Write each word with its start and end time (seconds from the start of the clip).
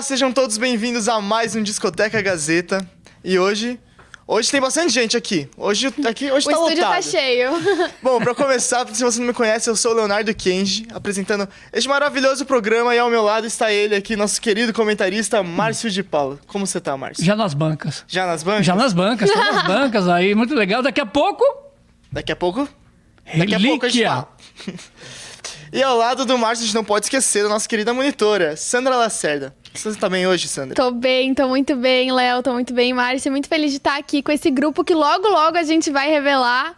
Olá, 0.00 0.06
sejam 0.06 0.32
todos 0.32 0.56
bem-vindos 0.56 1.10
a 1.10 1.20
mais 1.20 1.54
um 1.54 1.62
Discoteca 1.62 2.22
Gazeta. 2.22 2.88
E 3.22 3.38
hoje, 3.38 3.78
hoje 4.26 4.50
tem 4.50 4.58
bastante 4.58 4.94
gente 4.94 5.14
aqui. 5.14 5.46
Hoje 5.58 5.88
aqui, 6.08 6.32
hoje 6.32 6.48
o 6.48 6.50
tá 6.50 6.56
estúdio 6.56 6.84
lotado. 6.84 6.94
tá 6.94 7.02
cheio. 7.02 7.50
Bom, 8.02 8.18
pra 8.18 8.34
começar, 8.34 8.88
se 8.94 9.04
você 9.04 9.20
não 9.20 9.26
me 9.26 9.34
conhece, 9.34 9.68
eu 9.68 9.76
sou 9.76 9.92
o 9.92 9.94
Leonardo 9.96 10.34
Kenji, 10.34 10.86
apresentando 10.90 11.46
este 11.70 11.86
maravilhoso 11.86 12.46
programa 12.46 12.94
e 12.94 12.98
ao 12.98 13.10
meu 13.10 13.20
lado 13.20 13.46
está 13.46 13.70
ele 13.70 13.94
aqui, 13.94 14.16
nosso 14.16 14.40
querido 14.40 14.72
comentarista 14.72 15.42
Márcio 15.42 15.90
de 15.90 16.02
Paula. 16.02 16.38
Como 16.46 16.66
você 16.66 16.80
tá, 16.80 16.96
Márcio? 16.96 17.22
Já 17.22 17.36
nas 17.36 17.52
bancas. 17.52 18.02
Já 18.08 18.26
nas 18.26 18.42
bancas? 18.42 18.64
Já 18.64 18.74
nas 18.74 18.94
bancas, 18.94 19.30
tô 19.30 19.38
nas 19.38 19.66
bancas 19.66 20.08
aí, 20.08 20.34
muito 20.34 20.54
legal. 20.54 20.82
Daqui 20.82 21.02
a 21.02 21.06
pouco, 21.06 21.44
Daqui 22.10 22.32
a 22.32 22.36
pouco? 22.36 22.66
Daqui 23.36 23.54
a 23.54 23.60
pouco 23.60 23.84
a 23.84 23.88
gente 23.90 24.02
fala. 24.02 24.28
E 25.72 25.80
ao 25.84 25.96
lado 25.96 26.24
do 26.24 26.36
Márcio, 26.36 26.64
a 26.64 26.66
gente 26.66 26.74
não 26.74 26.82
pode 26.82 27.06
esquecer 27.06 27.44
da 27.44 27.48
nossa 27.48 27.68
querida 27.68 27.94
monitora, 27.94 28.56
Sandra 28.56 28.96
Lacerda. 28.96 29.54
Você 29.74 29.94
tá 29.94 30.08
bem 30.08 30.26
hoje, 30.26 30.48
Sandra? 30.48 30.74
tô 30.74 30.90
bem, 30.90 31.34
tô 31.34 31.48
muito 31.48 31.76
bem, 31.76 32.12
Léo, 32.12 32.42
tô 32.42 32.52
muito 32.52 32.74
bem, 32.74 32.92
Márcia. 32.92 33.30
Muito 33.30 33.48
feliz 33.48 33.70
de 33.70 33.76
estar 33.78 33.96
aqui 33.96 34.22
com 34.22 34.32
esse 34.32 34.50
grupo 34.50 34.84
que 34.84 34.94
logo, 34.94 35.28
logo 35.28 35.56
a 35.56 35.62
gente 35.62 35.90
vai 35.90 36.10
revelar. 36.10 36.74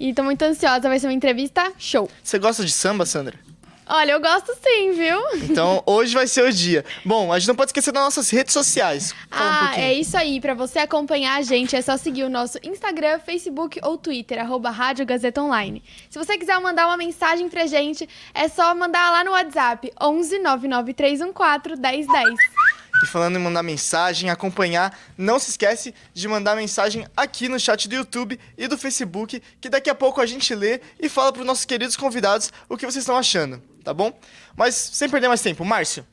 E 0.00 0.12
tô 0.12 0.22
muito 0.24 0.42
ansiosa, 0.42 0.88
vai 0.88 0.98
ser 0.98 1.06
uma 1.06 1.12
entrevista 1.12 1.72
show. 1.78 2.10
Você 2.22 2.38
gosta 2.38 2.64
de 2.64 2.72
samba, 2.72 3.06
Sandra? 3.06 3.38
Olha, 3.86 4.12
eu 4.12 4.20
gosto 4.20 4.54
sim, 4.62 4.92
viu? 4.92 5.18
Então, 5.50 5.82
hoje 5.84 6.14
vai 6.14 6.26
ser 6.26 6.44
o 6.44 6.52
dia. 6.52 6.84
Bom, 7.04 7.32
a 7.32 7.38
gente 7.38 7.48
não 7.48 7.54
pode 7.56 7.70
esquecer 7.70 7.92
das 7.92 8.02
nossas 8.02 8.30
redes 8.30 8.52
sociais. 8.52 9.12
Fala 9.28 9.44
um 9.44 9.52
Ah, 9.54 9.58
pouquinho. 9.66 9.86
é 9.86 9.94
isso 9.94 10.16
aí. 10.16 10.40
Pra 10.40 10.54
você 10.54 10.78
acompanhar 10.78 11.36
a 11.36 11.42
gente, 11.42 11.74
é 11.74 11.82
só 11.82 11.96
seguir 11.96 12.22
o 12.22 12.30
nosso 12.30 12.58
Instagram, 12.62 13.18
Facebook 13.18 13.80
ou 13.82 13.98
Twitter, 13.98 14.38
arroba 14.40 14.70
Rádio 14.70 15.04
Gazeta 15.04 15.42
Online. 15.42 15.82
Se 16.08 16.18
você 16.18 16.38
quiser 16.38 16.58
mandar 16.60 16.86
uma 16.86 16.96
mensagem 16.96 17.48
pra 17.48 17.66
gente, 17.66 18.08
é 18.32 18.48
só 18.48 18.74
mandar 18.74 19.10
lá 19.10 19.24
no 19.24 19.32
WhatsApp, 19.32 19.92
11 20.00 20.38
99314 20.38 21.80
1010. 21.80 22.38
E 23.02 23.06
falando 23.06 23.36
em 23.36 23.40
mandar 23.40 23.62
mensagem, 23.62 24.30
acompanhar, 24.30 24.96
não 25.16 25.38
se 25.38 25.50
esquece 25.50 25.94
de 26.12 26.28
mandar 26.28 26.54
mensagem 26.56 27.06
aqui 27.16 27.48
no 27.48 27.58
chat 27.58 27.88
do 27.88 27.94
YouTube 27.94 28.38
e 28.56 28.68
do 28.68 28.76
Facebook, 28.76 29.42
que 29.60 29.68
daqui 29.68 29.88
a 29.90 29.94
pouco 29.94 30.20
a 30.20 30.26
gente 30.26 30.54
lê 30.54 30.80
e 31.00 31.08
fala 31.08 31.32
pros 31.32 31.46
nossos 31.46 31.64
queridos 31.64 31.96
convidados 31.96 32.52
o 32.68 32.76
que 32.76 32.84
vocês 32.84 33.02
estão 33.02 33.16
achando, 33.16 33.62
tá 33.82 33.92
bom? 33.94 34.12
Mas 34.56 34.74
sem 34.74 35.08
perder 35.08 35.28
mais 35.28 35.40
tempo, 35.40 35.64
Márcio, 35.64 36.06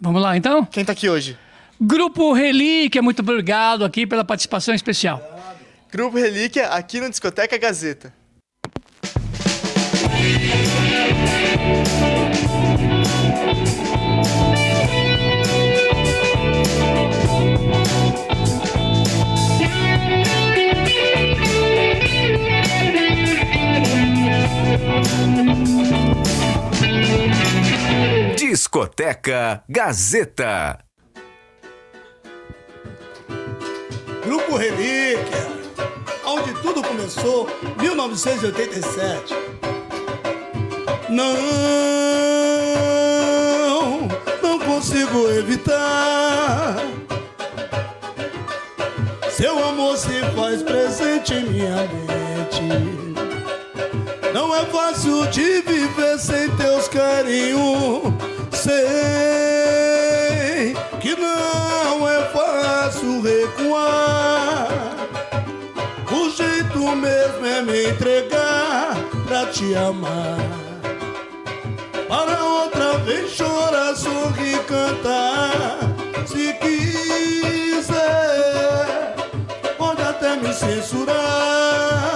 Vamos 0.00 0.20
lá 0.20 0.36
então? 0.36 0.64
quem 0.66 0.84
tá 0.84 0.92
aqui 0.92 1.08
hoje? 1.08 1.38
Grupo 1.80 2.32
Relíquia, 2.32 3.02
muito 3.02 3.20
obrigado 3.20 3.84
aqui 3.84 4.06
pela 4.06 4.24
participação 4.24 4.74
especial. 4.74 5.22
Grupo 5.90 6.16
Relíquia 6.18 6.68
aqui 6.68 7.00
no 7.00 7.08
Discoteca 7.08 7.56
Gazeta. 7.56 8.12
Discoteca 28.56 29.62
Gazeta. 29.68 30.78
Grupo 34.24 34.56
Relíquia, 34.56 35.46
onde 36.24 36.54
tudo 36.62 36.82
começou, 36.82 37.50
1987. 37.78 39.34
Não, 41.10 41.36
não 44.42 44.58
consigo 44.60 45.28
evitar. 45.32 46.76
Seu 49.32 49.62
amor 49.68 49.98
se 49.98 50.22
faz 50.34 50.62
presente 50.62 51.34
em 51.34 51.44
minha 51.44 51.76
mente. 51.76 52.62
Não 54.32 54.56
é 54.56 54.64
fácil 54.64 55.26
de 55.26 55.60
viver 55.60 56.18
sem 56.18 56.48
teus 56.56 56.88
carinhos. 56.88 58.25
Sei 58.66 58.74
que 61.00 61.14
não 61.14 62.08
é 62.08 62.20
fácil 62.30 63.22
recuar. 63.22 64.66
O 66.10 66.28
jeito 66.30 66.96
mesmo 66.96 67.46
é 67.46 67.62
me 67.62 67.90
entregar 67.90 68.96
pra 69.24 69.46
te 69.46 69.72
amar. 69.76 70.36
Para 72.08 72.42
outra 72.42 72.98
vez 73.04 73.30
chorar, 73.30 73.94
sorrir, 73.94 74.58
cantar. 74.64 75.78
Se 76.26 76.52
quiser, 76.54 77.94
pode 79.78 80.02
até 80.02 80.34
me 80.34 80.52
censurar 80.52 82.15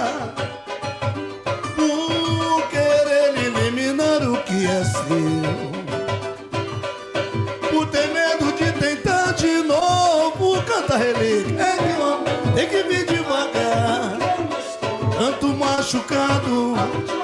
machucado. 16.11 17.20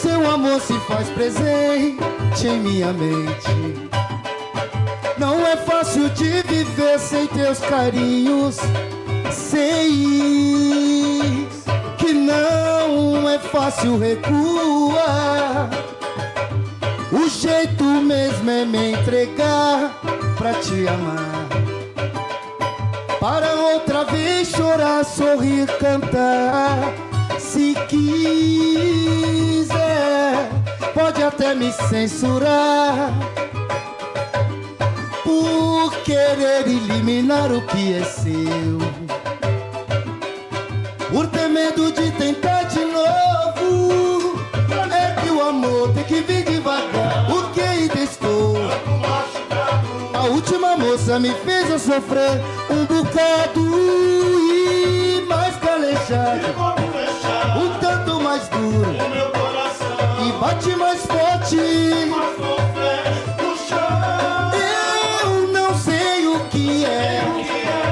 Seu 0.00 0.30
amor 0.30 0.60
se 0.60 0.78
faz 0.80 1.08
presente 1.10 2.46
em 2.46 2.60
minha 2.60 2.92
mente. 2.92 3.90
Não 5.18 5.46
é 5.46 5.56
fácil 5.56 6.08
de 6.10 6.42
viver 6.42 6.98
sem 6.98 7.26
teus 7.26 7.58
carinhos. 7.60 8.58
Sei 9.30 9.88
que 11.98 12.12
não 12.12 13.28
é 13.28 13.38
fácil 13.38 13.98
recuar. 13.98 15.70
O 17.12 17.28
jeito 17.28 17.84
mesmo 17.84 18.50
é 18.50 18.64
me 18.64 18.92
entregar 18.92 20.00
pra 20.36 20.54
te 20.54 20.88
amar. 20.88 21.53
Para 23.24 23.54
outra 23.54 24.04
vez 24.04 24.48
chorar, 24.48 25.02
sorrir, 25.02 25.66
cantar. 25.78 26.92
Se 27.38 27.74
quiser, 27.88 29.70
pode 30.92 31.22
até 31.22 31.54
me 31.54 31.72
censurar. 31.72 33.10
Por 35.24 35.90
querer 36.02 36.68
eliminar 36.68 37.50
o 37.50 37.62
que 37.62 37.94
é 37.94 38.04
seu. 38.04 38.76
Por 41.10 41.26
ter 41.28 41.48
medo 41.48 41.90
de 41.92 42.10
tentar 42.10 42.63
moça 51.04 51.20
me 51.20 51.30
fez 51.44 51.68
eu 51.68 51.78
sofrer 51.78 52.40
um 52.70 52.86
bocado 52.86 53.60
e 53.60 55.26
mais 55.28 55.54
calejado. 55.56 56.46
Um 57.58 57.78
tanto 57.78 58.20
mais 58.20 58.48
duro 58.48 58.96
e 60.26 60.32
bate 60.40 60.74
mais 60.76 61.04
forte. 61.04 61.56
Eu 64.56 65.52
não 65.52 65.74
sei 65.74 66.26
o 66.26 66.40
que 66.48 66.86
é, 66.86 67.20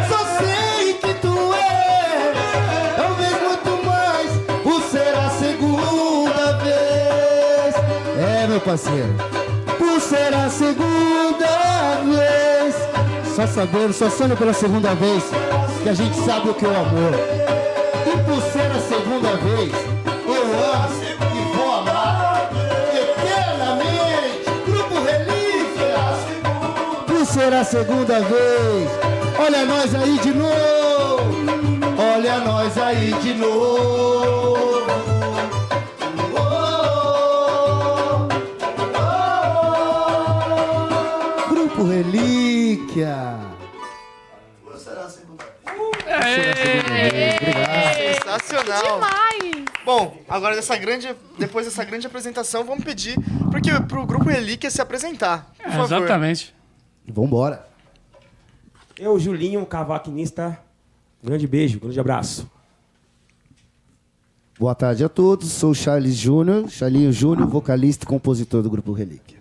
só 0.08 0.24
sei 0.38 0.94
que 0.94 1.12
tu 1.14 1.52
és. 1.52 2.96
Talvez 2.96 3.42
muito 3.42 3.84
mais 3.84 4.30
por 4.62 4.80
ser 4.84 5.14
a 5.14 5.28
segunda 5.30 6.52
vez. 6.62 7.74
É, 8.18 8.46
meu 8.48 8.60
parceiro, 8.60 9.14
por 9.78 10.00
ser 10.00 10.32
a 10.34 10.48
segunda. 10.48 10.91
Só 13.34 13.46
sabendo, 13.46 13.94
só 13.94 14.10
sonho 14.10 14.36
pela 14.36 14.52
segunda 14.52 14.94
vez. 14.94 15.24
que 15.82 15.88
a 15.88 15.94
gente 15.94 16.14
sabe 16.20 16.50
o 16.50 16.54
que 16.54 16.66
é 16.66 16.68
o 16.68 16.76
amor. 16.76 17.14
E 18.06 18.10
por 18.24 18.42
ser 18.42 18.70
a 18.70 18.78
segunda 18.78 19.36
vez, 19.38 19.72
eu 20.26 20.42
amo 20.74 21.02
e 21.34 21.56
vou 21.56 21.74
amar 21.76 22.50
eternamente. 22.92 24.44
Grupo 24.66 24.94
Relíquia. 25.02 25.96
Por 27.06 27.24
ser 27.24 27.54
a 27.54 27.64
segunda 27.64 28.20
vez, 28.20 28.90
olha 29.38 29.64
nós 29.64 29.94
aí 29.94 30.18
de 30.18 30.34
novo. 30.34 30.52
Olha 32.14 32.38
nós 32.40 32.76
aí 32.76 33.14
de 33.14 33.32
novo. 33.32 34.82
Oh, 36.34 36.38
oh, 36.38 38.28
oh. 41.48 41.54
Grupo 41.54 41.84
Relíquia. 41.84 42.31
Sensacional. 47.94 48.94
Demais! 48.94 49.64
Bom, 49.84 50.16
agora 50.28 50.54
dessa 50.54 50.76
grande, 50.76 51.08
depois 51.38 51.66
dessa 51.66 51.84
grande 51.84 52.06
apresentação, 52.06 52.64
vamos 52.64 52.84
pedir 52.84 53.16
porque 53.50 53.70
pro 53.88 54.06
grupo 54.06 54.28
Relíquia 54.28 54.70
se 54.70 54.80
apresentar. 54.80 55.52
Por 55.56 55.72
favor. 55.72 55.84
Exatamente. 55.84 56.54
Vambora. 57.08 57.66
Eu, 58.98 59.18
Julinho, 59.18 59.64
cavaquinista. 59.66 60.58
Grande 61.22 61.46
beijo, 61.46 61.80
grande 61.80 61.98
abraço. 61.98 62.50
Boa 64.58 64.74
tarde 64.74 65.02
a 65.02 65.08
todos, 65.08 65.50
sou 65.50 65.70
o 65.70 65.74
Charles 65.74 66.14
Júnior, 66.14 66.68
Charlinho 66.68 67.12
Júnior, 67.12 67.48
vocalista 67.48 68.04
e 68.04 68.08
compositor 68.08 68.62
do 68.62 68.70
Grupo 68.70 68.92
Relíquia. 68.92 69.38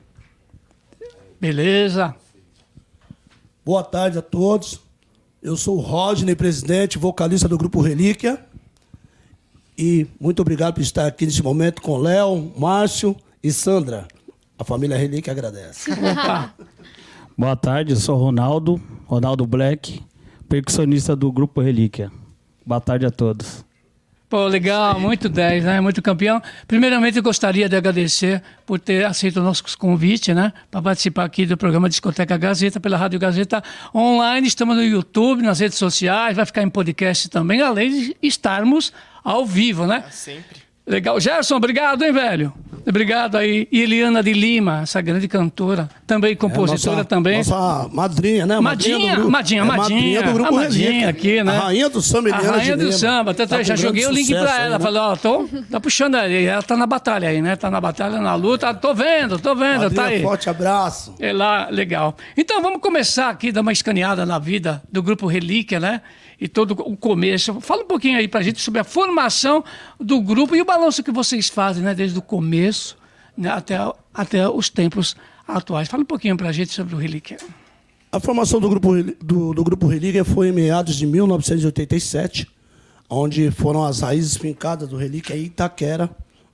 Beleza. 1.40 2.16
Boa 3.64 3.84
tarde 3.84 4.18
a 4.18 4.24
todos. 4.24 4.80
Eu 5.42 5.56
sou 5.56 5.78
o 5.78 5.82
Rodney, 5.82 6.36
presidente, 6.36 6.98
vocalista 6.98 7.48
do 7.48 7.60
Grupo 7.60 7.80
Relíquia. 7.80 8.44
E 9.78 10.08
muito 10.20 10.42
obrigado 10.42 10.74
por 10.74 10.82
estar 10.82 11.06
aqui 11.06 11.28
nesse 11.28 11.44
momento 11.44 11.80
com 11.80 11.96
Léo, 11.98 12.52
Márcio 12.58 13.16
e 13.44 13.52
Sandra. 13.52 14.08
A 14.58 14.64
família 14.64 14.98
Relíquia 14.98 15.32
agradece. 15.32 15.92
Boa 17.38 17.56
tarde, 17.56 17.94
eu 17.94 17.98
sou 17.98 18.18
Ronaldo, 18.18 18.82
Ronaldo 19.06 19.46
Black, 19.46 20.04
percussionista 20.50 21.16
do 21.16 21.32
Grupo 21.32 21.62
Relíquia. 21.62 22.12
Boa 22.66 22.82
tarde 22.82 23.06
a 23.06 23.12
todos. 23.12 23.64
Pô, 24.32 24.48
legal, 24.48 24.98
muito 24.98 25.28
10, 25.28 25.66
né? 25.66 25.82
Muito 25.82 26.02
campeão. 26.02 26.42
Primeiramente, 26.66 27.18
eu 27.18 27.22
gostaria 27.22 27.68
de 27.68 27.76
agradecer 27.76 28.42
por 28.66 28.80
ter 28.80 29.06
aceito 29.06 29.42
o 29.42 29.44
nosso 29.44 29.78
convite, 29.78 30.34
né? 30.34 30.54
Para 30.72 30.82
participar 30.82 31.26
aqui 31.26 31.46
do 31.46 31.58
programa 31.58 31.90
Discoteca 31.90 32.38
Gazeta, 32.38 32.80
pela 32.80 32.96
Rádio 32.96 33.20
Gazeta 33.20 33.62
Online. 33.94 34.48
Estamos 34.48 34.78
no 34.78 34.84
YouTube, 34.84 35.44
nas 35.44 35.60
redes 35.60 35.78
sociais, 35.78 36.38
vai 36.38 36.46
ficar 36.46 36.64
em 36.64 36.70
podcast 36.70 37.28
também, 37.28 37.62
além 37.62 37.90
de 37.90 38.18
estarmos 38.24 38.94
ao 39.22 39.46
vivo, 39.46 39.86
né? 39.86 40.06
Sempre. 40.10 40.71
Legal. 40.86 41.20
Gerson, 41.20 41.56
obrigado, 41.56 42.04
hein, 42.04 42.12
velho? 42.12 42.54
Obrigado 42.88 43.38
aí. 43.38 43.68
E 43.72 43.82
Eliana 43.84 44.24
de 44.24 44.34
Lima, 44.34 44.82
essa 44.82 45.00
grande 45.02 45.28
cantora, 45.28 45.88
também 46.08 46.36
compositora 46.36 46.94
É, 46.94 46.96
nossa- 46.98 47.06
também. 47.08 47.38
Nossa 47.38 47.88
madrinha, 47.94 48.46
né? 48.48 48.60
Madinha, 48.60 49.10
do 49.12 49.16
grupo- 49.18 49.30
Madinha, 49.32 49.62
é, 49.62 49.64
Madinha. 49.64 50.24
do 50.24 50.34
Grupo 50.34 50.58
a 50.58 50.62
Relíquia. 50.64 51.10
aqui, 51.10 51.44
né? 51.44 51.56
A 51.56 51.60
rainha 51.60 51.90
do 51.90 52.02
samba, 52.02 52.30
A 52.30 52.32
Eliana 52.40 52.58
rainha 52.58 52.72
de 52.76 52.78
do 52.80 52.86
Lima. 52.86 52.98
samba. 52.98 53.34
Tanto 53.36 53.50
Tá 53.50 53.60
é, 53.60 53.64
já 53.64 53.76
joguei 53.76 54.08
o 54.08 54.12
link 54.12 54.30
pra 54.34 54.52
aí, 54.56 54.62
ela. 54.66 54.80
né? 54.80 54.84
Falei, 54.84 55.00
ó, 55.00 55.16
tô, 55.16 55.48
tá 55.70 55.80
puxando 55.80 56.16
aí. 56.16 56.46
Ela 56.46 56.64
tá 56.64 56.76
na 56.76 56.88
batalha 56.88 57.30
aí, 57.30 57.40
né? 57.40 57.56
Tá 57.56 57.70
na 57.70 57.80
batalha, 57.80 58.20
na 58.20 58.34
luta. 58.34 58.74
Tô 58.74 58.96
vendo, 58.96 59.38
tô 59.38 59.54
vendo, 59.54 59.92
tá 59.92 60.02
Madrinha, 60.02 60.18
aí. 60.18 60.22
forte 60.24 60.50
abraço. 60.50 61.14
É 61.20 61.32
lá, 61.32 61.70
legal. 61.70 62.18
Então 62.36 62.64
vamos 62.64 62.82
começar 62.82 63.30
aqui, 63.30 63.52
dar 63.52 63.62
uma 63.62 63.72
escaneada 63.72 64.26
na 64.26 64.40
vida 64.40 64.82
do 64.92 65.04
Grupo 65.04 65.28
Relíquia, 65.28 65.80
né? 65.80 66.02
E 66.42 66.48
todo 66.48 66.72
o 66.72 66.98
começo. 66.98 67.62
Fala 67.62 67.84
um 67.84 67.88
pouquinho 67.88 68.18
aí 68.18 68.28
pra 68.28 68.42
gente 68.42 68.60
sobre 68.60 68.82
a 68.82 68.84
formação 68.84 69.64
do 70.00 70.20
grupo 70.20 70.56
e 70.56 70.62
o 70.62 70.66
balanço 70.66 71.04
que 71.04 71.12
vocês 71.12 71.48
fazem, 71.48 71.84
né? 71.84 71.94
Desde 71.94 72.18
o 72.18 72.22
começo 72.22 72.98
né? 73.38 73.52
até, 73.52 73.78
até 74.12 74.50
os 74.50 74.68
tempos 74.68 75.16
atuais. 75.48 75.88
Fala 75.88 76.02
um 76.02 76.06
pouquinho 76.06 76.36
pra 76.36 76.52
gente 76.52 76.74
sobre 76.74 76.96
o 76.96 76.98
Relíquia. 76.98 77.38
A 78.12 78.20
formação 78.20 78.60
do 78.60 78.68
grupo, 78.68 78.92
do, 79.24 79.54
do 79.54 79.64
grupo 79.64 79.86
Relíquia 79.86 80.26
foi 80.26 80.50
em 80.50 80.52
meados 80.52 80.96
de 80.96 81.06
1987, 81.06 82.48
onde 83.08 83.52
foram 83.52 83.84
as 83.86 84.02
raízes 84.02 84.36
fincadas 84.36 84.90
do 84.90 84.98
Relíquia 84.98 85.38
em 85.38 85.44
Itaquera, 85.44 86.10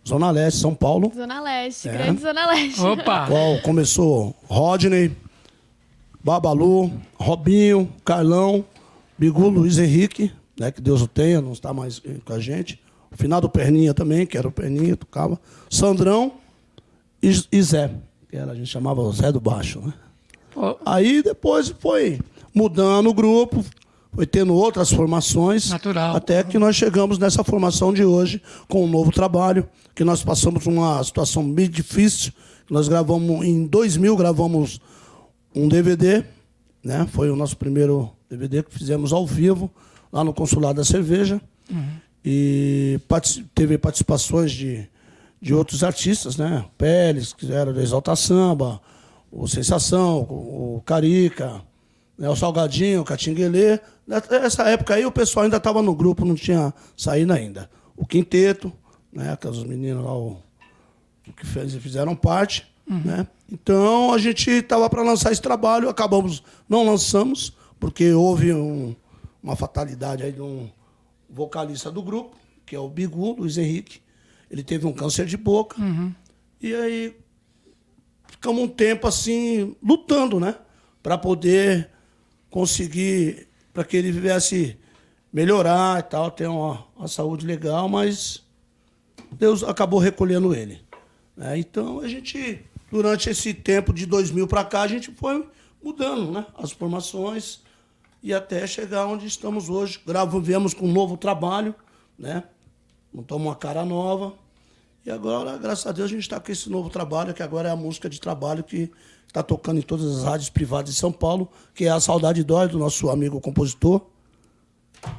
Zona 0.06 0.30
Leste, 0.32 0.60
São 0.60 0.76
Paulo. 0.76 1.12
Zona 1.16 1.42
Leste, 1.42 1.88
É. 1.88 1.94
grande 1.94 2.22
Zona 2.22 2.46
Leste. 2.48 2.82
Opa! 2.82 3.26
qual 3.28 3.60
começou 3.62 4.36
Rodney, 4.48 5.12
Babalu, 6.24 6.92
Robinho, 7.16 7.90
Carlão, 8.04 8.66
Bigu, 9.18 9.50
Luiz 9.50 9.78
Henrique, 9.78 10.32
né, 10.60 10.72
que 10.72 10.82
Deus 10.82 11.02
o 11.02 11.08
tenha, 11.08 11.42
não 11.42 11.54
está 11.54 11.74
mais 11.74 12.02
com 12.24 12.34
a 12.34 12.40
gente. 12.40 12.80
O 13.12 13.18
final 13.18 13.40
do 13.40 13.50
Perninha 13.50 13.94
também, 13.94 14.26
que 14.26 14.38
era 14.38 14.48
o 14.48 14.52
Perninha, 14.52 14.96
tocava. 14.96 15.40
Sandrão 15.70 16.34
e, 17.22 17.30
e 17.52 17.62
Zé, 17.62 17.92
que 18.30 18.36
era, 18.38 18.52
a 18.52 18.56
gente 18.56 18.68
chamava 18.68 19.02
o 19.02 19.12
Zé 19.12 19.32
do 19.32 19.40
Baixo, 19.40 19.80
né? 19.80 19.94
Aí 20.86 21.22
depois 21.22 21.70
foi 21.80 22.20
mudando 22.54 23.10
o 23.10 23.14
grupo, 23.14 23.64
foi 24.12 24.26
tendo 24.26 24.54
outras 24.54 24.92
formações. 24.92 25.70
Natural. 25.70 26.16
Até 26.16 26.44
que 26.44 26.58
nós 26.58 26.76
chegamos 26.76 27.20
nessa 27.20 27.44
formação 27.44 27.94
de 27.94 28.04
hoje, 28.04 28.42
com 28.68 28.84
um 28.84 28.88
novo 28.88 29.12
trabalho, 29.12 29.68
que 29.94 30.04
nós 30.04 30.24
passamos 30.24 30.66
uma 30.66 31.04
situação 31.04 31.48
bem 31.48 31.70
difícil. 31.70 32.32
Nós 32.70 32.88
gravamos, 32.88 33.46
em 33.46 33.68
2000, 33.68 34.18
gravamos 34.18 34.82
um 35.56 35.68
DVD, 35.68 36.24
né? 36.84 37.08
Foi 37.12 37.30
o 37.30 37.36
nosso 37.36 37.56
primeiro 37.56 38.12
DVD 38.30 38.64
que 38.64 38.74
fizemos 38.74 39.14
ao 39.14 39.26
vivo, 39.26 39.70
lá 40.12 40.24
no 40.24 40.34
Consulado 40.34 40.76
da 40.78 40.86
Cerveja. 40.86 41.42
E 42.24 43.00
partici- 43.08 43.46
teve 43.56 43.78
participações 43.78 44.52
de, 44.52 44.88
de 45.42 45.54
outros 45.54 45.84
artistas, 45.84 46.36
né? 46.38 46.66
Pérez, 46.78 47.34
que 47.34 47.52
era 47.52 47.72
da 47.74 47.82
Exalta 47.82 48.16
Samba, 48.16 48.82
o 49.32 49.48
Sensação, 49.48 50.20
o 50.22 50.82
Carica, 50.86 51.62
né? 52.18 52.30
o 52.30 52.36
Salgadinho, 52.36 53.02
o 53.02 53.06
Catinguelê. 53.06 53.80
Nessa 54.06 54.64
época 54.70 54.96
aí 54.96 55.06
o 55.06 55.12
pessoal 55.12 55.44
ainda 55.46 55.58
estava 55.58 55.82
no 55.82 55.96
grupo, 55.96 56.26
não 56.26 56.36
tinha 56.36 56.74
saído 56.96 57.32
ainda. 57.34 57.70
O 57.96 58.06
Quinteto, 58.06 58.72
né? 59.12 59.32
aqueles 59.34 59.64
meninos 59.64 60.04
lá, 60.04 60.14
o, 60.18 60.38
que 61.36 61.46
fez, 61.46 61.74
fizeram 61.76 62.16
parte. 62.16 62.66
Né? 62.90 63.28
Então 63.52 64.14
a 64.14 64.18
gente 64.18 64.50
estava 64.50 64.90
para 64.90 65.02
lançar 65.04 65.32
esse 65.32 65.42
trabalho, 65.42 65.90
acabamos, 65.90 66.42
não 66.70 66.86
lançamos, 66.86 67.54
porque 67.80 68.12
houve 68.14 68.54
um- 68.54 68.96
uma 69.42 69.56
fatalidade 69.56 70.24
aí 70.24 70.32
de 70.32 70.42
um 70.42 70.70
vocalista 71.30 71.92
do 71.92 72.02
grupo, 72.02 72.36
que 72.66 72.76
é 72.76 72.80
o 72.80 72.90
Bigu, 72.90 73.34
Luiz 73.34 73.58
Henrique. 73.58 74.02
Ele 74.50 74.64
teve 74.64 74.86
um 74.88 74.94
câncer 74.94 75.26
de 75.26 75.38
boca. 75.38 75.76
E 76.62 76.74
aí 76.74 77.16
ficamos 78.30 78.62
um 78.64 78.68
tempo 78.68 79.08
assim, 79.08 79.76
lutando, 79.84 80.40
né? 80.40 80.56
Para 81.04 81.18
poder 81.18 81.90
conseguir, 82.50 83.48
para 83.74 83.84
que 83.84 83.96
ele 83.98 84.12
viesse 84.12 84.78
melhorar 85.32 86.00
e 86.00 86.04
tal, 86.04 86.32
ter 86.32 86.48
uma, 86.48 86.86
uma 86.96 87.08
saúde 87.08 87.46
legal, 87.46 87.88
mas 87.88 88.44
Deus 89.32 89.64
acabou 89.64 90.00
recolhendo 90.00 90.54
ele. 90.56 90.82
né? 91.36 91.58
Então 91.60 92.00
a 92.00 92.08
gente, 92.08 92.62
durante 92.92 93.30
esse 93.30 93.54
tempo 93.54 93.94
de 93.94 94.06
2000 94.06 94.48
para 94.48 94.64
cá, 94.64 94.82
a 94.82 94.88
gente 94.88 95.12
foi 95.12 95.48
mudando 95.84 96.32
né? 96.32 96.46
as 96.58 96.72
formações 96.72 97.62
e 98.28 98.34
até 98.34 98.68
chegar 98.68 99.06
onde 99.06 99.26
estamos 99.26 99.70
hoje. 99.70 100.02
Gravo, 100.06 100.42
viemos 100.42 100.74
com 100.74 100.86
um 100.86 100.92
novo 100.92 101.16
trabalho, 101.16 101.74
né? 102.20 102.44
montamos 103.14 103.48
uma 103.48 103.56
cara 103.56 103.86
nova. 103.86 104.34
E 105.06 105.10
agora, 105.10 105.58
graças 105.58 105.88
a 105.88 105.94
Deus, 105.94 106.12
a 106.12 106.14
gente 106.14 106.24
está 106.24 106.38
com 106.38 106.52
esse 106.52 106.70
novo 106.70 106.90
trabalho, 106.90 107.34
que 107.34 107.42
agora 107.42 107.70
é 107.70 107.72
a 107.72 107.76
música 107.78 108.10
de 108.10 108.20
trabalho 108.20 108.66
que 108.66 108.92
está 109.26 109.42
tocando 109.42 109.78
em 109.78 109.82
todas 109.82 110.18
as 110.18 110.24
rádios 110.26 110.50
privadas 110.50 110.94
de 110.94 111.00
São 111.00 111.10
Paulo, 111.10 111.50
que 111.74 111.86
é 111.86 111.90
a 111.90 112.02
Saudade 112.02 112.44
Dói, 112.44 112.68
do 112.68 112.78
nosso 112.78 113.10
amigo 113.10 113.40
compositor, 113.40 114.06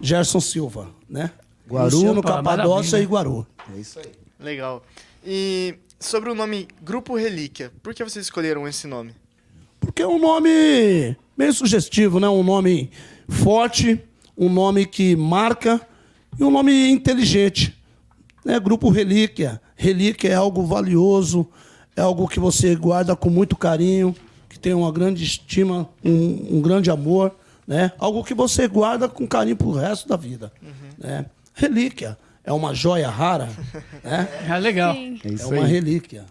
Gerson 0.03 0.41
Silva, 0.41 0.91
né? 1.09 1.33
Guaru, 1.67 1.97
Luciano 1.97 2.23
Capadócia 2.23 2.99
e 2.99 3.07
Guaru. 3.07 3.47
É 3.75 3.79
isso 3.79 4.01
aí. 4.01 4.13
Legal. 4.39 4.83
E 5.25 5.79
sobre 5.99 6.29
o 6.29 6.35
nome 6.35 6.69
Grupo 6.83 7.17
Relíquia, 7.17 7.73
por 7.83 7.95
que 7.95 8.05
vocês 8.05 8.27
escolheram 8.27 8.69
esse 8.69 8.87
nome? 8.87 9.15
Porque 9.81 10.03
é 10.03 10.07
um 10.07 10.19
nome 10.19 11.17
bem 11.37 11.53
sugestivo, 11.53 12.21
né? 12.21 12.29
Um 12.29 12.43
nome 12.43 12.91
forte, 13.29 14.01
um 14.37 14.49
nome 14.49 14.87
que 14.87 15.17
marca 15.17 15.81
e 16.39 16.45
um 16.45 16.51
nome 16.51 16.89
inteligente. 16.91 17.77
Né? 18.45 18.59
Grupo 18.59 18.89
Relíquia. 18.89 19.61
Relíquia 19.77 20.31
é 20.31 20.35
algo 20.35 20.65
valioso, 20.65 21.47
é 21.97 22.01
algo 22.01 22.29
que 22.29 22.41
você 22.41 22.75
guarda 22.75 23.15
com 23.15 23.31
muito 23.31 23.57
carinho, 23.57 24.15
que 24.49 24.59
tem 24.59 24.75
uma 24.75 24.91
grande 24.91 25.25
estima, 25.25 25.89
um, 26.05 26.59
um 26.59 26.61
grande 26.61 26.91
amor, 26.91 27.35
né? 27.67 27.93
Algo 27.99 28.25
que 28.25 28.35
você 28.35 28.67
guarda 28.67 29.09
com 29.09 29.27
carinho 29.27 29.57
pro 29.57 29.73
resto 29.73 30.09
da 30.09 30.17
vida. 30.17 30.51
Né? 30.97 31.27
Relíquia 31.55 32.17
é 32.43 32.53
uma 32.53 32.75
joia 32.75 33.11
rara, 33.11 33.49
né? 34.03 34.27
É 34.49 34.59
legal. 34.59 34.95
Sim. 34.95 35.21
É 35.23 35.43
É 35.43 35.47
uma 35.47 35.67
relíquia. 35.67 36.25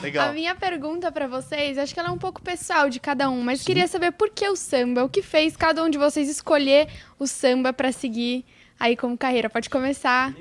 Legal. 0.00 0.28
A 0.28 0.32
minha 0.32 0.54
pergunta 0.54 1.10
pra 1.12 1.26
vocês, 1.26 1.76
acho 1.78 1.92
que 1.92 2.00
ela 2.00 2.08
é 2.08 2.12
um 2.12 2.18
pouco 2.18 2.40
pessoal 2.42 2.88
de 2.88 2.98
cada 3.00 3.28
um, 3.28 3.42
mas 3.42 3.62
queria 3.62 3.86
saber 3.86 4.12
por 4.12 4.30
que 4.30 4.48
o 4.48 4.56
samba? 4.56 5.04
O 5.04 5.08
que 5.08 5.22
fez 5.22 5.56
cada 5.56 5.82
um 5.84 5.90
de 5.90 5.98
vocês 5.98 6.28
escolher 6.28 6.88
o 7.18 7.26
samba 7.26 7.72
pra 7.72 7.92
seguir 7.92 8.44
aí 8.78 8.96
como 8.96 9.16
carreira? 9.18 9.50
Pode 9.50 9.68
começar. 9.70 10.34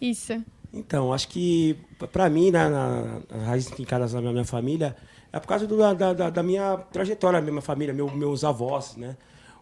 Isso. 0.00 0.42
Então, 0.72 1.12
acho 1.12 1.28
que 1.28 1.76
p- 1.98 2.06
pra 2.06 2.28
mim, 2.28 2.50
né, 2.50 2.68
na, 2.68 3.20
na 3.30 3.44
raiz 3.46 3.68
fincadas 3.70 4.12
na 4.12 4.20
minha, 4.20 4.32
minha 4.32 4.44
família, 4.44 4.94
é 5.32 5.40
por 5.40 5.46
causa 5.48 5.66
do- 5.66 5.76
da, 5.76 6.12
da, 6.12 6.30
da 6.30 6.42
minha 6.42 6.76
trajetória, 6.92 7.40
da 7.40 7.50
minha 7.50 7.62
família, 7.62 7.94
meu, 7.94 8.10
meus 8.10 8.44
avós, 8.44 8.96
né? 8.96 9.16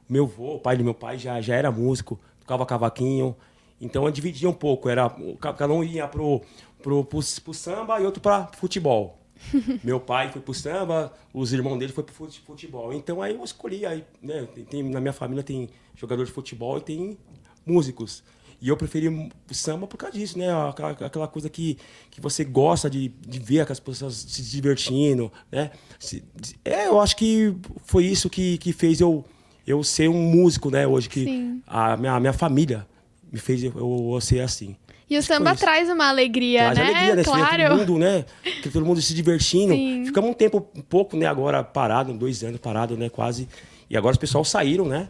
Meu 0.09 0.25
avô, 0.25 0.57
o 0.57 0.59
pai 0.61 0.77
do 0.77 0.85
meu 0.85 0.95
pai, 0.95 1.17
já, 1.19 1.41
já 1.41 1.55
era 1.55 1.71
músico, 1.71 2.19
tocava 2.41 2.67
cavaquinho. 2.67 3.35
Então 3.81 4.05
eu 4.05 4.11
dividia 4.11 4.49
um 4.49 4.53
pouco, 4.53 4.89
era, 4.89 5.09
ca- 5.41 5.53
cada 5.53 5.73
um 5.73 5.83
ia 5.85 6.07
pro, 6.09 6.41
pro, 6.85 7.03
pro, 7.03 7.21
pro 7.43 7.55
samba 7.55 7.99
e 7.99 8.05
outro 8.05 8.21
para 8.21 8.47
futebol. 8.59 9.19
meu 9.83 9.99
pai 9.99 10.31
foi 10.31 10.41
pro 10.43 10.53
samba, 10.55 11.13
os 11.33 11.53
irmãos 11.53 11.79
dele 11.79 11.93
foi 11.93 12.05
pro 12.05 12.15
fute- 12.15 12.41
futebol. 12.47 12.93
Então 12.93 13.21
aí 13.23 13.35
eu 13.35 13.43
escolhi, 13.43 13.85
aí, 13.87 14.05
né, 14.23 14.47
tem- 14.71 14.83
na 14.83 15.01
minha 15.01 15.13
família 15.13 15.43
tem 15.43 15.69
jogador 15.97 16.25
de 16.25 16.31
futebol 16.31 16.77
e 16.79 16.81
tem 16.83 17.19
músicos. 17.67 18.23
E 18.61 18.69
eu 18.69 18.77
preferi 18.77 19.31
samba 19.51 19.87
por 19.87 19.97
causa 19.99 20.17
disso, 20.17 20.39
né? 20.39 20.47
Aquela, 20.69 20.91
aquela 20.93 21.29
coisa 21.29 21.51
que, 21.51 21.77
que 22.11 22.21
você 22.21 22.45
gosta 22.45 22.89
de, 22.89 23.09
de 23.09 23.39
ver 23.39 23.61
aquelas 23.61 23.81
pessoas 23.81 24.15
se 24.15 24.43
divertindo, 24.43 25.31
né? 25.51 25.71
Se- 25.99 26.23
é, 26.65 26.87
eu 26.87 27.01
acho 27.01 27.17
que 27.17 27.55
foi 27.85 28.05
isso 28.07 28.31
que, 28.31 28.57
que 28.59 28.73
fez 28.73 29.01
eu, 29.01 29.25
eu 29.67 29.83
ser 29.85 30.09
um 30.09 30.23
músico, 30.31 30.71
né? 30.71 30.87
Hoje 30.87 31.09
que 31.09 31.25
Sim. 31.25 31.63
a 31.67 31.97
minha, 31.97 32.13
a 32.13 32.21
minha 32.21 32.33
família 32.33 32.87
me 33.31 33.39
fez 33.39 33.63
eu, 33.65 33.73
eu 34.15 34.21
ser 34.21 34.41
assim. 34.41 34.77
E 35.09 35.17
o 35.19 35.21
que 35.21 35.27
samba 35.27 35.53
isso. 35.53 35.61
traz 35.61 35.89
uma 35.91 36.09
alegria, 36.09 36.73
Traz 36.73 36.79
né? 36.79 36.85
alegria, 36.85 37.15
né? 37.17 37.25
Claro. 37.25 37.69
todo 37.69 37.79
mundo, 37.79 37.99
né? 37.99 38.25
Que 38.63 38.71
todo 38.71 38.85
mundo 38.87 39.01
se 39.03 39.15
divertindo. 39.15 39.75
Sim. 39.75 40.05
Ficamos 40.07 40.31
um 40.31 40.35
tempo, 40.35 40.67
um 40.75 40.81
pouco, 40.81 41.17
né? 41.17 41.27
Agora 41.27 41.63
parado, 41.63 42.13
dois 42.15 42.43
anos 42.43 42.59
parado, 42.61 42.97
né? 42.97 43.09
Quase. 43.09 43.49
E 43.91 43.97
agora 43.97 44.13
os 44.13 44.19
pessoal 44.19 44.45
saíram, 44.45 44.87
né? 44.87 45.09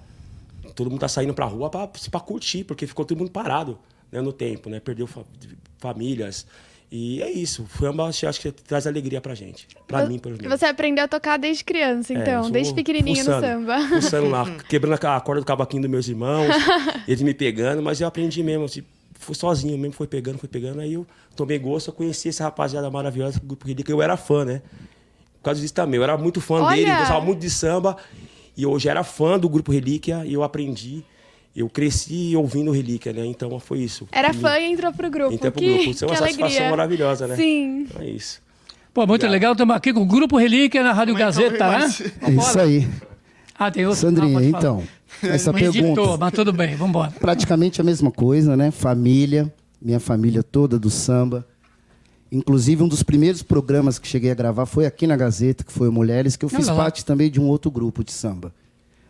Todo 0.74 0.90
mundo 0.90 1.00
tá 1.00 1.08
saindo 1.08 1.32
pra 1.32 1.44
rua 1.46 1.70
pra, 1.70 1.86
pra 1.86 2.20
curtir, 2.20 2.64
porque 2.64 2.86
ficou 2.86 3.04
todo 3.04 3.16
mundo 3.16 3.30
parado 3.30 3.78
né? 4.10 4.20
no 4.20 4.32
tempo, 4.32 4.68
né? 4.68 4.80
Perdeu 4.80 5.06
fa- 5.06 5.22
famílias. 5.78 6.46
E 6.90 7.22
é 7.22 7.30
isso. 7.30 7.62
O 7.62 7.78
samba 7.78 8.04
acho 8.06 8.40
que 8.40 8.50
traz 8.52 8.86
alegria 8.86 9.20
pra 9.20 9.34
gente. 9.34 9.66
Pra 9.86 10.06
mim, 10.06 10.18
pelo 10.18 10.36
menos. 10.36 10.58
Você 10.58 10.66
aprendeu 10.66 11.04
a 11.04 11.08
tocar 11.08 11.36
desde 11.38 11.64
criança, 11.64 12.12
É, 12.12 12.16
então, 12.18 12.44
eu 12.44 12.50
desde 12.50 12.74
pequenininho 12.74 13.18
no 13.18 13.24
fuçando, 13.24 13.46
samba. 13.46 13.88
Fuçando 13.88 14.28
lá, 14.28 14.44
quebrando 14.68 14.94
a 15.04 15.20
corda 15.20 15.40
do 15.40 15.46
cavaquinho 15.46 15.82
dos 15.82 15.90
meus 15.90 16.08
irmãos, 16.08 16.48
eles 17.08 17.22
me 17.22 17.34
pegando, 17.34 17.82
mas 17.82 18.00
eu 18.00 18.06
aprendi 18.06 18.42
mesmo, 18.42 18.64
assim, 18.64 18.82
fui 19.24 19.34
sozinho 19.34 19.76
mesmo, 19.78 19.92
foi 19.94 20.06
pegando, 20.06 20.38
foi 20.38 20.48
pegando, 20.48 20.80
aí 20.80 20.94
eu 20.94 21.06
tomei 21.34 21.58
gosto, 21.58 21.88
eu 21.88 21.94
conheci 21.94 22.28
essa 22.28 22.44
rapaziada 22.44 22.90
maravilhosa 22.90 23.40
do 23.40 23.46
Grupo 23.46 23.66
Relíquia, 23.66 23.92
eu 23.92 24.02
era 24.02 24.16
fã, 24.16 24.44
né? 24.44 24.62
Por 25.38 25.44
causa 25.44 25.60
disso 25.60 25.74
também, 25.74 25.98
eu 25.98 26.04
era 26.04 26.16
muito 26.16 26.40
fã 26.40 26.62
Olha! 26.62 26.76
dele, 26.76 26.90
gostava 26.96 27.20
muito 27.20 27.40
de 27.40 27.50
samba, 27.50 27.96
e 28.56 28.62
já 28.78 28.90
era 28.92 29.04
fã 29.04 29.38
do 29.38 29.48
Grupo 29.48 29.72
Relíquia, 29.72 30.22
e 30.24 30.32
eu 30.34 30.42
aprendi, 30.42 31.04
eu 31.54 31.68
cresci 31.68 32.34
ouvindo 32.36 32.70
Relíquia, 32.70 33.12
né? 33.12 33.24
Então 33.26 33.58
foi 33.60 33.80
isso. 33.80 34.08
Era 34.12 34.30
E- 34.30 34.34
fã 34.34 34.58
e 34.58 34.72
entrou 34.72 34.92
pro 34.92 35.10
grupo. 35.10 35.32
Entra 35.34 35.50
pro 35.50 35.60
que, 35.60 35.68
grupo, 35.74 35.90
isso 35.90 36.04
é 36.04 36.08
uma 36.08 36.16
satisfação 36.16 36.46
alegria. 36.46 36.70
maravilhosa, 36.70 37.26
né? 37.26 37.36
Sim. 37.36 37.80
Então 37.88 38.02
é 38.02 38.06
isso. 38.10 38.42
Pô, 38.92 39.06
muito 39.06 39.26
legal. 39.26 39.52
Estamos 39.52 39.74
aqui 39.74 39.92
com 39.92 40.02
o 40.02 40.06
Grupo 40.06 40.36
Relíquia 40.36 40.82
na 40.82 40.92
Rádio 40.92 41.14
Como 41.14 41.24
Gazeta, 41.24 41.64
né? 41.68 41.78
mais- 41.78 42.00
É 42.00 42.30
isso 42.30 42.60
aí. 42.60 42.88
Ah, 43.58 43.70
tem 43.70 43.84
outro. 43.86 44.00
Sandrinha, 44.00 44.38
Ah, 44.38 44.40
pode 44.40 44.50
falar. 44.50 44.82
Essa 45.22 45.52
pergunta, 45.52 46.16
mas 46.18 46.32
tudo 46.32 46.52
bem, 46.52 46.76
vamos 46.76 46.90
embora. 46.90 47.10
praticamente 47.12 47.80
a 47.80 47.84
mesma 47.84 48.10
coisa, 48.10 48.56
né? 48.56 48.70
Família, 48.70 49.52
minha 49.80 50.00
família 50.00 50.42
toda 50.42 50.78
do 50.78 50.90
samba. 50.90 51.46
Inclusive, 52.32 52.82
um 52.82 52.88
dos 52.88 53.02
primeiros 53.02 53.42
programas 53.42 53.98
que 53.98 54.08
cheguei 54.08 54.30
a 54.30 54.34
gravar 54.34 54.66
foi 54.66 54.86
aqui 54.86 55.06
na 55.06 55.16
Gazeta, 55.16 55.62
que 55.62 55.72
foi 55.72 55.88
o 55.88 55.92
Mulheres, 55.92 56.34
que 56.36 56.44
eu 56.44 56.48
fiz 56.48 56.68
parte 56.68 57.04
também 57.04 57.30
de 57.30 57.40
um 57.40 57.46
outro 57.46 57.70
grupo 57.70 58.02
de 58.02 58.10
samba. 58.10 58.52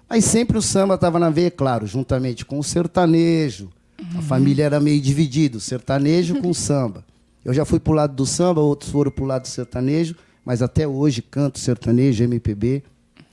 Mas 0.08 0.24
sempre 0.24 0.58
o 0.58 0.62
samba 0.62 0.94
estava 0.94 1.18
na 1.18 1.30
veia, 1.30 1.50
claro, 1.50 1.86
juntamente 1.86 2.44
com 2.44 2.58
o 2.58 2.64
sertanejo. 2.64 3.70
A 4.16 4.20
família 4.20 4.64
era 4.64 4.78
meio 4.80 5.00
dividida, 5.00 5.56
o 5.56 5.60
sertanejo 5.60 6.40
com 6.40 6.50
o 6.50 6.54
samba. 6.54 7.04
Eu 7.44 7.54
já 7.54 7.64
fui 7.64 7.80
pro 7.80 7.94
lado 7.94 8.14
do 8.14 8.26
samba, 8.26 8.60
outros 8.60 8.90
foram 8.90 9.10
pro 9.10 9.24
lado 9.24 9.42
do 9.42 9.48
sertanejo, 9.48 10.14
mas 10.44 10.60
até 10.60 10.86
hoje 10.86 11.22
canto 11.22 11.58
sertanejo, 11.58 12.24
MPB. 12.24 12.82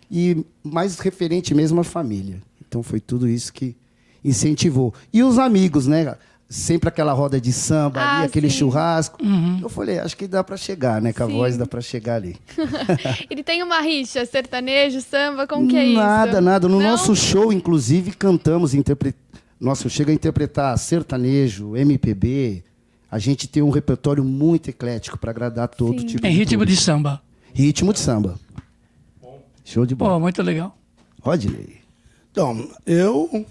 E 0.09 0.45
mais 0.63 0.99
referente 0.99 1.53
mesmo 1.53 1.81
à 1.81 1.83
família. 1.83 2.41
Então 2.71 2.81
foi 2.81 3.01
tudo 3.01 3.27
isso 3.27 3.51
que 3.51 3.75
incentivou. 4.23 4.93
E 5.11 5.21
os 5.21 5.37
amigos, 5.37 5.87
né? 5.87 6.15
Sempre 6.47 6.87
aquela 6.87 7.11
roda 7.11 7.39
de 7.39 7.51
samba 7.51 7.99
Ah, 7.99 8.17
ali, 8.19 8.25
aquele 8.27 8.49
sim. 8.49 8.59
churrasco. 8.59 9.17
Eu 9.61 9.67
falei, 9.67 9.99
acho 9.99 10.15
que 10.15 10.25
dá 10.25 10.41
para 10.41 10.55
chegar, 10.55 11.01
né? 11.01 11.11
Com 11.11 11.23
a 11.23 11.27
Sim. 11.27 11.33
voz 11.33 11.57
dá 11.57 11.65
para 11.65 11.81
chegar 11.81 12.15
ali. 12.15 12.37
Ele 13.29 13.43
tem 13.43 13.61
uma 13.61 13.81
rixa, 13.81 14.25
sertanejo, 14.25 15.01
samba, 15.01 15.45
como 15.45 15.67
que 15.67 15.75
é 15.75 15.85
isso? 15.85 15.97
Nada, 15.97 16.39
nada. 16.39 16.69
No 16.69 16.79
Não? 16.79 16.91
nosso 16.91 17.13
show, 17.13 17.51
inclusive, 17.51 18.11
cantamos, 18.13 18.73
interpre... 18.73 19.13
Nossa, 19.59 19.85
eu 19.85 19.89
chego 19.89 20.11
a 20.11 20.13
interpretar 20.13 20.77
sertanejo, 20.77 21.75
MPB. 21.75 22.63
A 23.11 23.19
gente 23.19 23.49
tem 23.49 23.61
um 23.61 23.69
repertório 23.69 24.23
muito 24.23 24.69
eclético 24.69 25.17
para 25.19 25.31
agradar 25.31 25.67
todo 25.67 25.99
Sim. 25.99 26.05
tipo 26.07 26.25
Em 26.25 26.31
de 26.31 26.37
ritmo 26.37 26.51
de 26.65 26.71
público. 26.71 26.81
samba. 26.81 27.21
Ritmo 27.53 27.91
de 27.93 27.99
samba. 27.99 28.39
Show 29.65 29.85
de 29.85 29.93
bola. 29.93 30.13
Pô, 30.13 30.19
muito 30.21 30.41
legal. 30.41 30.77
Rodney. 31.21 31.80
Então, 32.31 32.67
eu 32.85 33.45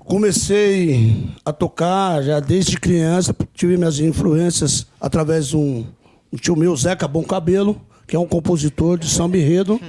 comecei 0.00 1.28
a 1.44 1.52
tocar 1.52 2.22
já 2.22 2.40
desde 2.40 2.78
criança, 2.78 3.34
tive 3.54 3.76
minhas 3.76 3.98
influências 4.00 4.86
através 5.00 5.48
de 5.48 5.56
um, 5.56 5.86
um 6.32 6.36
tio 6.36 6.56
meu, 6.56 6.76
Zeca 6.76 7.08
Bom 7.08 7.22
Cabelo, 7.24 7.80
que 8.06 8.14
é 8.14 8.18
um 8.18 8.26
compositor 8.26 8.98
de 8.98 9.08
samba 9.08 9.36
enredo, 9.38 9.80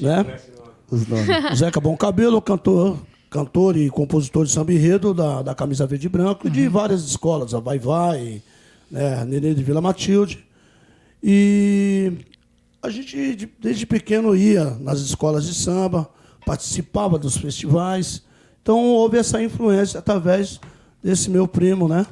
né? 0.00 0.38
Os 0.90 1.06
nomes. 1.06 1.52
O 1.52 1.54
Zeca 1.56 1.80
Bom 1.80 1.96
Cabelo, 1.96 2.40
cantor, 2.40 2.98
cantor 3.28 3.76
e 3.76 3.90
compositor 3.90 4.44
de 4.44 4.52
samba 4.52 4.72
enredo 4.72 5.12
da, 5.14 5.42
da 5.42 5.54
Camisa 5.54 5.86
Verde 5.86 6.06
e 6.06 6.10
Branco 6.10 6.46
e 6.46 6.50
de 6.50 6.68
várias 6.68 7.02
escolas, 7.04 7.54
a 7.54 7.60
Vai 7.60 7.78
Vai, 7.78 8.42
né, 8.90 9.24
Nenê 9.24 9.54
de 9.54 9.62
Vila 9.62 9.80
Matilde. 9.80 10.44
E 11.22 12.12
a 12.82 12.88
gente, 12.88 13.34
de- 13.36 13.48
desde 13.60 13.84
pequeno, 13.86 14.34
ia 14.34 14.76
nas 14.80 15.00
escolas 15.00 15.44
de 15.46 15.54
samba, 15.54 16.08
participava 16.44 17.18
dos 17.18 17.36
festivais. 17.36 18.22
Então, 18.62 18.78
houve 18.88 19.18
essa 19.18 19.42
influência 19.42 19.98
através 19.98 20.60
desse 21.02 21.30
meu 21.30 21.48
primo, 21.48 21.88
né? 21.88 22.06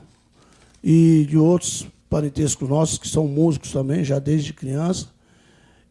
E 0.83 1.27
de 1.29 1.37
outros 1.37 1.87
parentescos 2.09 2.69
nossos, 2.69 2.99
que 2.99 3.09
são 3.09 3.27
músicos 3.27 3.73
também, 3.73 4.05
já 4.05 4.19
desde 4.19 4.53
criança. 4.53 5.09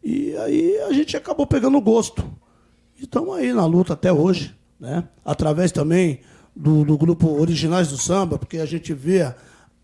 E 0.03 0.35
aí 0.37 0.79
a 0.81 0.93
gente 0.93 1.15
acabou 1.15 1.45
pegando 1.45 1.79
gosto. 1.81 2.23
E 2.97 3.03
estamos 3.03 3.35
aí 3.35 3.53
na 3.53 3.65
luta 3.65 3.93
até 3.93 4.11
hoje, 4.11 4.55
né? 4.79 5.03
Através 5.23 5.71
também 5.71 6.21
do, 6.55 6.83
do 6.83 6.97
grupo 6.97 7.39
Originais 7.39 7.89
do 7.89 7.97
Samba, 7.97 8.39
porque 8.39 8.57
a 8.57 8.65
gente 8.65 8.93
vê 8.93 9.33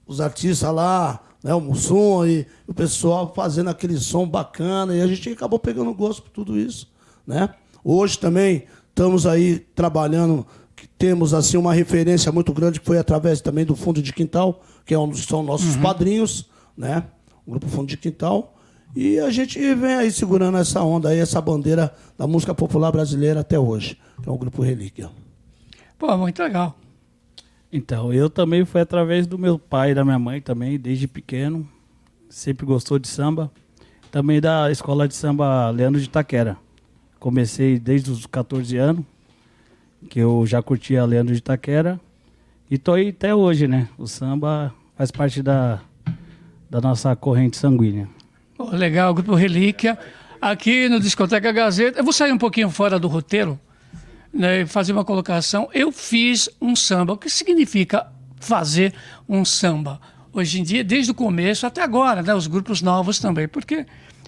os 0.08 0.20
artistas 0.20 0.74
lá, 0.74 1.22
né? 1.44 1.54
O 1.54 1.62
Mussum 1.62 2.26
e 2.26 2.48
o 2.68 2.74
pessoal 2.74 3.32
fazendo 3.36 3.70
aquele 3.70 3.98
som 3.98 4.28
bacana, 4.28 4.96
e 4.96 5.02
a 5.02 5.08
gente 5.08 5.30
acabou 5.30 5.60
pegando 5.60 5.94
gosto 5.94 6.24
por 6.24 6.32
tudo 6.32 6.58
isso, 6.58 6.92
né? 7.28 7.50
Hoje 7.84 8.18
também 8.18 8.64
estamos 8.90 9.26
aí 9.26 9.60
trabalhando, 9.76 10.46
que 10.76 10.88
temos 10.88 11.34
assim 11.34 11.58
uma 11.58 11.74
referência 11.74 12.32
muito 12.32 12.54
grande 12.54 12.80
que 12.80 12.86
foi 12.86 12.98
através 12.98 13.42
também 13.42 13.66
do 13.66 13.76
Fundo 13.76 14.02
de 14.02 14.14
Quintal, 14.14 14.62
que 14.86 14.94
é 14.94 15.00
um 15.00 15.14
são 15.14 15.44
nossos 15.44 15.76
padrinhos, 15.76 16.50
né? 16.78 17.04
O 17.46 17.52
grupo 17.52 17.68
Fundo 17.68 17.88
de 17.88 17.98
Quintal. 17.98 18.56
E 18.96 19.20
a 19.20 19.32
gente 19.32 19.60
vem 19.74 19.96
aí 19.96 20.12
segurando 20.12 20.58
essa 20.58 20.82
onda 20.84 21.10
aí, 21.10 21.20
essa 21.20 21.42
bandeira 21.42 21.94
da 22.18 22.28
música 22.28 22.54
popular 22.54 22.92
brasileira 22.92 23.40
até 23.40 23.58
hoje, 23.58 23.98
que 24.22 24.30
é 24.30 24.32
o 24.32 24.38
grupo 24.38 24.62
Relíquia. 24.62 25.10
Pô, 25.98 26.16
muito 26.16 26.42
legal. 26.44 26.76
Então, 27.72 28.14
eu 28.14 28.30
também 28.30 28.64
fui 28.66 28.82
através 28.82 29.26
do 29.26 29.36
meu 29.36 29.58
pai 29.58 29.92
e 29.92 29.96
da 29.96 30.06
minha 30.06 30.20
mãe 30.20 30.40
também, 30.40 30.78
desde 30.78 31.08
pequeno. 31.08 31.68
Sempre 32.30 32.68
gostou 32.68 33.00
de 33.00 33.08
samba. 33.08 33.52
Também 34.12 34.40
da 34.40 34.72
escola 34.72 35.08
de 35.08 35.16
samba 35.16 35.72
Leandro 35.72 36.00
de 36.00 36.06
Itaquera. 36.06 36.56
Comecei 37.24 37.80
desde 37.80 38.12
os 38.12 38.26
14 38.26 38.76
anos, 38.76 39.06
que 40.10 40.20
eu 40.20 40.46
já 40.46 40.62
curtia 40.62 41.06
Leandro 41.06 41.32
de 41.32 41.40
Itaquera. 41.40 41.98
E 42.70 42.78
tô 42.78 42.92
aí 42.92 43.12
até 43.12 43.34
hoje, 43.34 43.66
né? 43.66 43.88
O 43.98 44.06
samba 44.06 44.76
faz 44.98 45.10
parte 45.10 45.42
da, 45.42 45.80
da 46.70 46.82
nossa 46.82 47.16
corrente 47.16 47.56
sanguínea. 47.56 48.10
Pô, 48.58 48.66
legal, 48.72 49.14
Grupo 49.14 49.36
Relíquia. 49.36 49.98
Aqui 50.42 50.90
no 50.90 51.00
Discoteca 51.00 51.50
Gazeta. 51.54 51.98
Eu 51.98 52.04
vou 52.04 52.12
sair 52.12 52.34
um 52.34 52.38
pouquinho 52.38 52.70
fora 52.70 53.00
do 53.00 53.08
roteiro 53.08 53.58
né, 54.34 54.66
fazer 54.66 54.92
uma 54.92 55.06
colocação. 55.06 55.70
Eu 55.74 55.94
fiz 55.94 56.50
um 56.60 56.76
samba. 56.76 57.14
O 57.14 57.18
que 57.18 57.30
significa 57.30 58.06
fazer 58.42 58.94
um 59.30 59.46
samba? 59.46 60.02
Hoje 60.34 60.60
em 60.60 60.64
dia, 60.64 60.84
desde 60.84 61.12
o 61.12 61.16
começo 61.16 61.66
até 61.66 61.82
agora, 61.82 62.22
né, 62.22 62.36
os 62.36 62.48
grupos 62.48 62.82
novos 62.82 63.18
também. 63.18 63.48
Porque 63.48 63.86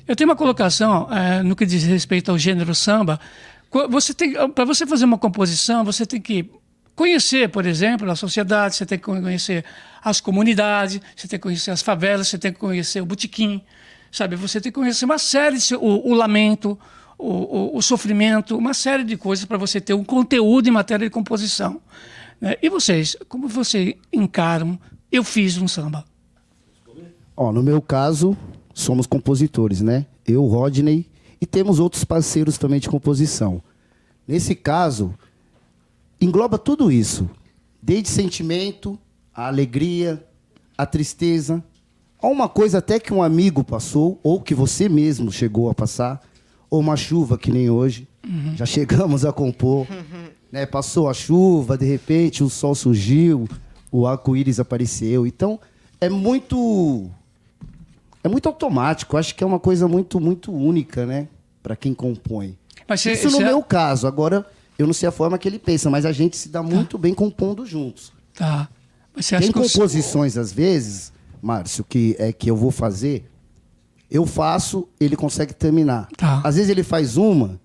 eu 0.07 0.15
tenho 0.15 0.29
uma 0.29 0.35
colocação 0.35 1.07
eh, 1.11 1.43
no 1.43 1.55
que 1.55 1.65
diz 1.65 1.83
respeito 1.83 2.31
ao 2.31 2.37
gênero 2.37 2.73
samba. 2.75 3.19
Você 3.89 4.13
tem, 4.13 4.33
para 4.51 4.63
você 4.65 4.85
fazer 4.85 5.05
uma 5.05 5.17
composição, 5.17 5.83
você 5.83 6.05
tem 6.05 6.21
que 6.21 6.49
conhecer, 6.95 7.49
por 7.49 7.65
exemplo, 7.65 8.09
a 8.09 8.15
sociedade, 8.15 8.75
você 8.75 8.85
tem 8.85 8.97
que 8.97 9.03
conhecer 9.03 9.65
as 10.01 10.21
comunidades, 10.21 11.01
você 11.15 11.27
tem 11.27 11.37
que 11.39 11.43
conhecer 11.43 11.71
as 11.71 11.81
favelas, 11.81 12.27
você 12.29 12.37
tem 12.37 12.53
que 12.53 12.59
conhecer 12.59 13.01
o 13.01 13.05
botequim, 13.05 13.61
sabe? 14.11 14.35
Você 14.37 14.61
tem 14.61 14.71
que 14.71 14.79
conhecer 14.79 15.03
uma 15.03 15.17
série, 15.17 15.57
de- 15.57 15.75
o, 15.75 15.79
o 16.09 16.13
lamento, 16.13 16.79
o, 17.17 17.27
o, 17.73 17.77
o 17.77 17.81
sofrimento, 17.81 18.57
uma 18.57 18.73
série 18.73 19.03
de 19.03 19.17
coisas 19.17 19.43
para 19.43 19.57
você 19.57 19.81
ter 19.81 19.93
um 19.93 20.03
conteúdo 20.05 20.67
em 20.69 20.71
matéria 20.71 21.05
de 21.05 21.11
composição. 21.11 21.81
né? 22.39 22.55
E 22.61 22.69
vocês, 22.69 23.17
como 23.27 23.47
vocês 23.49 23.95
encaram? 24.13 24.79
Eu 25.11 25.23
fiz 25.23 25.57
um 25.57 25.67
samba. 25.67 26.05
Ó, 27.35 27.51
no 27.51 27.61
meu 27.61 27.81
caso, 27.81 28.37
somos 28.75 29.07
compositores, 29.07 29.81
né? 29.81 30.05
Eu, 30.27 30.45
Rodney, 30.45 31.07
e 31.39 31.45
temos 31.45 31.79
outros 31.79 32.03
parceiros 32.03 32.57
também 32.57 32.79
de 32.79 32.89
composição. 32.89 33.63
Nesse 34.27 34.53
caso, 34.53 35.13
engloba 36.19 36.57
tudo 36.57 36.91
isso, 36.91 37.27
desde 37.81 38.09
sentimento, 38.09 38.99
a 39.33 39.47
alegria, 39.47 40.23
a 40.77 40.85
tristeza, 40.85 41.63
a 42.21 42.27
uma 42.27 42.49
coisa 42.49 42.79
até 42.79 42.99
que 42.99 43.13
um 43.13 43.23
amigo 43.23 43.63
passou, 43.63 44.19
ou 44.21 44.41
que 44.41 44.53
você 44.53 44.89
mesmo 44.89 45.31
chegou 45.31 45.69
a 45.69 45.73
passar, 45.73 46.21
ou 46.69 46.79
uma 46.81 46.97
chuva 46.97 47.37
que 47.37 47.51
nem 47.51 47.69
hoje. 47.69 48.07
Já 48.55 48.65
chegamos 48.65 49.23
a 49.23 49.31
compor. 49.31 49.87
né? 50.51 50.65
Passou 50.65 51.07
a 51.07 51.13
chuva, 51.13 51.77
de 51.77 51.85
repente 51.85 52.43
o 52.43 52.49
sol 52.49 52.75
surgiu, 52.75 53.47
o 53.91 54.05
arco-íris 54.05 54.59
apareceu. 54.59 55.25
Então, 55.25 55.59
é 56.01 56.09
muito 56.09 57.09
é 58.25 58.27
muito 58.27 58.47
automático. 58.47 59.15
Acho 59.17 59.35
que 59.35 59.43
é 59.43 59.47
uma 59.47 59.59
coisa 59.59 59.87
muito, 59.87 60.19
muito 60.19 60.51
única, 60.51 61.05
né? 61.05 61.27
Para 61.61 61.75
quem 61.75 61.93
compõe. 61.93 62.57
Cê- 62.97 63.13
Isso 63.13 63.29
no 63.29 63.39
meu 63.39 63.61
caso. 63.61 64.07
Agora, 64.07 64.45
eu 64.79 64.87
não 64.87 64.93
sei 64.93 65.07
a 65.07 65.11
forma 65.11 65.37
que 65.37 65.47
ele 65.47 65.59
pensa, 65.59 65.89
mas 65.91 66.05
a 66.05 66.11
gente 66.11 66.35
se 66.35 66.49
dá 66.49 66.63
muito 66.63 66.97
bem 66.97 67.13
compondo 67.13 67.65
juntos. 67.65 68.11
Tá. 68.33 68.67
Mas 69.15 69.27
você 69.27 69.35
acha 69.35 69.43
Tem 69.45 69.53
que 69.53 69.59
composições, 69.59 70.37
às 70.37 70.51
vezes, 70.51 71.13
Márcio, 71.41 71.83
que 71.87 72.15
é 72.17 72.33
que 72.33 72.49
eu 72.49 72.55
vou 72.55 72.71
fazer, 72.71 73.29
eu 74.09 74.25
faço, 74.25 74.87
ele 74.99 75.15
consegue 75.15 75.53
terminar. 75.53 76.07
Tá. 76.17 76.41
Às 76.43 76.55
vezes 76.55 76.69
ele 76.69 76.83
faz 76.83 77.17
uma, 77.17 77.61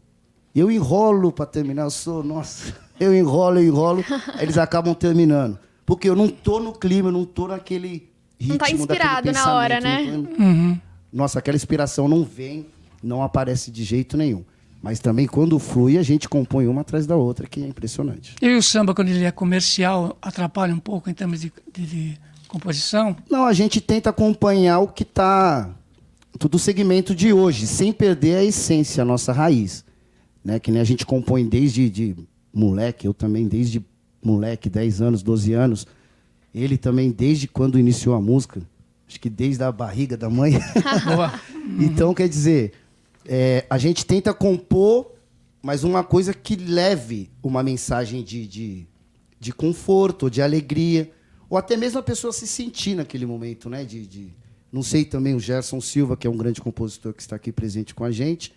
eu 0.55 0.71
enrolo 0.71 1.33
para 1.33 1.47
terminar, 1.47 1.85
eu 1.85 1.91
sou, 1.91 2.23
nossa, 2.23 2.75
eu 3.01 3.15
enrolo, 3.15 3.59
eu 3.59 3.65
enrolo, 3.67 4.05
eles 4.39 4.59
acabam 4.59 4.95
terminando. 4.95 5.59
Porque 5.87 6.09
eu 6.09 6.15
não 6.15 6.29
tô 6.29 6.61
no 6.61 6.73
clima, 6.73 7.09
eu 7.09 7.13
não 7.13 7.25
tô 7.25 7.49
naquele 7.49 8.10
ritmo 8.41 8.49
Não 8.55 8.59
tá 8.59 8.71
inspirado 8.71 9.33
na 9.33 9.55
hora, 9.55 9.81
né? 9.81 10.03
não 10.11 10.25
tô- 10.25 10.81
Nossa, 11.13 11.39
aquela 11.39 11.57
inspiração 11.57 12.09
não 12.09 12.25
vem, 12.25 12.67
não 13.03 13.23
aparece 13.23 13.71
de 13.71 13.85
jeito 13.85 14.17
nenhum. 14.17 14.45
Mas 14.83 14.99
também 14.99 15.27
quando 15.27 15.59
flui, 15.59 15.99
a 15.99 16.03
gente 16.03 16.27
compõe 16.29 16.67
uma 16.67 16.81
atrás 16.81 17.07
da 17.07 17.15
outra, 17.15 17.47
que 17.47 17.63
é 17.63 17.67
impressionante. 17.67 18.35
E 18.41 18.49
o 18.57 18.63
samba, 18.63 18.95
quando 18.95 19.09
ele 19.09 19.25
é 19.25 19.31
comercial, 19.31 20.17
atrapalha 20.23 20.75
um 20.75 20.79
pouco 20.79 21.11
em 21.11 21.15
termos 21.15 21.41
de, 21.43 21.53
de- 21.73 21.87
de 21.87 22.19
composição? 22.49 23.15
Não, 23.31 23.45
a 23.45 23.53
gente 23.53 23.81
tenta 23.81 24.09
acompanhar 24.09 24.79
o 24.79 24.89
que 24.89 25.03
está 25.03 25.69
do 26.39 26.59
segmento 26.59 27.15
de 27.15 27.33
hoje, 27.33 27.67
sem 27.67 27.93
perder 27.93 28.37
a 28.37 28.45
essência, 28.45 29.03
a 29.03 29.05
nossa 29.05 29.33
raiz. 29.33 29.85
Né? 30.43 30.59
Que 30.59 30.71
nem 30.71 30.81
a 30.81 30.85
gente 30.85 31.05
compõe 31.05 31.47
desde 31.47 31.91
de 31.91 32.17
moleque, 32.55 33.07
eu 33.07 33.13
também 33.13 33.47
desde 33.47 33.85
moleque, 34.25 34.71
10 34.71 35.03
anos, 35.03 35.23
12 35.23 35.53
anos. 35.53 35.87
Ele 36.55 36.77
também 36.77 37.11
desde 37.11 37.47
quando 37.47 37.79
iniciou 37.79 38.15
a 38.15 38.21
música, 38.21 38.61
acho 39.07 39.21
que 39.21 39.31
desde 39.31 39.63
a 39.63 39.71
barriga 39.73 40.17
da 40.17 40.29
mãe. 40.31 40.53
Então, 41.79 42.13
quer 42.13 42.29
dizer, 42.29 42.73
é, 43.25 43.65
a 43.71 43.79
gente 43.79 44.05
tenta 44.05 44.35
compor, 44.35 45.13
mas 45.63 45.85
uma 45.85 46.03
coisa 46.03 46.35
que 46.35 46.57
leve 46.57 47.31
uma 47.43 47.63
mensagem 47.63 48.25
de, 48.25 48.47
de, 48.47 48.87
de 49.39 49.53
conforto, 49.53 50.29
de 50.31 50.43
alegria, 50.43 51.11
ou 51.49 51.57
até 51.57 51.77
mesmo 51.77 51.99
a 51.99 52.03
pessoa 52.03 52.33
se 52.33 52.47
sentir 52.47 52.97
naquele 52.97 53.27
momento, 53.27 53.69
né? 53.69 53.85
De, 53.85 54.07
de- 54.07 54.33
não 54.73 54.83
sei 54.83 55.05
também 55.05 55.35
o 55.35 55.41
Gerson 55.41 55.81
Silva, 55.81 56.17
que 56.17 56.27
é 56.27 56.31
um 56.31 56.37
grande 56.37 56.61
compositor 56.61 57.13
que 57.13 57.23
está 57.23 57.37
aqui 57.37 57.53
presente 57.53 57.95
com 57.95 58.05
a 58.05 58.11
gente. 58.11 58.53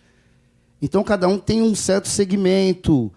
Então, 0.82 1.02
cada 1.04 1.28
um 1.28 1.38
tem 1.38 1.62
um 1.62 1.74
certo 1.74 2.08
segmento. 2.08 3.12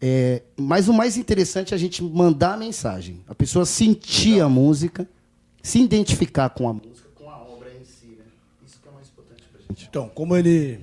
É, 0.00 0.42
mas 0.56 0.88
o 0.88 0.92
mais 0.92 1.16
interessante 1.16 1.72
é 1.72 1.74
a 1.74 1.78
gente 1.78 2.02
mandar 2.02 2.54
a 2.54 2.56
mensagem. 2.56 3.20
A 3.26 3.34
pessoa 3.34 3.64
sentir 3.64 4.40
a 4.40 4.48
música, 4.48 5.08
se 5.62 5.80
identificar 5.80 6.50
com 6.50 6.68
a 6.68 6.72
música, 6.72 7.08
com 7.14 7.30
a 7.30 7.38
obra 7.38 7.70
em 7.70 7.84
si. 7.84 8.06
Né? 8.06 8.24
Isso 8.66 8.78
que 8.80 8.88
é 8.88 8.90
o 8.90 8.94
mais 8.94 9.08
importante 9.08 9.44
pra 9.50 9.60
gente. 9.68 9.86
Então, 9.88 10.08
como 10.14 10.36
ele 10.36 10.80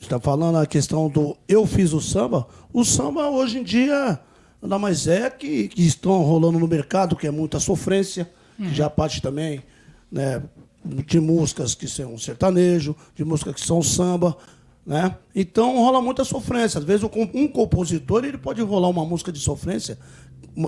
está 0.00 0.18
falando 0.20 0.58
a 0.58 0.66
questão 0.66 1.08
do 1.08 1.36
eu 1.48 1.66
fiz 1.66 1.92
o 1.92 2.00
samba, 2.00 2.46
o 2.72 2.84
samba 2.84 3.30
hoje 3.30 3.58
em 3.58 3.62
dia 3.62 4.20
nada 4.60 4.78
mais 4.78 5.08
é 5.08 5.28
que, 5.28 5.68
que 5.68 5.82
estão 5.84 6.22
rolando 6.22 6.58
no 6.58 6.68
mercado, 6.68 7.16
que 7.16 7.26
é 7.26 7.30
muita 7.30 7.58
sofrência, 7.58 8.30
que 8.56 8.72
já 8.72 8.88
parte 8.88 9.20
também 9.20 9.62
né, 10.10 10.40
de 10.84 11.18
músicas 11.18 11.74
que 11.74 11.88
são 11.88 12.16
sertanejo, 12.16 12.94
de 13.14 13.24
músicas 13.24 13.54
que 13.54 13.66
são 13.66 13.82
samba. 13.82 14.36
Né? 14.84 15.16
Então 15.34 15.76
rola 15.76 16.00
muita 16.02 16.24
sofrência. 16.24 16.78
Às 16.78 16.84
vezes 16.84 17.04
um 17.04 17.46
compositor 17.48 18.24
ele 18.24 18.38
pode 18.38 18.60
rolar 18.62 18.88
uma 18.88 19.04
música 19.04 19.30
de 19.30 19.38
sofrência, 19.38 19.98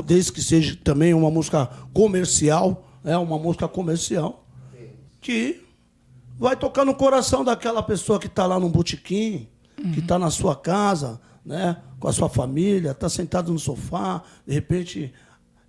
desde 0.04 0.32
que 0.32 0.40
seja 0.42 0.78
também 0.84 1.12
uma 1.12 1.30
música 1.30 1.66
comercial, 1.92 2.86
né? 3.02 3.16
uma 3.18 3.38
música 3.38 3.66
comercial, 3.66 4.46
que 5.20 5.62
vai 6.38 6.56
tocar 6.56 6.84
no 6.84 6.94
coração 6.94 7.44
daquela 7.44 7.82
pessoa 7.82 8.18
que 8.18 8.26
está 8.26 8.46
lá 8.46 8.58
no 8.60 8.68
botequim, 8.68 9.48
que 9.92 10.00
está 10.00 10.18
na 10.18 10.30
sua 10.30 10.54
casa, 10.54 11.20
né, 11.44 11.76
com 12.00 12.08
a 12.08 12.12
sua 12.12 12.28
família, 12.28 12.92
está 12.92 13.08
sentado 13.08 13.52
no 13.52 13.58
sofá, 13.58 14.22
de 14.46 14.54
repente 14.54 15.12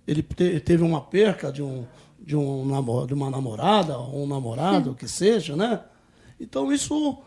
ele 0.06 0.22
te- 0.22 0.58
teve 0.60 0.82
uma 0.82 1.00
perca 1.00 1.52
de, 1.52 1.62
um, 1.62 1.84
de, 2.18 2.34
um, 2.36 3.06
de 3.06 3.12
uma 3.14 3.28
namorada 3.30 3.98
ou 3.98 4.24
um 4.24 4.26
namorado, 4.26 4.94
que 4.94 5.06
seja, 5.08 5.54
né? 5.56 5.80
Então 6.40 6.72
isso 6.72 7.18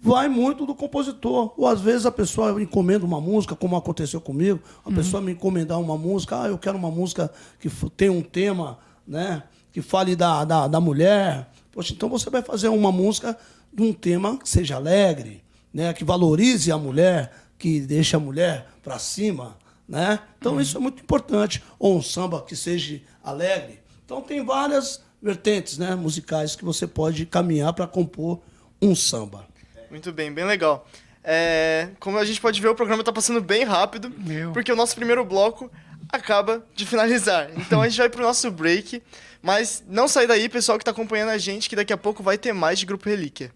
vai 0.00 0.28
muito 0.28 0.64
do 0.64 0.74
compositor. 0.74 1.52
Ou 1.56 1.66
às 1.66 1.80
vezes 1.80 2.06
a 2.06 2.10
pessoa 2.10 2.60
encomenda 2.62 3.04
uma 3.04 3.20
música, 3.20 3.54
como 3.54 3.76
aconteceu 3.76 4.20
comigo, 4.20 4.60
a 4.84 4.90
pessoa 4.90 5.20
me 5.20 5.32
encomendar 5.32 5.80
uma 5.80 5.96
música, 5.96 6.42
ah, 6.42 6.48
eu 6.48 6.58
quero 6.58 6.78
uma 6.78 6.90
música 6.90 7.30
que 7.58 7.68
tenha 7.90 8.12
um 8.12 8.22
tema, 8.22 8.78
né? 9.06 9.42
Que 9.72 9.82
fale 9.82 10.16
da, 10.16 10.44
da, 10.44 10.66
da 10.66 10.80
mulher. 10.80 11.50
Poxa, 11.70 11.92
então 11.92 12.08
você 12.08 12.30
vai 12.30 12.42
fazer 12.42 12.68
uma 12.68 12.90
música 12.90 13.36
de 13.72 13.82
um 13.82 13.92
tema 13.92 14.36
que 14.38 14.48
seja 14.48 14.76
alegre, 14.76 15.44
né? 15.72 15.92
Que 15.92 16.04
valorize 16.04 16.72
a 16.72 16.78
mulher, 16.78 17.32
que 17.58 17.80
deixe 17.80 18.16
a 18.16 18.18
mulher 18.18 18.66
para 18.82 18.98
cima, 18.98 19.56
né? 19.86 20.18
Então 20.38 20.60
isso 20.60 20.76
é 20.76 20.80
muito 20.80 21.02
importante. 21.02 21.62
Ou 21.78 21.96
um 21.96 22.02
samba 22.02 22.42
que 22.42 22.56
seja 22.56 23.00
alegre. 23.22 23.80
Então 24.04 24.22
tem 24.22 24.44
várias 24.44 25.02
vertentes, 25.22 25.76
né, 25.76 25.94
musicais 25.94 26.56
que 26.56 26.64
você 26.64 26.86
pode 26.86 27.26
caminhar 27.26 27.72
para 27.74 27.86
compor 27.86 28.40
um 28.80 28.94
samba. 28.94 29.49
Muito 29.90 30.12
bem, 30.12 30.32
bem 30.32 30.44
legal. 30.44 30.86
É, 31.22 31.88
como 31.98 32.18
a 32.18 32.24
gente 32.24 32.40
pode 32.40 32.60
ver, 32.60 32.68
o 32.68 32.74
programa 32.74 33.04
tá 33.04 33.12
passando 33.12 33.40
bem 33.40 33.64
rápido, 33.64 34.10
Meu. 34.16 34.52
porque 34.52 34.72
o 34.72 34.76
nosso 34.76 34.94
primeiro 34.94 35.24
bloco 35.24 35.70
acaba 36.08 36.64
de 36.74 36.86
finalizar. 36.86 37.50
Então 37.56 37.82
a 37.82 37.88
gente 37.88 37.98
vai 37.98 38.08
pro 38.08 38.22
nosso 38.22 38.50
break, 38.50 39.02
mas 39.42 39.84
não 39.86 40.08
sai 40.08 40.26
daí, 40.26 40.48
pessoal 40.48 40.78
que 40.78 40.84
tá 40.84 40.90
acompanhando 40.90 41.30
a 41.30 41.38
gente, 41.38 41.68
que 41.68 41.76
daqui 41.76 41.92
a 41.92 41.98
pouco 41.98 42.22
vai 42.22 42.38
ter 42.38 42.52
mais 42.52 42.78
de 42.78 42.86
Grupo 42.86 43.08
Relíquia. 43.08 43.52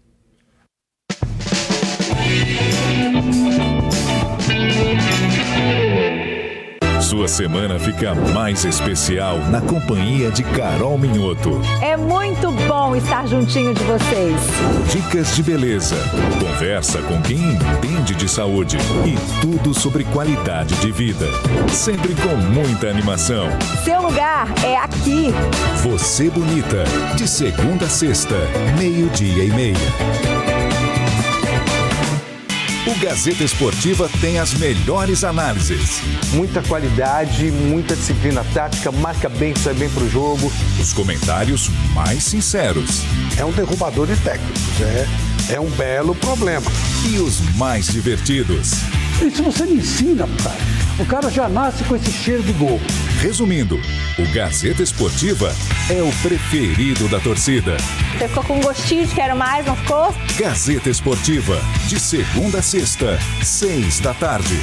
Sua 7.05 7.27
semana 7.27 7.77
fica 7.77 8.15
mais 8.15 8.65
especial 8.65 9.37
na 9.51 9.61
companhia 9.61 10.31
de 10.31 10.41
Carol 10.41 10.97
Minhoto. 10.97 11.61
É 11.79 11.95
muito 11.95 12.49
bom 12.67 12.95
estar 12.95 13.27
juntinho 13.27 13.75
de 13.75 13.83
vocês. 13.83 14.41
Dicas 14.91 15.35
de 15.35 15.43
beleza, 15.43 15.95
conversa 16.39 17.03
com 17.03 17.21
quem 17.21 17.37
entende 17.37 18.15
de 18.15 18.27
saúde 18.27 18.77
e 19.05 19.39
tudo 19.39 19.71
sobre 19.71 20.03
qualidade 20.05 20.73
de 20.77 20.91
vida. 20.91 21.27
Sempre 21.71 22.15
com 22.15 22.35
muita 22.37 22.87
animação. 22.87 23.49
Seu 23.83 24.01
lugar 24.01 24.47
é 24.63 24.75
aqui. 24.75 25.31
Você 25.83 26.27
Bonita, 26.31 26.85
de 27.15 27.27
segunda 27.27 27.85
a 27.85 27.89
sexta, 27.89 28.35
meio-dia 28.79 29.43
e 29.43 29.51
meia. 29.51 30.54
O 32.87 32.93
Gazeta 32.99 33.43
Esportiva 33.43 34.07
tem 34.21 34.37
as 34.37 34.53
melhores 34.53 35.23
análises. 35.23 36.03
Muita 36.33 36.61
qualidade, 36.61 37.51
muita 37.51 37.95
disciplina 37.95 38.45
tática, 38.53 38.91
marca 38.91 39.27
bem, 39.27 39.55
sai 39.55 39.73
bem 39.73 39.89
pro 39.89 40.07
jogo. 40.07 40.53
Os 40.79 40.93
comentários 40.93 41.67
mais 41.95 42.23
sinceros. 42.23 43.01
É 43.39 43.43
um 43.43 43.51
derrubador 43.51 44.05
de 44.05 44.15
técnicos, 44.17 44.61
é, 44.81 45.55
é 45.55 45.59
um 45.59 45.69
belo 45.71 46.13
problema. 46.13 46.71
E 47.11 47.17
os 47.17 47.39
mais 47.55 47.87
divertidos. 47.87 48.73
Isso 49.19 49.41
você 49.41 49.65
me 49.65 49.77
ensina, 49.77 50.27
cara. 50.43 50.74
O 50.97 51.05
cara 51.05 51.29
já 51.29 51.49
nasce 51.49 51.83
com 51.83 51.95
esse 51.95 52.09
cheiro 52.09 52.41
de 52.41 52.53
gol. 52.53 52.79
Resumindo, 53.19 53.75
o 54.17 54.33
Gazeta 54.33 54.81
Esportiva 54.81 55.53
é 55.89 56.01
o 56.01 56.09
preferido 56.21 57.09
da 57.09 57.19
torcida. 57.19 57.75
Você 58.17 58.27
ficou 58.29 58.43
com 58.45 58.57
um 58.57 58.61
gostinho 58.61 59.05
de 59.05 59.13
quero 59.13 59.35
mais, 59.35 59.65
não 59.65 59.75
ficou? 59.75 60.15
Gazeta 60.37 60.89
Esportiva, 60.89 61.59
de 61.87 61.99
segunda 61.99 62.59
a 62.59 62.61
sexta, 62.61 63.19
seis 63.43 63.99
da 63.99 64.13
tarde. 64.13 64.55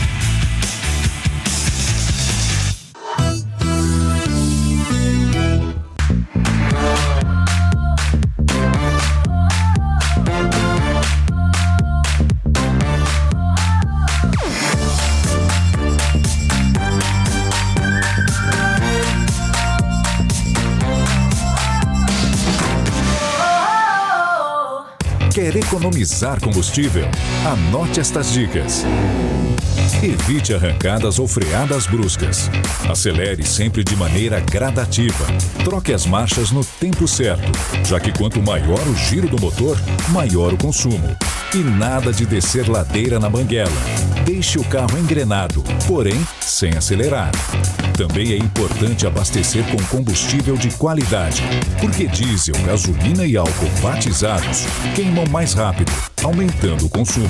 Economizar 25.73 26.39
combustível? 26.39 27.07
Anote 27.47 27.99
estas 27.99 28.31
dicas. 28.31 28.85
Evite 30.03 30.53
arrancadas 30.53 31.19
ou 31.19 31.27
freadas 31.27 31.87
bruscas. 31.87 32.51
Acelere 32.91 33.43
sempre 33.47 33.83
de 33.83 33.97
maneira 33.97 34.39
gradativa. 34.39 35.25
Troque 35.65 35.95
as 35.95 36.05
marchas 36.05 36.51
no 36.51 36.63
tempo 36.63 37.09
certo, 37.09 37.51
já 37.87 37.99
que 37.99 38.13
quanto 38.13 38.43
maior 38.43 38.87
o 38.87 38.95
giro 38.95 39.31
do 39.31 39.41
motor, 39.41 39.79
maior 40.11 40.53
o 40.53 40.59
consumo. 40.59 41.17
E 41.55 41.59
nada 41.59 42.13
de 42.13 42.27
descer 42.27 42.69
ladeira 42.69 43.19
na 43.19 43.31
banguela. 43.31 43.71
Deixe 44.27 44.59
o 44.59 44.65
carro 44.65 44.99
engrenado, 44.99 45.65
porém 45.87 46.23
sem 46.43 46.77
acelerar. 46.77 47.31
Também 47.97 48.33
é 48.33 48.37
importante 48.37 49.07
abastecer 49.07 49.65
com 49.71 49.83
combustível 49.97 50.57
de 50.57 50.71
qualidade, 50.71 51.43
porque 51.81 52.07
diesel, 52.07 52.55
gasolina 52.65 53.27
e 53.27 53.37
álcool 53.37 53.71
batizados 53.83 54.65
queimam 54.95 55.27
mais 55.27 55.53
rápido, 55.53 55.93
aumentando 56.25 56.87
o 56.87 56.89
consumo. 56.89 57.29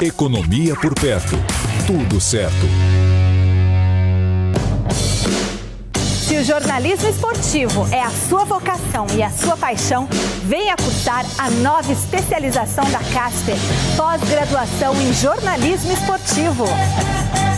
Economia 0.00 0.74
por 0.76 0.94
perto. 0.94 1.36
Tudo 1.86 2.20
certo. 2.20 2.66
Se 6.00 6.36
o 6.36 6.44
jornalismo 6.44 7.08
esportivo 7.08 7.86
é 7.92 8.00
a 8.00 8.10
sua 8.10 8.44
vocação 8.44 9.06
e 9.16 9.22
a 9.22 9.30
sua 9.30 9.56
paixão, 9.56 10.08
venha 10.44 10.74
cursar 10.76 11.24
a 11.38 11.50
nova 11.50 11.92
especialização 11.92 12.84
da 12.90 12.98
Casper, 13.12 13.56
pós-graduação 13.96 14.94
em 15.00 15.12
jornalismo 15.12 15.92
esportivo. 15.92 16.64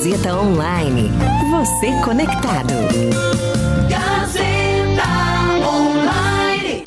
Gazeta 0.00 0.34
Online. 0.34 1.10
Você 1.50 1.92
conectado. 2.02 2.72
Gazeta 3.86 5.04
Online. 5.62 6.84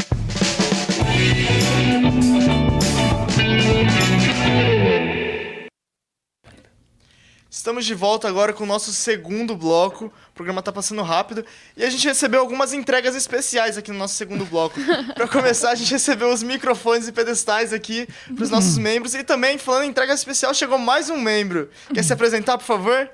Estamos 7.51 7.85
de 7.85 7.93
volta 7.93 8.27
agora 8.27 8.51
com 8.51 8.63
o 8.63 8.67
nosso 8.67 8.91
segundo 8.91 9.55
bloco. 9.55 10.11
O 10.33 10.35
programa 10.35 10.63
tá 10.63 10.71
passando 10.71 11.03
rápido. 11.03 11.45
E 11.77 11.83
a 11.83 11.89
gente 11.91 12.07
recebeu 12.07 12.39
algumas 12.39 12.73
entregas 12.73 13.15
especiais 13.15 13.77
aqui 13.77 13.91
no 13.91 13.99
nosso 13.99 14.15
segundo 14.15 14.43
bloco. 14.45 14.79
Para 15.13 15.27
começar, 15.27 15.69
a 15.69 15.75
gente 15.75 15.91
recebeu 15.91 16.33
os 16.33 16.41
microfones 16.41 17.07
e 17.07 17.11
pedestais 17.11 17.71
aqui 17.71 18.07
para 18.33 18.43
os 18.43 18.49
nossos 18.49 18.79
membros. 18.79 19.13
E 19.13 19.23
também, 19.23 19.59
falando 19.59 19.83
em 19.83 19.89
entrega 19.89 20.11
especial, 20.11 20.51
chegou 20.51 20.79
mais 20.79 21.07
um 21.07 21.17
membro. 21.17 21.69
Quer 21.93 22.03
se 22.03 22.11
apresentar, 22.11 22.57
por 22.57 22.65
favor? 22.65 23.07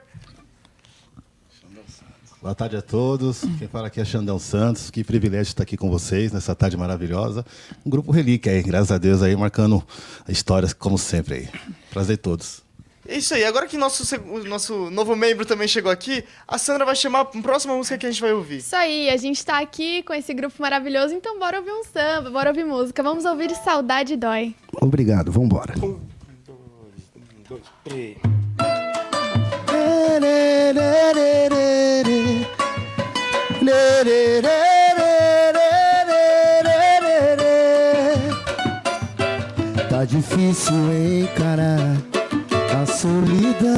Boa 2.41 2.55
tarde 2.55 2.77
a 2.77 2.81
todos. 2.81 3.41
Quem 3.57 3.67
fala 3.67 3.87
aqui 3.87 3.99
é 3.99 4.05
Xandão 4.05 4.39
Santos. 4.39 4.89
Que 4.89 5.03
privilégio 5.03 5.51
estar 5.51 5.63
aqui 5.63 5.75
com 5.75 5.89
vocês 5.89 6.31
nessa 6.31 6.55
tarde 6.55 6.77
maravilhosa. 6.77 7.45
Um 7.85 7.89
grupo 7.89 8.13
relíquia 8.13 8.53
aí, 8.53 8.63
graças 8.63 8.93
a 8.93 8.97
Deus 8.97 9.21
aí, 9.21 9.35
marcando 9.35 9.85
histórias 10.25 10.71
como 10.71 10.97
sempre 10.97 11.35
aí. 11.35 11.49
Prazer 11.91 12.15
a 12.15 12.17
todos. 12.17 12.68
É 13.09 13.17
isso 13.17 13.33
aí. 13.33 13.43
Agora 13.43 13.65
que 13.65 13.75
nosso, 13.75 14.03
nosso 14.47 14.91
novo 14.91 15.15
membro 15.15 15.43
também 15.43 15.67
chegou 15.67 15.91
aqui, 15.91 16.23
a 16.47 16.59
Sandra 16.59 16.85
vai 16.85 16.95
chamar 16.95 17.21
a 17.21 17.25
próxima 17.25 17.75
música 17.75 17.97
que 17.97 18.05
a 18.05 18.11
gente 18.11 18.21
vai 18.21 18.31
ouvir. 18.31 18.57
Isso 18.57 18.75
aí, 18.75 19.09
a 19.09 19.17
gente 19.17 19.43
tá 19.43 19.59
aqui 19.59 20.03
com 20.03 20.13
esse 20.13 20.31
grupo 20.31 20.61
maravilhoso, 20.61 21.15
então 21.15 21.39
bora 21.39 21.57
ouvir 21.57 21.71
um 21.71 21.83
samba, 21.83 22.29
bora 22.29 22.51
ouvir 22.51 22.65
música. 22.65 23.01
Vamos 23.01 23.25
ouvir 23.25 23.49
Saudade 23.55 24.15
Dói. 24.15 24.53
Obrigado, 24.79 25.31
vambora. 25.31 25.73
Tá 39.89 40.05
difícil 40.05 40.75
encarar 41.23 42.08
solidão. 42.89 43.77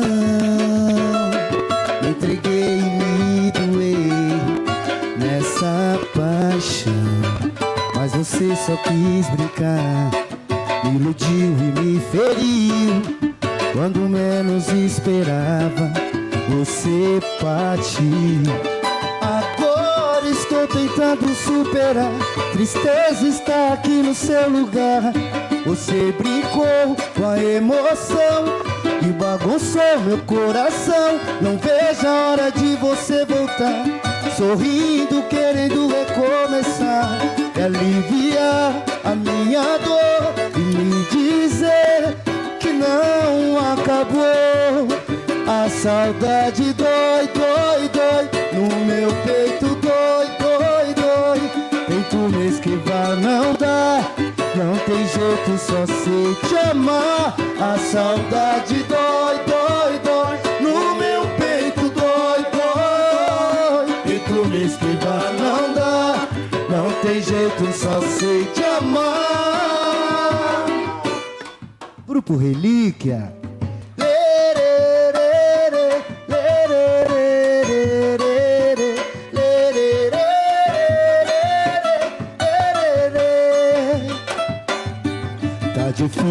Entreguei 2.10 2.80
e 2.80 2.82
me 2.82 3.52
doei 3.52 4.10
nessa 5.18 6.00
paixão. 6.16 6.94
Mas 7.96 8.14
você 8.14 8.56
só 8.56 8.76
quis 8.78 9.30
brincar, 9.30 10.12
me 10.84 11.00
iludiu 11.00 11.30
e 11.30 11.80
me 11.80 12.00
feriu. 12.12 13.32
Quando 13.74 14.00
menos 14.00 14.68
esperava, 14.70 15.92
você 16.50 17.20
partiu. 17.40 18.44
Agora 19.22 20.28
estou 20.28 20.68
tentando 20.68 21.34
superar. 21.36 22.12
Tristeza 22.52 23.28
está 23.28 23.74
aqui 23.74 24.02
no 24.04 24.14
seu 24.14 24.50
lugar. 24.50 25.14
Você 25.66 26.14
brincou 26.18 26.98
com 27.16 27.28
a 27.28 27.42
emoção 27.42 28.61
e 29.02 29.12
bagunçou 29.12 30.00
meu 30.06 30.18
coração. 30.20 31.20
Não 31.42 31.58
vejo 31.58 32.08
a 32.08 32.32
hora 32.32 32.52
de 32.52 32.76
você 32.76 33.26
voltar. 33.26 33.84
Sorrindo, 34.38 35.24
querendo 35.24 35.88
recomeçar. 35.88 37.18
E 37.56 37.62
aliviar 37.62 38.84
a 39.04 39.16
minha 39.16 39.78
dor 39.80 40.34
e 40.56 40.60
me 40.60 41.06
dizer 41.06 42.16
que 42.60 42.72
não 42.72 43.58
acabou. 43.74 44.88
A 45.48 45.70
saudade 45.70 46.74
dói, 46.74 47.28
dói, 47.34 47.90
dói 47.90 48.30
No 48.54 48.86
meu 48.86 49.10
peito 49.26 49.76
dói, 49.76 50.28
dói, 50.40 50.94
dói 50.94 51.52
Tento 51.88 52.16
me 52.16 52.48
esquivar, 52.48 53.18
não 53.18 53.54
dá 53.54 54.11
Não 54.64 54.78
tem 54.78 55.08
jeito, 55.08 55.58
só 55.58 55.88
sei 55.88 56.36
te 56.48 56.56
amar 56.56 57.36
A 57.60 57.80
saudade. 57.80 58.84
Dói, 58.84 59.40
dói, 59.48 59.98
dói 60.04 60.38
No 60.62 60.94
meu 60.96 61.24
peito 61.40 61.90
dói, 61.90 62.46
dói. 62.52 63.88
Tento 64.06 64.46
me 64.48 64.66
esquivar, 64.66 65.34
não 65.34 65.74
dá. 65.74 66.28
Não 66.70 66.92
tem 67.02 67.20
jeito, 67.24 67.72
só 67.74 68.02
sei 68.02 68.46
te 68.54 68.64
amar 68.64 70.68
Grupo 72.08 72.38
Relíquia 72.38 73.34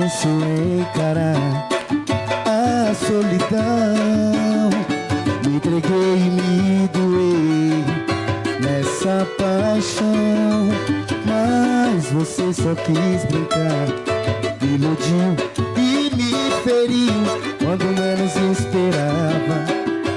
Difícil 0.00 0.30
encarar 0.80 1.68
a 2.46 2.94
solidão. 2.94 4.70
Me 5.44 5.56
entreguei 5.56 6.16
e 6.16 6.30
me 6.30 6.88
doei 6.88 7.84
nessa 8.62 9.26
paixão. 9.36 10.70
Mas 11.26 12.06
você 12.12 12.50
só 12.50 12.74
quis 12.76 13.24
brincar, 13.26 13.88
me 14.62 14.76
iludiu 14.76 15.36
e 15.76 16.10
me 16.16 16.32
feriu. 16.64 17.20
Quando 17.62 17.84
menos 17.84 18.34
esperava, 18.58 19.66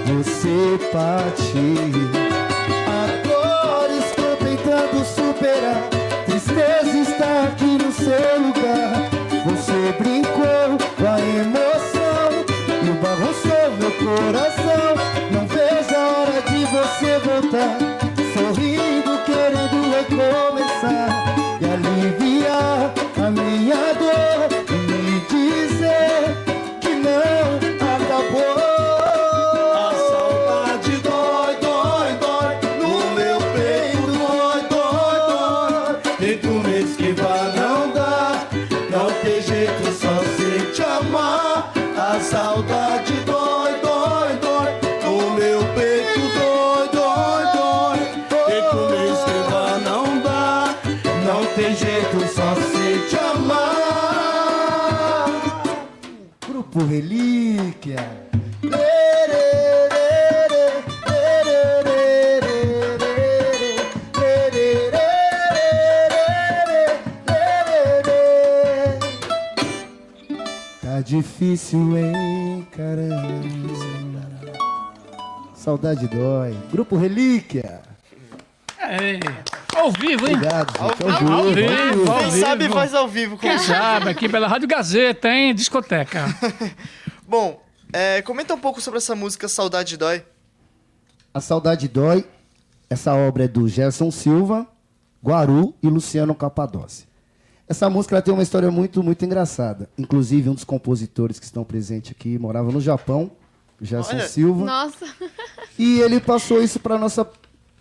você 0.07 0.79
partiu. 0.93 2.07
Agora 2.87 3.93
estou 3.97 4.33
tentando 4.37 5.03
superar. 5.03 5.89
Tristeza 6.25 6.97
está 6.97 7.43
aqui 7.49 7.77
no 7.83 7.91
seu 7.91 8.39
lugar. 8.39 8.52
Coração. 14.23 14.62
Difícil, 71.53 71.97
hein, 71.97 72.67
caramba. 72.71 74.27
Saudade 75.55 76.07
dói. 76.07 76.57
Grupo 76.71 76.97
Relíquia. 76.97 77.81
É, 78.79 79.19
ao 79.75 79.91
vivo, 79.91 80.27
hein? 80.27 80.35
Obrigado, 80.35 80.73
gente. 80.77 81.13
Ao 81.13 81.31
Ao 81.31 81.43
vivo, 81.43 81.55
vivo, 81.55 82.11
ao 82.11 82.17
ao 82.17 82.23
vivo. 82.23 82.31
Quem 82.31 82.41
sabe 82.41 82.69
faz 82.69 82.93
ao 82.93 83.07
vivo. 83.07 83.37
Quem 83.37 83.57
sabe, 83.59 84.09
aqui 84.09 84.27
pela 84.27 84.47
Rádio 84.47 84.67
Gazeta, 84.67 85.29
hein? 85.29 85.53
Discoteca. 85.55 86.25
Bom, 87.27 87.63
é, 87.93 88.21
comenta 88.23 88.53
um 88.53 88.59
pouco 88.59 88.81
sobre 88.81 88.97
essa 88.97 89.15
música 89.15 89.47
Saudade 89.47 89.95
Dói. 89.95 90.25
A 91.33 91.39
Saudade 91.39 91.87
Dói. 91.87 92.25
Essa 92.89 93.13
obra 93.15 93.45
é 93.45 93.47
do 93.47 93.67
Gerson 93.67 94.11
Silva, 94.11 94.67
Guaru 95.23 95.73
e 95.81 95.87
Luciano 95.87 96.35
Capadossi. 96.35 97.07
Essa 97.67 97.89
música 97.89 98.15
ela 98.15 98.21
tem 98.21 98.33
uma 98.33 98.43
história 98.43 98.69
muito, 98.69 99.01
muito 99.01 99.23
engraçada. 99.23 99.89
Inclusive, 99.97 100.49
um 100.49 100.53
dos 100.53 100.63
compositores 100.63 101.39
que 101.39 101.45
estão 101.45 101.63
presentes 101.63 102.11
aqui 102.11 102.37
morava 102.37 102.71
no 102.71 102.81
Japão, 102.81 103.31
o 103.79 103.85
Gerson 103.85 104.15
Olha. 104.15 104.27
Silva. 104.27 104.65
Nossa. 104.65 105.05
E 105.79 105.99
ele 106.01 106.19
passou 106.19 106.61
isso 106.61 106.79
para 106.79 106.97
nossa 106.97 107.27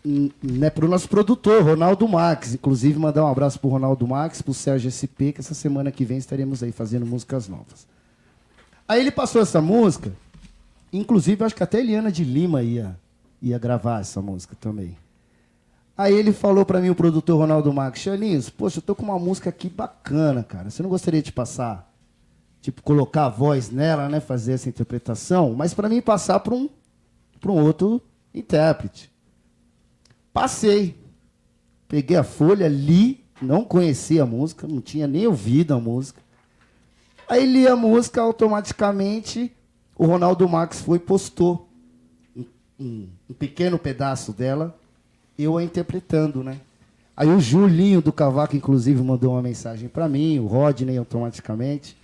né, 0.04 0.68
para 0.68 0.84
o 0.84 0.88
nosso 0.88 1.08
produtor, 1.08 1.62
Ronaldo 1.62 2.06
Max. 2.08 2.54
Inclusive, 2.54 2.98
mandar 2.98 3.24
um 3.24 3.28
abraço 3.28 3.60
pro 3.60 3.70
Ronaldo 3.70 4.06
Max, 4.06 4.42
pro 4.42 4.52
Sérgio 4.52 4.90
SP, 4.90 5.32
que 5.32 5.40
essa 5.40 5.54
semana 5.54 5.92
que 5.92 6.04
vem 6.04 6.18
estaremos 6.18 6.62
aí 6.62 6.72
fazendo 6.72 7.06
músicas 7.06 7.48
novas. 7.48 7.86
Aí 8.86 9.00
ele 9.00 9.10
passou 9.10 9.40
essa 9.40 9.60
música, 9.60 10.12
inclusive 10.92 11.44
acho 11.44 11.54
que 11.54 11.62
até 11.62 11.80
Eliana 11.80 12.10
de 12.10 12.24
Lima 12.24 12.62
ia, 12.62 12.98
ia 13.40 13.58
gravar 13.58 14.00
essa 14.00 14.20
música 14.20 14.56
também. 14.60 14.96
Aí 15.96 16.14
ele 16.14 16.32
falou 16.32 16.64
para 16.64 16.80
mim, 16.80 16.88
o 16.90 16.94
produtor 16.94 17.38
Ronaldo 17.38 17.72
Max, 17.72 18.00
Xaninhos, 18.00 18.48
poxa, 18.48 18.78
eu 18.78 18.82
tô 18.82 18.94
com 18.94 19.02
uma 19.04 19.18
música 19.18 19.50
aqui 19.50 19.68
bacana, 19.68 20.42
cara. 20.42 20.70
Você 20.70 20.82
não 20.82 20.88
gostaria 20.90 21.22
de 21.22 21.30
passar, 21.30 21.92
tipo, 22.60 22.82
colocar 22.82 23.26
a 23.26 23.28
voz 23.28 23.70
nela, 23.70 24.08
né, 24.08 24.18
fazer 24.18 24.52
essa 24.52 24.68
interpretação, 24.68 25.54
mas 25.54 25.74
para 25.74 25.88
mim 25.88 26.00
passar 26.00 26.40
para 26.40 26.54
um, 26.54 26.68
um 27.46 27.50
outro 27.52 28.00
intérprete. 28.34 29.12
Passei. 30.32 30.96
Peguei 31.86 32.16
a 32.16 32.24
folha, 32.24 32.66
li, 32.68 33.22
não 33.40 33.62
conhecia 33.64 34.22
a 34.22 34.26
música, 34.26 34.66
não 34.66 34.80
tinha 34.80 35.06
nem 35.06 35.26
ouvido 35.26 35.74
a 35.74 35.80
música. 35.80 36.22
Aí 37.28 37.44
li 37.44 37.66
a 37.68 37.76
música, 37.76 38.22
automaticamente 38.22 39.52
o 39.96 40.06
Ronaldo 40.06 40.48
Max 40.48 40.80
foi 40.80 40.96
e 40.96 41.00
postou 41.00 41.68
um, 42.34 42.44
um- 42.80 43.08
um 43.28 43.34
pequeno 43.34 43.78
pedaço 43.78 44.32
dela, 44.32 44.78
eu 45.42 45.58
a 45.58 45.62
interpretando, 45.62 46.42
né? 46.42 46.58
Aí 47.16 47.28
o 47.28 47.40
Julinho 47.40 48.00
do 48.00 48.12
Cavaco, 48.12 48.56
inclusive, 48.56 49.02
mandou 49.02 49.32
uma 49.32 49.42
mensagem 49.42 49.88
para 49.88 50.08
mim, 50.08 50.38
o 50.38 50.46
Rodney 50.46 50.96
automaticamente. 50.96 51.96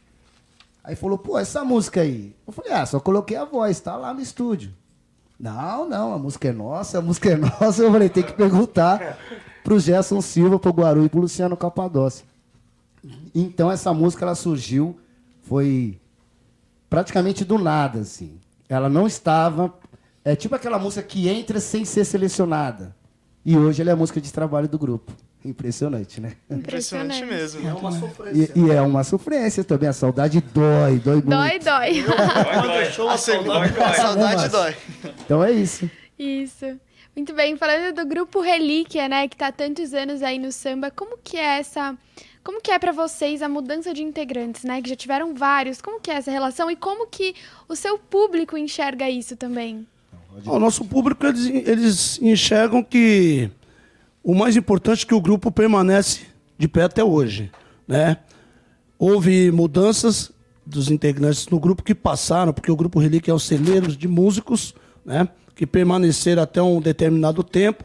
Aí 0.85 0.95
falou, 0.95 1.19
pô, 1.19 1.39
essa 1.39 1.65
música 1.65 2.03
aí. 2.03 2.35
Eu 2.47 2.53
falei, 2.53 2.73
ah, 2.73 2.85
só 2.85 3.01
coloquei 3.01 3.37
a 3.37 3.45
voz, 3.45 3.81
tá 3.81 3.97
lá 3.97 4.13
no 4.13 4.21
estúdio. 4.21 4.73
Não, 5.39 5.89
não, 5.89 6.13
a 6.13 6.19
música 6.19 6.49
é 6.49 6.53
nossa, 6.53 6.99
a 6.99 7.03
música 7.03 7.31
é 7.31 7.37
nossa. 7.61 7.83
Eu 7.83 7.93
falei, 7.93 8.09
tem 8.09 8.23
que 8.23 8.33
perguntar 8.33 9.19
pro 9.63 9.79
Gerson 9.79 10.21
Silva, 10.21 10.59
pro 10.59 10.73
Guaru 10.73 11.05
e 11.05 11.09
pro 11.09 11.21
Luciano 11.21 11.57
Capadócia. 11.57 12.27
Então 13.35 13.71
essa 13.71 13.93
música 13.95 14.25
ela 14.25 14.35
surgiu, 14.35 14.99
foi 15.43 15.99
praticamente 16.91 17.45
do 17.45 17.59
nada, 17.59 18.01
assim. 18.01 18.39
Ela 18.69 18.89
não 18.89 19.07
estava. 19.07 19.73
É 20.25 20.35
tipo 20.35 20.55
aquela 20.55 20.79
música 20.79 21.03
que 21.03 21.29
entra 21.29 21.61
sem 21.61 21.85
ser 21.85 22.05
selecionada. 22.05 22.95
E 23.49 23.57
hoje 23.57 23.81
ela 23.81 23.93
é 23.93 23.95
a 23.95 23.97
música 23.97 24.21
de 24.21 24.31
trabalho 24.31 24.69
do 24.69 24.79
grupo. 24.79 25.11
Impressionante, 25.43 26.21
né? 26.21 26.35
Impressionante 26.51 27.25
mesmo. 27.25 27.67
É 27.67 27.73
uma 27.73 27.93
sofrência. 27.93 28.53
E, 28.55 28.61
e 28.61 28.71
é 28.71 28.83
uma 28.83 29.03
sofrência 29.03 29.65
também. 29.65 29.89
A 29.89 29.93
saudade 29.95 30.43
dói, 30.53 30.99
dói 30.99 31.15
muito. 31.15 31.31
Dói, 31.31 31.59
dói. 31.59 32.05
A 33.09 33.17
segunda, 33.17 33.63
a 33.63 33.95
saudade 33.95 34.51
dói. 34.51 34.77
Então 35.25 35.43
é 35.43 35.51
isso. 35.51 35.91
Isso. 36.19 36.79
Muito 37.17 37.33
bem, 37.33 37.57
falando 37.57 37.95
do 37.95 38.05
grupo 38.05 38.43
Relíquia, 38.43 39.09
né, 39.09 39.27
que 39.27 39.35
tá 39.35 39.47
há 39.47 39.53
tantos 39.53 39.95
anos 39.95 40.23
aí 40.23 40.39
no 40.39 40.53
samba, 40.53 40.91
como 40.91 41.17
que 41.17 41.39
é 41.39 41.59
essa, 41.59 41.97
como 42.45 42.61
que 42.61 42.71
é 42.71 42.79
para 42.79 42.93
vocês 42.93 43.41
a 43.41 43.49
mudança 43.49 43.95
de 43.95 44.03
integrantes, 44.03 44.63
né, 44.63 44.83
que 44.83 44.91
já 44.91 44.95
tiveram 44.95 45.35
vários, 45.35 45.81
como 45.81 46.01
que 46.01 46.11
é 46.11 46.15
essa 46.15 46.31
relação 46.31 46.71
e 46.71 46.77
como 46.77 47.07
que 47.07 47.35
o 47.67 47.75
seu 47.75 47.99
público 47.99 48.59
enxerga 48.59 49.09
isso 49.09 49.37
também? 49.37 49.87
O 50.45 50.59
nosso 50.59 50.85
público, 50.85 51.27
eles, 51.27 51.47
eles 51.47 52.19
enxergam 52.23 52.83
que 52.83 53.51
o 54.23 54.35
mais 54.35 54.57
importante 54.57 55.05
é 55.05 55.09
que 55.09 55.15
o 55.15 55.21
grupo 55.21 55.51
permanece 55.51 56.23
de 56.57 56.69
pé 56.69 56.83
até 56.83 57.03
hoje, 57.03 57.51
né? 57.87 58.19
Houve 58.99 59.51
mudanças 59.51 60.31
dos 60.67 60.91
integrantes 60.91 61.49
no 61.49 61.59
grupo 61.59 61.83
que 61.83 61.95
passaram, 61.95 62.53
porque 62.53 62.71
o 62.71 62.77
grupo 62.77 62.99
Relíquia 62.99 63.33
é 63.33 63.35
o 63.35 63.39
celeiro 63.39 63.89
de 63.97 64.07
músicos, 64.07 64.75
né? 65.05 65.29
Que 65.55 65.67
permaneceram 65.67 66.43
até 66.43 66.61
um 66.61 66.81
determinado 66.81 67.43
tempo, 67.43 67.85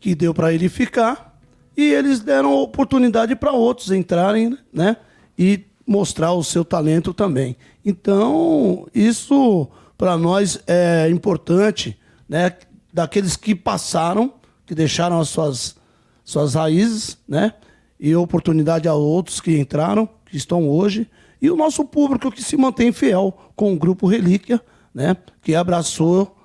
que 0.00 0.14
deu 0.14 0.34
para 0.34 0.52
ele 0.52 0.68
ficar, 0.68 1.38
e 1.76 1.82
eles 1.92 2.20
deram 2.20 2.54
oportunidade 2.54 3.36
para 3.36 3.52
outros 3.52 3.92
entrarem, 3.92 4.58
né? 4.72 4.96
E 5.38 5.64
mostrar 5.86 6.32
o 6.32 6.42
seu 6.42 6.64
talento 6.64 7.14
também. 7.14 7.56
Então, 7.84 8.86
isso 8.94 9.68
para 9.98 10.16
nós 10.16 10.60
é 10.64 11.10
importante, 11.10 11.98
né? 12.28 12.52
Daqueles 12.94 13.36
que 13.36 13.54
passaram, 13.54 14.32
que 14.64 14.74
deixaram 14.74 15.20
as 15.20 15.28
suas, 15.28 15.76
suas 16.24 16.54
raízes, 16.54 17.18
né? 17.28 17.52
E 17.98 18.14
oportunidade 18.14 18.88
a 18.88 18.94
outros 18.94 19.40
que 19.40 19.58
entraram, 19.58 20.08
que 20.24 20.36
estão 20.36 20.68
hoje. 20.70 21.10
E 21.42 21.50
o 21.50 21.56
nosso 21.56 21.84
público 21.84 22.30
que 22.30 22.42
se 22.42 22.56
mantém 22.56 22.92
fiel 22.92 23.36
com 23.56 23.74
o 23.74 23.76
Grupo 23.76 24.06
Relíquia, 24.06 24.62
né? 24.94 25.16
Que 25.42 25.56
abraçou 25.56 26.36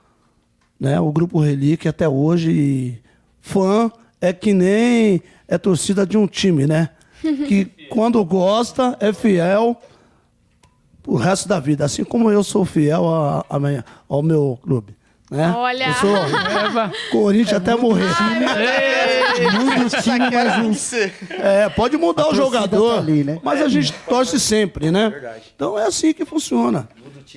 né, 0.79 0.99
o 0.99 1.11
Grupo 1.11 1.39
Relíquia 1.39 1.91
até 1.91 2.09
hoje. 2.09 2.51
E 2.51 3.01
fã 3.39 3.91
é 4.19 4.33
que 4.33 4.51
nem 4.51 5.21
é 5.47 5.59
torcida 5.59 6.07
de 6.07 6.17
um 6.17 6.25
time, 6.25 6.65
né? 6.65 6.89
Que 7.47 7.65
quando 7.89 8.23
gosta, 8.25 8.97
é 8.99 9.13
fiel 9.13 9.79
o 11.05 11.15
resto 11.15 11.47
da 11.47 11.59
vida. 11.59 11.85
Assim 11.85 12.03
como 12.03 12.31
eu 12.31 12.43
sou 12.43 12.63
fiel 12.65 13.07
a, 13.07 13.45
a 13.49 13.59
minha- 13.59 13.85
ao 14.07 14.21
meu 14.23 14.59
clube. 14.61 14.95
Né? 15.31 15.51
Olha! 15.55 15.87
Eu 15.87 15.93
sou 15.95 16.15
Corinthians 17.11 17.57
até 17.57 17.75
morrer. 17.75 18.05
Muda 19.53 19.85
o 19.97 20.01
time, 20.01 20.29
mas 20.31 20.63
um. 20.63 21.33
É, 21.41 21.69
pode 21.69 21.97
mudar 21.97 22.23
A 22.23 22.29
o 22.29 22.35
jogador, 22.35 22.93
tá 22.95 22.99
ali, 22.99 23.23
né? 23.23 23.39
mas 23.43 23.61
a 23.61 23.67
gente 23.67 23.91
torce 24.07 24.39
sempre, 24.39 24.91
né? 24.91 25.11
Então 25.55 25.77
é 25.77 25.85
assim 25.87 26.13
que 26.13 26.23
funciona. 26.25 26.87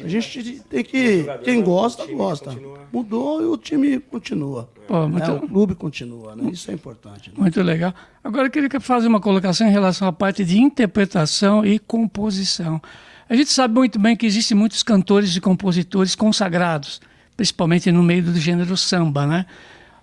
A 0.05 0.09
gente 0.09 0.61
tem 0.69 0.85
que. 0.85 1.25
Quem 1.43 1.63
gosta, 1.63 2.05
gosta. 2.07 2.55
Mudou 2.93 3.41
e 3.41 3.47
o 3.47 3.57
time 3.57 3.99
continua. 3.99 4.69
Pô, 4.87 5.09
muito- 5.09 5.27
né? 5.33 5.41
O 5.43 5.49
clube 5.49 5.75
continua, 5.75 6.37
né? 6.37 6.51
Isso 6.53 6.71
é 6.71 6.75
importante. 6.75 7.31
né? 7.31 7.35
Muito 7.39 7.63
legal. 7.63 7.95
Agora 8.23 8.47
eu 8.47 8.51
queria 8.51 8.69
fazer 8.81 9.07
uma 9.09 9.21
colocação 9.21 9.67
em 9.67 9.71
relação 9.71 10.07
à 10.07 10.13
parte 10.13 10.45
de 10.45 10.59
interpretação 10.61 11.65
e 11.65 11.79
composição. 11.79 12.81
A 13.29 13.35
gente 13.35 13.51
sabe 13.51 13.75
muito 13.75 13.99
bem 13.99 14.17
que 14.17 14.25
existem 14.25 14.57
muitos 14.57 14.83
cantores 14.85 15.35
e 15.35 15.41
compositores 15.41 16.15
consagrados, 16.15 17.01
principalmente 17.37 17.91
no 17.91 18.03
meio 18.03 18.23
do 18.23 18.39
gênero 18.39 18.77
samba, 18.77 19.27
né? 19.27 19.47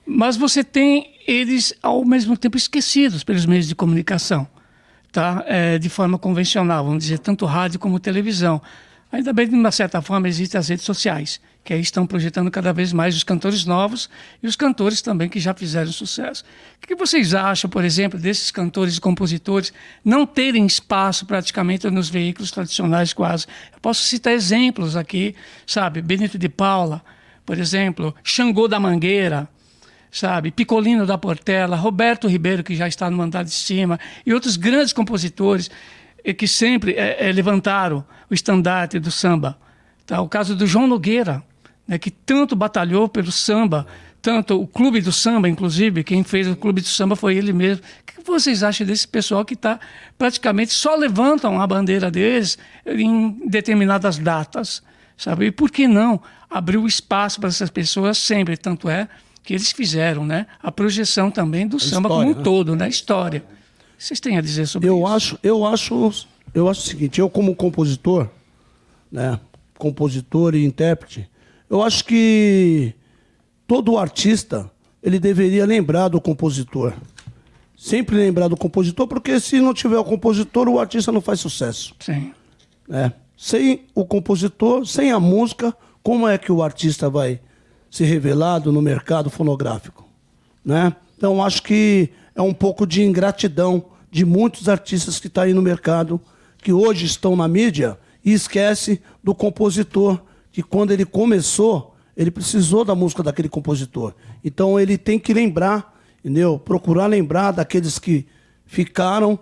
Mas 0.06 0.36
você 0.36 0.62
tem 0.62 1.14
eles 1.26 1.74
ao 1.82 2.04
mesmo 2.04 2.36
tempo 2.36 2.58
esquecidos 2.58 3.24
pelos 3.24 3.46
meios 3.46 3.66
de 3.66 3.76
comunicação, 3.76 4.46
tá? 5.10 5.42
É, 5.48 5.80
de 5.80 5.88
forma 5.88 6.18
convencional, 6.18 6.84
vamos 6.84 7.04
dizer, 7.04 7.20
tanto 7.20 7.46
rádio 7.46 7.80
como 7.80 7.98
televisão. 7.98 8.62
Ainda 9.14 9.32
bem 9.32 9.46
que, 9.46 9.52
de 9.52 9.60
uma 9.60 9.70
certa 9.70 10.02
forma, 10.02 10.28
existem 10.28 10.58
as 10.58 10.70
redes 10.70 10.84
sociais, 10.84 11.40
que 11.64 11.72
aí 11.72 11.80
estão 11.80 12.04
projetando 12.04 12.50
cada 12.50 12.74
vez 12.74 12.92
mais 12.92 13.16
os 13.16 13.24
cantores 13.24 13.64
novos 13.64 14.10
e 14.42 14.48
os 14.48 14.56
cantores 14.56 15.04
também 15.04 15.30
que 15.30 15.40
já 15.40 15.54
fizeram 15.54 15.92
sucesso. 15.92 16.44
O 16.84 16.88
que 16.88 16.96
vocês 16.96 17.36
acham, 17.36 17.70
por 17.70 17.86
exemplo, 17.86 18.20
desses 18.20 18.50
cantores 18.50 18.98
e 18.98 19.00
compositores 19.00 19.72
não 20.04 20.26
terem 20.26 20.66
espaço 20.66 21.28
praticamente 21.28 21.88
nos 21.92 22.10
veículos 22.10 22.50
tradicionais 22.50 23.14
quase? 23.14 23.46
Eu 23.72 23.80
posso 23.80 24.04
citar 24.04 24.34
exemplos 24.34 24.96
aqui, 24.96 25.36
sabe? 25.68 26.02
Benito 26.02 26.40
de 26.40 26.50
Paula, 26.50 27.00
por 27.46 27.60
exemplo, 27.60 28.16
Xangô 28.24 28.68
da 28.68 28.80
Mangueira, 28.80 29.48
sabe? 30.12 30.50
Picolino 30.50 31.06
da 31.06 31.20
Portela, 31.20 31.76
Roberto 31.76 32.28
Ribeiro, 32.28 32.64
que 32.64 32.76
já 32.76 32.88
está 32.88 33.12
no 33.12 33.18
mandado 33.18 33.46
de 33.46 33.54
cima, 33.54 34.00
e 34.26 34.34
outros 34.34 34.58
grandes 34.58 34.92
compositores 34.92 35.70
que 36.32 36.48
sempre 36.48 36.94
eh, 36.94 37.18
eh, 37.20 37.32
levantaram 37.32 38.06
o 38.30 38.34
estandarte 38.34 39.00
do 39.00 39.12
samba. 39.12 39.58
Tá? 40.06 40.22
O 40.22 40.30
caso 40.30 40.56
do 40.56 40.68
João 40.68 40.88
Nogueira, 40.88 41.44
né, 41.88 41.98
que 41.98 42.12
tanto 42.12 42.56
batalhou 42.56 43.10
pelo 43.10 43.32
samba, 43.32 43.86
tanto 44.24 44.58
o 44.58 44.66
Clube 44.66 45.02
do 45.02 45.12
Samba, 45.12 45.50
inclusive, 45.50 46.02
quem 46.02 46.24
fez 46.24 46.48
o 46.48 46.56
Clube 46.56 46.80
do 46.80 46.88
Samba 46.88 47.14
foi 47.14 47.36
ele 47.36 47.52
mesmo. 47.52 47.84
O 47.84 48.06
que 48.06 48.26
vocês 48.26 48.64
acham 48.64 48.88
desse 48.88 49.06
pessoal 49.06 49.44
que 49.44 49.54
está 49.54 49.78
praticamente 50.18 50.72
só 50.72 50.96
levantam 50.96 51.60
a 51.60 51.68
bandeira 51.68 52.10
deles 52.10 52.58
em 52.86 53.38
determinadas 53.46 54.18
datas, 54.18 54.82
sabe? 55.18 55.48
E 55.48 55.52
por 55.52 55.70
que 55.70 55.90
não 55.90 56.22
abrir 56.50 56.78
o 56.78 56.88
espaço 56.88 57.38
para 57.38 57.50
essas 57.50 57.70
pessoas 57.70 58.18
sempre? 58.18 58.56
Tanto 58.56 58.90
é 58.90 59.10
que 59.44 59.54
eles 59.54 59.74
fizeram, 59.74 60.26
né? 60.26 60.48
A 60.62 60.72
projeção 60.72 61.30
também 61.30 61.68
do 61.68 61.78
samba 61.78 62.08
história, 62.08 62.26
como 62.26 62.32
um 62.32 62.38
né? 62.38 62.44
todo, 62.46 62.76
né? 62.78 62.88
História. 62.88 63.44
Vocês 64.04 64.20
têm 64.20 64.38
a 64.38 64.42
dizer 64.42 64.68
sobre 64.68 64.90
eu 64.90 64.98
isso? 64.98 65.08
acho, 65.08 65.40
eu 65.42 65.66
acho, 65.66 66.12
eu 66.54 66.68
acho 66.68 66.82
o 66.82 66.84
seguinte, 66.84 67.22
eu 67.22 67.30
como 67.30 67.56
compositor, 67.56 68.28
né, 69.10 69.40
compositor 69.78 70.56
e 70.56 70.66
intérprete, 70.66 71.30
eu 71.70 71.82
acho 71.82 72.04
que 72.04 72.94
todo 73.66 73.98
artista 73.98 74.70
ele 75.02 75.20
deveria 75.20 75.66
lembrar 75.66 76.10
do 76.10 76.20
compositor. 76.20 76.94
Sempre 77.78 78.18
lembrar 78.18 78.50
do 78.50 78.58
compositor, 78.58 79.08
porque 79.08 79.40
se 79.40 79.62
não 79.62 79.74
tiver 79.74 79.98
o 79.98 80.04
compositor, 80.04 80.68
o 80.68 80.80
artista 80.82 81.10
não 81.10 81.22
faz 81.22 81.40
sucesso. 81.40 81.96
Sim. 82.02 82.34
né? 82.86 83.14
Sem 83.38 83.86
o 83.96 84.04
compositor, 84.04 84.86
sem 84.86 85.14
a 85.14 85.20
música, 85.20 85.74
como 86.04 86.28
é 86.28 86.38
que 86.38 86.52
o 86.52 86.62
artista 86.62 87.10
vai 87.10 87.40
ser 87.90 88.04
revelado 88.04 88.70
no 88.70 88.82
mercado 88.82 89.30
fonográfico? 89.30 90.06
Né? 90.64 90.94
Então, 91.18 91.42
acho 91.42 91.64
que 91.64 92.10
é 92.36 92.42
um 92.42 92.54
pouco 92.54 92.86
de 92.86 93.02
ingratidão 93.02 93.93
de 94.14 94.24
muitos 94.24 94.70
artistas 94.70 95.20
que 95.20 95.26
estão 95.26 95.44
aí 95.44 95.56
no 95.56 95.62
mercado, 95.62 96.22
que 96.60 96.72
hoje 96.72 97.08
estão 97.08 97.36
na 97.36 97.48
mídia 97.48 97.98
e 98.24 98.32
esquece 98.32 99.02
do 99.24 99.34
compositor, 99.34 100.22
que 100.52 100.62
quando 100.62 100.92
ele 100.92 101.04
começou, 101.04 101.96
ele 102.16 102.30
precisou 102.30 102.86
da 102.86 102.94
música 102.94 103.24
daquele 103.24 103.50
compositor. 103.50 104.14
Então, 104.46 104.80
ele 104.80 105.00
tem 105.00 105.18
que 105.18 105.34
lembrar, 105.34 106.00
entendeu? 106.20 106.60
Procurar 106.60 107.08
lembrar 107.08 107.54
daqueles 107.54 107.98
que 107.98 108.28
ficaram, 108.68 109.40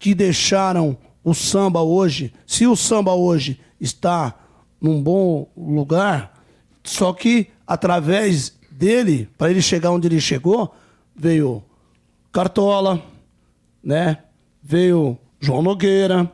que 0.00 0.16
deixaram 0.16 0.98
o 1.22 1.32
samba 1.32 1.80
hoje. 1.80 2.34
Se 2.44 2.66
o 2.66 2.74
samba 2.74 3.14
hoje 3.14 3.60
está 3.80 4.34
num 4.80 5.00
bom 5.00 5.48
lugar, 5.56 6.42
só 6.82 7.12
que 7.12 7.46
através 7.64 8.52
dele, 8.68 9.28
para 9.38 9.48
ele 9.52 9.62
chegar 9.62 9.92
onde 9.92 10.08
ele 10.08 10.20
chegou, 10.20 10.74
veio 11.14 11.62
Cartola, 12.32 13.00
né? 13.82 14.18
Veio 14.62 15.18
João 15.40 15.62
Nogueira 15.62 16.30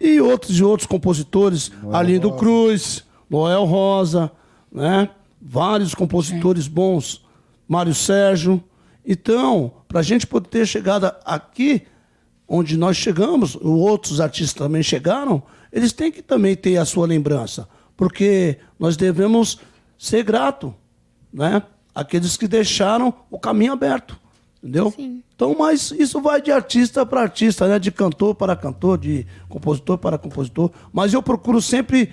e 0.00 0.20
outros 0.20 0.58
e 0.58 0.62
outros 0.62 0.86
compositores, 0.86 1.70
Arlindo 1.92 2.32
Cruz, 2.32 3.04
Noel 3.28 3.64
Rosa, 3.64 4.30
né? 4.70 5.08
Vários 5.40 5.94
compositores 5.94 6.68
bons, 6.68 7.24
Mário 7.68 7.94
Sérgio. 7.94 8.62
Então, 9.04 9.72
para 9.86 10.00
a 10.00 10.02
gente 10.02 10.26
poder 10.26 10.48
ter 10.48 10.66
chegado 10.66 11.12
aqui, 11.24 11.82
onde 12.48 12.76
nós 12.76 12.96
chegamos, 12.96 13.56
outros 13.56 14.20
artistas 14.20 14.54
também 14.54 14.82
chegaram, 14.82 15.42
eles 15.72 15.92
têm 15.92 16.10
que 16.10 16.22
também 16.22 16.54
ter 16.56 16.76
a 16.76 16.84
sua 16.84 17.06
lembrança, 17.06 17.68
porque 17.96 18.58
nós 18.78 18.96
devemos 18.96 19.58
ser 19.98 20.22
grato, 20.22 20.74
né? 21.32 21.62
Aqueles 21.94 22.36
que 22.36 22.46
deixaram 22.46 23.12
o 23.30 23.38
caminho 23.38 23.72
aberto, 23.72 24.18
entendeu? 24.66 24.92
Então, 25.34 25.54
mas 25.56 25.92
isso 25.92 26.20
vai 26.20 26.42
de 26.42 26.50
artista 26.50 27.06
para 27.06 27.22
artista, 27.22 27.68
né? 27.68 27.78
De 27.78 27.92
cantor 27.92 28.34
para 28.34 28.56
cantor, 28.56 28.98
de 28.98 29.26
compositor 29.48 29.96
para 29.96 30.18
compositor. 30.18 30.70
Mas 30.92 31.12
eu 31.12 31.22
procuro 31.22 31.62
sempre 31.62 32.12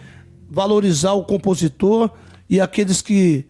valorizar 0.50 1.14
o 1.14 1.24
compositor 1.24 2.12
e 2.50 2.62
aqueles 2.62 3.02
que 3.02 3.46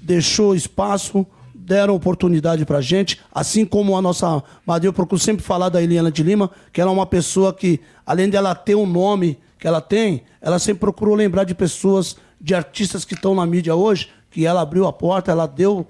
deixou 0.00 0.54
espaço, 0.54 1.26
deram 1.54 1.94
oportunidade 1.94 2.64
pra 2.64 2.80
gente, 2.80 3.20
assim 3.32 3.66
como 3.66 3.96
a 3.96 4.00
nossa 4.00 4.42
madrinha, 4.64 4.88
eu 4.88 4.92
procuro 4.92 5.20
sempre 5.20 5.44
falar 5.44 5.68
da 5.68 5.82
Eliana 5.82 6.10
de 6.10 6.22
Lima, 6.22 6.50
que 6.72 6.80
ela 6.80 6.90
é 6.90 6.94
uma 6.94 7.04
pessoa 7.04 7.52
que, 7.52 7.80
além 8.06 8.30
dela 8.30 8.54
ter 8.54 8.74
um 8.74 8.86
nome 8.86 9.38
que 9.58 9.66
ela 9.66 9.80
tem, 9.80 10.22
ela 10.40 10.58
sempre 10.58 10.80
procurou 10.80 11.14
lembrar 11.14 11.44
de 11.44 11.54
pessoas, 11.54 12.16
de 12.40 12.54
artistas 12.54 13.04
que 13.04 13.14
estão 13.14 13.34
na 13.34 13.44
mídia 13.44 13.74
hoje, 13.74 14.08
que 14.30 14.46
ela 14.46 14.62
abriu 14.62 14.86
a 14.86 14.92
porta, 14.92 15.30
ela 15.30 15.46
deu 15.46 15.86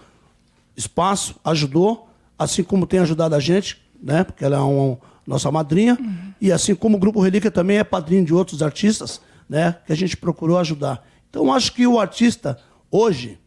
espaço, 0.77 1.37
ajudou, 1.45 2.08
assim 2.39 2.63
como 2.63 2.87
tem 2.87 3.01
ajudado 3.01 3.35
a 3.35 3.41
gente, 3.41 3.79
né? 4.01 4.25
Porque 4.25 4.45
ela 4.45 4.57
é 4.57 4.61
uma 4.61 4.99
nossa 5.27 5.51
madrinha, 5.51 5.99
e 6.41 6.51
assim 6.51 6.75
como 6.75 6.97
o 6.97 7.01
Grupo 7.01 7.21
Relíquia 7.21 7.51
também 7.51 7.79
é 7.79 7.85
padrinho 7.85 8.25
de 8.25 8.33
outros 8.33 8.63
artistas, 8.63 9.21
né? 9.49 9.77
Que 9.87 9.93
a 9.93 9.97
gente 9.97 10.17
procurou 10.17 10.59
ajudar. 10.59 11.07
Então, 11.29 11.53
acho 11.53 11.73
que 11.75 11.87
o 11.87 12.01
artista, 12.01 12.59
hoje, 12.91 13.39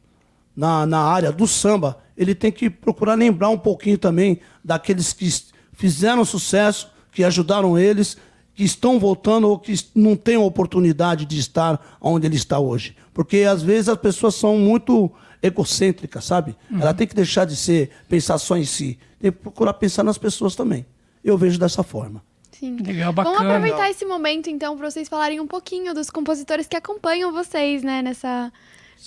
na, 0.55 0.85
na 0.85 0.99
área 0.99 1.31
do 1.31 1.47
samba, 1.47 1.97
ele 2.15 2.35
tem 2.35 2.51
que 2.51 2.69
procurar 2.69 3.15
lembrar 3.15 3.49
um 3.49 3.57
pouquinho 3.57 3.97
também 3.97 4.39
daqueles 4.63 5.13
que 5.13 5.27
fizeram 5.73 6.23
sucesso, 6.23 6.91
que 7.11 7.23
ajudaram 7.23 7.79
eles, 7.79 8.17
que 8.53 8.63
estão 8.63 8.99
voltando 8.99 9.49
ou 9.49 9.57
que 9.57 9.73
não 9.95 10.15
têm 10.15 10.37
oportunidade 10.37 11.25
de 11.25 11.39
estar 11.39 11.97
onde 11.99 12.27
ele 12.27 12.35
está 12.35 12.59
hoje. 12.59 12.95
Porque 13.13 13.39
às 13.39 13.63
vezes 13.63 13.89
as 13.89 13.97
pessoas 13.97 14.35
são 14.35 14.57
muito 14.57 15.11
egocêntricas, 15.41 16.23
sabe? 16.25 16.55
Ela 16.71 16.93
tem 16.93 17.07
que 17.07 17.15
deixar 17.15 17.45
de 17.45 17.55
ser 17.55 17.89
pensar 18.07 18.37
só 18.37 18.55
em 18.57 18.65
si, 18.65 18.97
tem 19.19 19.31
que 19.31 19.37
procurar 19.39 19.73
pensar 19.73 20.03
nas 20.03 20.17
pessoas 20.17 20.55
também. 20.55 20.85
Eu 21.23 21.37
vejo 21.37 21.57
dessa 21.59 21.83
forma. 21.83 22.23
Sim. 22.51 22.77
Legal, 22.77 23.11
Vamos 23.11 23.31
bacana. 23.31 23.55
aproveitar 23.55 23.89
esse 23.89 24.05
momento, 24.05 24.49
então, 24.49 24.77
para 24.77 24.89
vocês 24.91 25.09
falarem 25.09 25.39
um 25.39 25.47
pouquinho 25.47 25.93
dos 25.95 26.09
compositores 26.11 26.67
que 26.67 26.75
acompanham 26.75 27.31
vocês, 27.31 27.81
né, 27.81 28.01
nessa... 28.01 28.51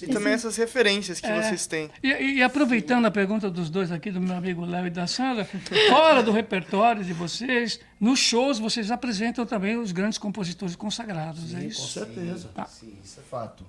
E 0.02 0.08
também 0.08 0.32
essas 0.32 0.56
referências 0.56 1.20
que 1.20 1.26
É. 1.28 1.40
vocês 1.40 1.68
têm. 1.68 1.88
E, 2.02 2.08
e- 2.08 2.42
aproveitando 2.42 3.04
a 3.04 3.12
pergunta 3.12 3.48
dos 3.48 3.70
dois 3.70 3.92
aqui, 3.92 4.10
do 4.10 4.20
meu 4.20 4.34
amigo 4.34 4.64
Léo 4.64 4.88
e 4.88 4.90
da 4.90 5.06
Sandra, 5.06 5.44
fora 5.88 6.20
do 6.20 6.32
repertório 6.32 7.04
de 7.04 7.12
vocês, 7.12 7.78
nos 8.00 8.18
shows 8.18 8.58
vocês 8.58 8.90
apresentam 8.90 9.46
também 9.46 9.76
os 9.76 9.92
grandes 9.92 10.18
compositores 10.18 10.74
consagrados, 10.74 11.54
é 11.54 11.64
isso? 11.66 11.82
Com 11.82 11.86
certeza. 11.86 12.48
Tá. 12.52 12.64
Sim, 12.66 12.92
isso 13.04 13.20
é 13.20 13.22
fato. 13.22 13.64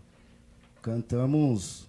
Cantamos 0.82 1.84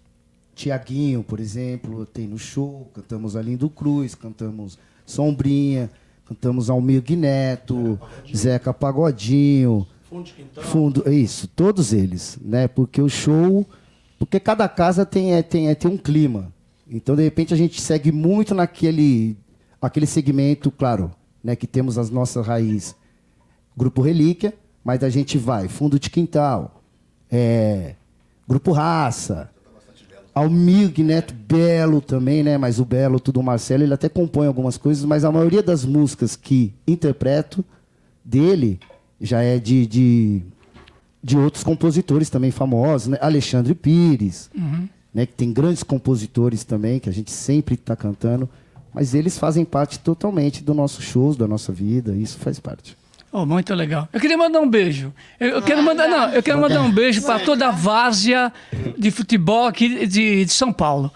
Tiaguinho, 0.56 1.22
por 1.22 1.38
exemplo, 1.38 2.06
tem 2.06 2.26
no 2.26 2.38
show, 2.38 2.90
cantamos 2.94 3.36
Alindo 3.36 3.68
Cruz, 3.68 4.14
cantamos 4.14 4.78
Sombrinha, 5.04 5.90
cantamos 6.24 6.70
Almir 6.70 7.04
Neto, 7.10 8.00
Zeca 8.34 8.72
Pagodinho. 8.72 9.86
Fundo 10.08 10.24
de 10.24 10.32
quintal. 10.32 10.64
Fundo, 10.64 11.12
isso, 11.12 11.46
todos 11.46 11.92
eles, 11.92 12.38
né? 12.40 12.66
Porque 12.66 13.02
o 13.02 13.08
show, 13.08 13.66
porque 14.18 14.40
cada 14.40 14.66
casa 14.66 15.04
tem, 15.04 15.34
é, 15.34 15.42
tem, 15.42 15.68
é, 15.68 15.74
tem 15.74 15.90
um 15.90 15.98
clima. 15.98 16.50
Então, 16.88 17.14
de 17.14 17.22
repente, 17.22 17.52
a 17.52 17.56
gente 17.56 17.78
segue 17.78 18.10
muito 18.10 18.54
naquele 18.54 19.36
aquele 19.80 20.06
segmento, 20.06 20.70
claro, 20.70 21.12
né? 21.44 21.54
Que 21.54 21.66
temos 21.66 21.98
as 21.98 22.08
nossas 22.08 22.46
raízes. 22.46 22.96
Grupo 23.76 24.00
Relíquia, 24.00 24.54
mas 24.82 25.04
a 25.04 25.10
gente 25.10 25.36
vai 25.36 25.68
Fundo 25.68 25.98
de 25.98 26.08
Quintal, 26.08 26.82
é, 27.30 27.94
Grupo 28.48 28.72
Raça, 28.72 29.50
Almir 30.38 30.92
Neto 31.02 31.32
Belo 31.32 32.00
também, 32.02 32.42
né? 32.42 32.58
Mas 32.58 32.78
o 32.78 32.84
Belo, 32.84 33.18
tudo 33.18 33.40
o 33.40 33.42
Marcelo, 33.42 33.82
ele 33.82 33.94
até 33.94 34.06
compõe 34.08 34.46
algumas 34.46 34.76
coisas, 34.76 35.02
mas 35.04 35.24
a 35.24 35.32
maioria 35.32 35.62
das 35.62 35.82
músicas 35.84 36.36
que 36.36 36.74
interpreto 36.86 37.64
dele 38.22 38.78
já 39.18 39.40
é 39.40 39.58
de, 39.58 39.86
de, 39.86 40.42
de 41.22 41.38
outros 41.38 41.64
compositores 41.64 42.28
também 42.28 42.50
famosos, 42.50 43.08
né? 43.08 43.18
Alexandre 43.22 43.74
Pires, 43.74 44.50
Uhum. 44.54 44.86
né? 45.14 45.24
Que 45.24 45.32
tem 45.32 45.52
grandes 45.52 45.82
compositores 45.82 46.64
também, 46.64 47.00
que 47.00 47.08
a 47.08 47.12
gente 47.12 47.30
sempre 47.30 47.74
está 47.74 47.96
cantando, 47.96 48.46
mas 48.92 49.14
eles 49.14 49.38
fazem 49.38 49.64
parte 49.64 49.98
totalmente 50.00 50.62
do 50.62 50.74
nosso 50.74 51.00
shows, 51.00 51.34
da 51.36 51.48
nossa 51.48 51.72
vida, 51.72 52.14
isso 52.14 52.38
faz 52.38 52.60
parte. 52.60 52.94
Oh, 53.38 53.44
muito 53.44 53.74
legal. 53.74 54.08
Eu 54.14 54.18
queria 54.18 54.38
mandar 54.38 54.60
um 54.60 54.66
beijo. 54.66 55.12
Eu, 55.38 55.56
eu 55.56 55.62
quero 55.62 55.82
mandar, 55.82 56.08
não, 56.08 56.32
eu 56.32 56.42
quero 56.42 56.58
mandar 56.58 56.80
um 56.80 56.90
beijo 56.90 57.20
para 57.20 57.38
toda 57.38 57.68
a 57.68 57.70
várzea 57.70 58.50
de 58.96 59.10
futebol 59.10 59.66
aqui 59.66 60.06
de, 60.06 60.46
de 60.46 60.50
São 60.50 60.72
Paulo. 60.72 61.12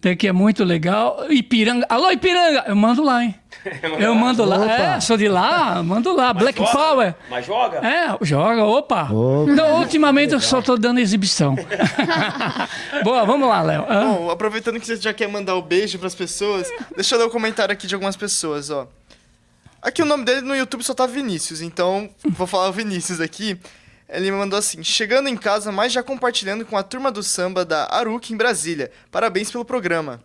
Tem 0.00 0.16
Que 0.16 0.28
é 0.28 0.32
muito 0.32 0.62
legal. 0.62 1.26
Ipiranga. 1.28 1.84
Alô, 1.88 2.08
Ipiranga! 2.12 2.66
Eu 2.68 2.76
mando 2.76 3.02
lá, 3.02 3.24
hein? 3.24 3.34
Eu 3.98 4.14
mando 4.14 4.44
lá. 4.44 4.58
Opa. 4.58 4.72
É, 4.72 5.00
sou 5.00 5.16
de 5.16 5.26
lá, 5.26 5.82
mando 5.82 6.14
lá. 6.14 6.32
Black 6.32 6.56
joga? 6.56 6.70
Power. 6.70 7.14
Mas 7.28 7.44
joga? 7.44 7.78
É, 7.78 8.16
joga, 8.24 8.62
opa. 8.62 9.08
Não, 9.08 9.80
ultimamente 9.80 10.34
eu 10.34 10.40
só 10.40 10.62
tô 10.62 10.76
dando 10.76 11.00
exibição. 11.00 11.56
Boa, 13.02 13.24
vamos 13.24 13.48
lá, 13.48 13.60
Léo. 13.62 13.84
Hã? 13.88 14.04
Bom, 14.04 14.30
aproveitando 14.30 14.78
que 14.78 14.86
você 14.86 14.94
já 14.94 15.12
quer 15.12 15.28
mandar 15.28 15.56
o 15.56 15.62
beijo 15.62 15.98
pras 15.98 16.14
pessoas, 16.14 16.70
deixa 16.94 17.16
eu 17.16 17.18
ler 17.18 17.24
o 17.24 17.30
comentário 17.30 17.72
aqui 17.72 17.88
de 17.88 17.94
algumas 17.96 18.14
pessoas, 18.14 18.70
ó. 18.70 18.86
Aqui 19.86 20.02
o 20.02 20.04
nome 20.04 20.24
dele 20.24 20.40
no 20.40 20.56
YouTube 20.56 20.82
só 20.82 20.92
tá 20.94 21.06
Vinícius, 21.06 21.60
então 21.60 22.10
vou 22.30 22.44
falar 22.46 22.68
o 22.68 22.72
Vinícius 22.72 23.20
aqui. 23.20 23.56
Ele 24.08 24.32
me 24.32 24.36
mandou 24.36 24.58
assim: 24.58 24.82
chegando 24.82 25.28
em 25.28 25.36
casa, 25.36 25.70
mas 25.70 25.92
já 25.92 26.02
compartilhando 26.02 26.66
com 26.66 26.76
a 26.76 26.82
turma 26.82 27.08
do 27.12 27.22
samba 27.22 27.64
da 27.64 27.86
Aruc 27.94 28.32
em 28.32 28.36
Brasília. 28.36 28.90
Parabéns 29.12 29.48
pelo 29.50 29.64
programa. 29.64 30.20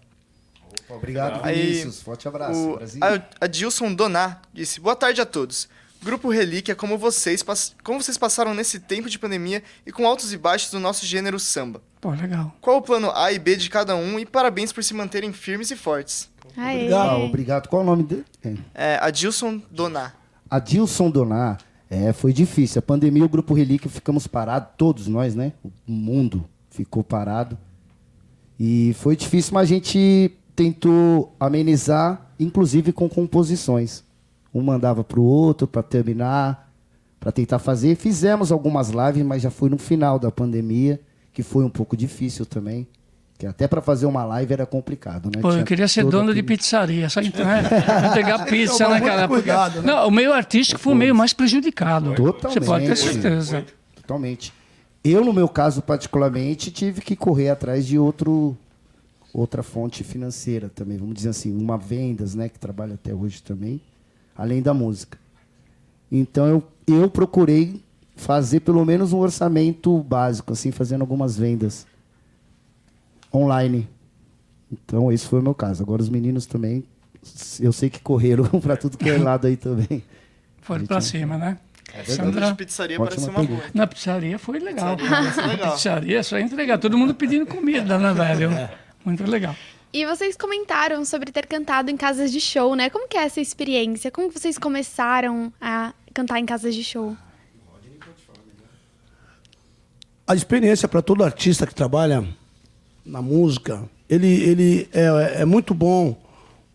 Obrigado, 0.89 1.39
Aí, 1.45 1.61
Vinícius. 1.61 2.01
Forte 2.01 2.27
abraço. 2.27 2.59
O 2.71 2.75
Brasil. 2.77 2.99
a- 3.03 3.21
Adilson 3.45 3.93
Doná 3.93 4.41
disse: 4.51 4.79
Boa 4.79 4.95
tarde 4.95 5.21
a 5.21 5.25
todos. 5.25 5.69
Grupo 6.03 6.29
Relíquia, 6.31 6.73
como 6.75 6.97
vocês, 6.97 7.45
como 7.83 8.01
vocês 8.01 8.17
passaram 8.17 8.55
nesse 8.55 8.79
tempo 8.79 9.07
de 9.07 9.19
pandemia 9.19 9.61
e 9.85 9.91
com 9.91 10.07
altos 10.07 10.33
e 10.33 10.37
baixos 10.39 10.71
do 10.71 10.79
nosso 10.79 11.05
gênero 11.05 11.39
samba? 11.39 11.79
Pô, 12.01 12.09
legal. 12.09 12.55
Qual 12.59 12.77
o 12.77 12.81
plano 12.81 13.11
A 13.15 13.31
e 13.31 13.37
B 13.37 13.55
de 13.55 13.69
cada 13.69 13.95
um 13.95 14.19
e 14.19 14.25
parabéns 14.25 14.73
por 14.73 14.83
se 14.83 14.95
manterem 14.95 15.31
firmes 15.31 15.69
e 15.69 15.75
fortes. 15.75 16.27
Aê. 16.57 16.91
Ah, 16.93 17.17
obrigado. 17.17 17.67
Qual 17.67 17.81
o 17.81 17.85
nome 17.85 18.03
dele? 18.03 18.25
É. 18.73 18.97
Adilson 19.01 19.61
Doná. 19.69 20.13
Adilson 20.49 21.09
Donar. 21.09 21.59
É, 21.89 22.13
foi 22.13 22.31
difícil. 22.31 22.79
A 22.79 22.81
pandemia, 22.81 23.25
o 23.25 23.29
Grupo 23.29 23.53
Relíquia, 23.53 23.89
ficamos 23.89 24.27
parados, 24.27 24.69
todos 24.77 25.07
nós, 25.07 25.35
né? 25.35 25.51
O 25.87 25.91
mundo 25.91 26.45
ficou 26.69 27.03
parado. 27.03 27.57
E 28.57 28.95
foi 28.99 29.15
difícil, 29.15 29.53
mas 29.53 29.63
a 29.63 29.73
gente 29.73 30.31
tentou 30.55 31.35
amenizar, 31.39 32.31
inclusive 32.39 32.93
com 32.93 33.09
composições. 33.09 34.03
Um 34.53 34.61
mandava 34.61 35.03
pro 35.03 35.21
outro 35.21 35.67
para 35.67 35.83
terminar, 35.83 36.71
para 37.19 37.31
tentar 37.31 37.59
fazer. 37.59 37.95
Fizemos 37.95 38.51
algumas 38.51 38.89
lives, 38.89 39.25
mas 39.25 39.41
já 39.41 39.49
foi 39.49 39.69
no 39.69 39.77
final 39.77 40.17
da 40.17 40.31
pandemia, 40.31 40.99
que 41.33 41.43
foi 41.43 41.63
um 41.63 41.69
pouco 41.69 41.97
difícil 41.97 42.45
também. 42.45 42.87
Que 43.41 43.47
até 43.47 43.67
para 43.67 43.81
fazer 43.81 44.05
uma 44.05 44.23
live 44.23 44.53
era 44.53 44.67
complicado, 44.67 45.31
né? 45.35 45.41
Pô, 45.41 45.47
eu 45.47 45.53
Tinha 45.53 45.63
queria 45.65 45.87
ser 45.87 46.03
dono 46.05 46.31
de 46.31 46.41
aquele- 46.41 46.57
pizzaria, 46.57 47.09
só 47.09 47.21
entrar, 47.21 47.63
entregar 48.11 48.45
pizza, 48.45 48.77
Tomar 48.83 48.89
né, 48.89 48.99
muito 48.99 49.05
cara? 49.11 49.27
Porque- 49.27 49.41
cuidado, 49.41 49.81
né? 49.81 49.87
Não, 49.91 50.07
o 50.07 50.11
meio 50.11 50.31
artístico 50.31 50.79
foi 50.79 50.93
o 50.93 50.95
meio 50.95 51.15
mais 51.15 51.33
prejudicado. 51.33 52.13
Totalmente. 52.13 52.59
Você 52.59 52.63
pode 52.63 52.85
ter 52.85 52.95
certeza. 52.95 53.65
Totalmente. 53.95 54.53
Eu, 55.03 55.25
no 55.25 55.33
meu 55.33 55.49
caso, 55.49 55.81
particularmente, 55.81 56.69
tive 56.69 57.01
que 57.01 57.15
correr 57.15 57.49
atrás 57.49 57.87
de 57.87 57.97
outro, 57.97 58.55
outra 59.33 59.63
fonte 59.63 60.03
financeira 60.03 60.69
também. 60.69 60.99
Vamos 60.99 61.15
dizer 61.15 61.29
assim, 61.29 61.51
uma 61.51 61.79
vendas, 61.79 62.35
né? 62.35 62.47
Que 62.47 62.59
trabalha 62.59 62.93
até 62.93 63.11
hoje 63.11 63.41
também, 63.41 63.81
além 64.37 64.61
da 64.61 64.71
música. 64.71 65.17
Então, 66.11 66.45
eu, 66.45 66.63
eu 66.87 67.09
procurei 67.09 67.81
fazer 68.15 68.59
pelo 68.59 68.85
menos 68.85 69.13
um 69.13 69.17
orçamento 69.17 69.97
básico, 70.03 70.53
assim, 70.53 70.69
fazendo 70.69 71.01
algumas 71.01 71.35
vendas 71.35 71.87
online. 73.33 73.87
Então, 74.71 75.11
esse 75.11 75.25
foi 75.25 75.39
o 75.39 75.43
meu 75.43 75.53
caso. 75.53 75.83
Agora, 75.83 76.01
os 76.01 76.09
meninos 76.09 76.45
também, 76.45 76.83
eu 77.59 77.71
sei 77.71 77.89
que 77.89 77.99
correram 77.99 78.45
para 78.61 78.77
tudo 78.77 78.97
que 78.97 79.09
é 79.09 79.17
lado 79.17 79.47
aí 79.47 79.57
também. 79.57 80.03
Foram 80.61 80.85
pra 80.85 81.01
cima, 81.01 81.37
né? 81.37 81.57
É, 81.93 82.03
Sandra? 82.03 82.47
De 82.47 82.55
pizzaria 82.55 82.97
parece 82.97 83.29
uma 83.29 83.43
boa. 83.43 83.61
Na 83.73 83.85
pizzaria 83.85 84.39
foi 84.39 84.59
legal. 84.59 84.95
Pizzaria 84.95 85.47
legal. 85.47 85.73
Pizzaria 85.75 86.23
só 86.23 86.39
entregar. 86.39 86.77
Todo 86.77 86.97
mundo 86.97 87.13
pedindo 87.13 87.45
comida, 87.45 87.97
né, 87.97 88.13
velho? 88.13 88.49
Muito 89.03 89.29
legal. 89.29 89.55
E 89.91 90.05
vocês 90.05 90.37
comentaram 90.37 91.03
sobre 91.03 91.33
ter 91.33 91.45
cantado 91.47 91.91
em 91.91 91.97
casas 91.97 92.31
de 92.31 92.39
show, 92.39 92.75
né? 92.75 92.89
Como 92.89 93.09
que 93.09 93.17
é 93.17 93.23
essa 93.23 93.41
experiência? 93.41 94.09
Como 94.09 94.31
que 94.31 94.39
vocês 94.39 94.57
começaram 94.57 95.51
a 95.59 95.93
cantar 96.13 96.39
em 96.39 96.45
casas 96.45 96.73
de 96.73 96.83
show? 96.83 97.17
a 100.31 100.35
experiência 100.35 100.87
para 100.87 101.01
todo 101.01 101.23
artista 101.23 101.67
que 101.67 101.75
trabalha 101.75 102.25
na 103.05 103.21
música, 103.21 103.83
ele, 104.09 104.27
ele 104.27 104.89
é, 104.91 105.41
é 105.41 105.45
muito 105.45 105.73
bom 105.73 106.15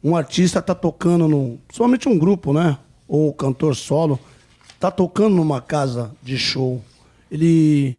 um 0.02 0.14
artista 0.14 0.62
tá 0.62 0.74
tocando 0.74 1.26
no, 1.26 1.58
somente 1.72 2.08
um 2.08 2.16
grupo, 2.16 2.52
né? 2.52 2.78
Ou 3.08 3.32
cantor 3.32 3.74
solo, 3.74 4.20
tá 4.78 4.88
tocando 4.88 5.34
numa 5.34 5.60
casa 5.60 6.12
de 6.22 6.38
show. 6.38 6.80
Ele 7.28 7.98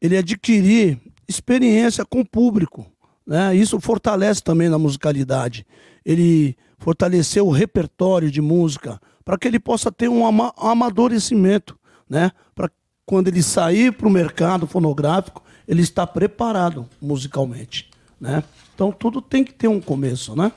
ele 0.00 0.16
adquirir 0.16 0.98
experiência 1.28 2.04
com 2.04 2.20
o 2.20 2.28
público, 2.28 2.84
né? 3.24 3.54
Isso 3.54 3.78
fortalece 3.80 4.42
também 4.42 4.68
na 4.68 4.78
musicalidade. 4.78 5.64
Ele 6.04 6.56
fortalecer 6.78 7.42
o 7.42 7.50
repertório 7.50 8.28
de 8.28 8.40
música 8.40 9.00
para 9.24 9.38
que 9.38 9.46
ele 9.46 9.60
possa 9.60 9.92
ter 9.92 10.08
um 10.08 10.26
ama- 10.26 10.52
amadurecimento, 10.56 11.78
né? 12.10 12.32
Para 12.56 12.68
quando 13.06 13.28
ele 13.28 13.42
sair 13.42 13.92
para 13.92 14.08
o 14.08 14.10
mercado 14.10 14.66
fonográfico, 14.66 15.43
ele 15.66 15.82
está 15.82 16.06
preparado 16.06 16.86
musicalmente, 17.00 17.88
né? 18.20 18.42
Então 18.74 18.90
tudo 18.92 19.20
tem 19.22 19.44
que 19.44 19.52
ter 19.52 19.68
um 19.68 19.80
começo, 19.80 20.34
né? 20.36 20.52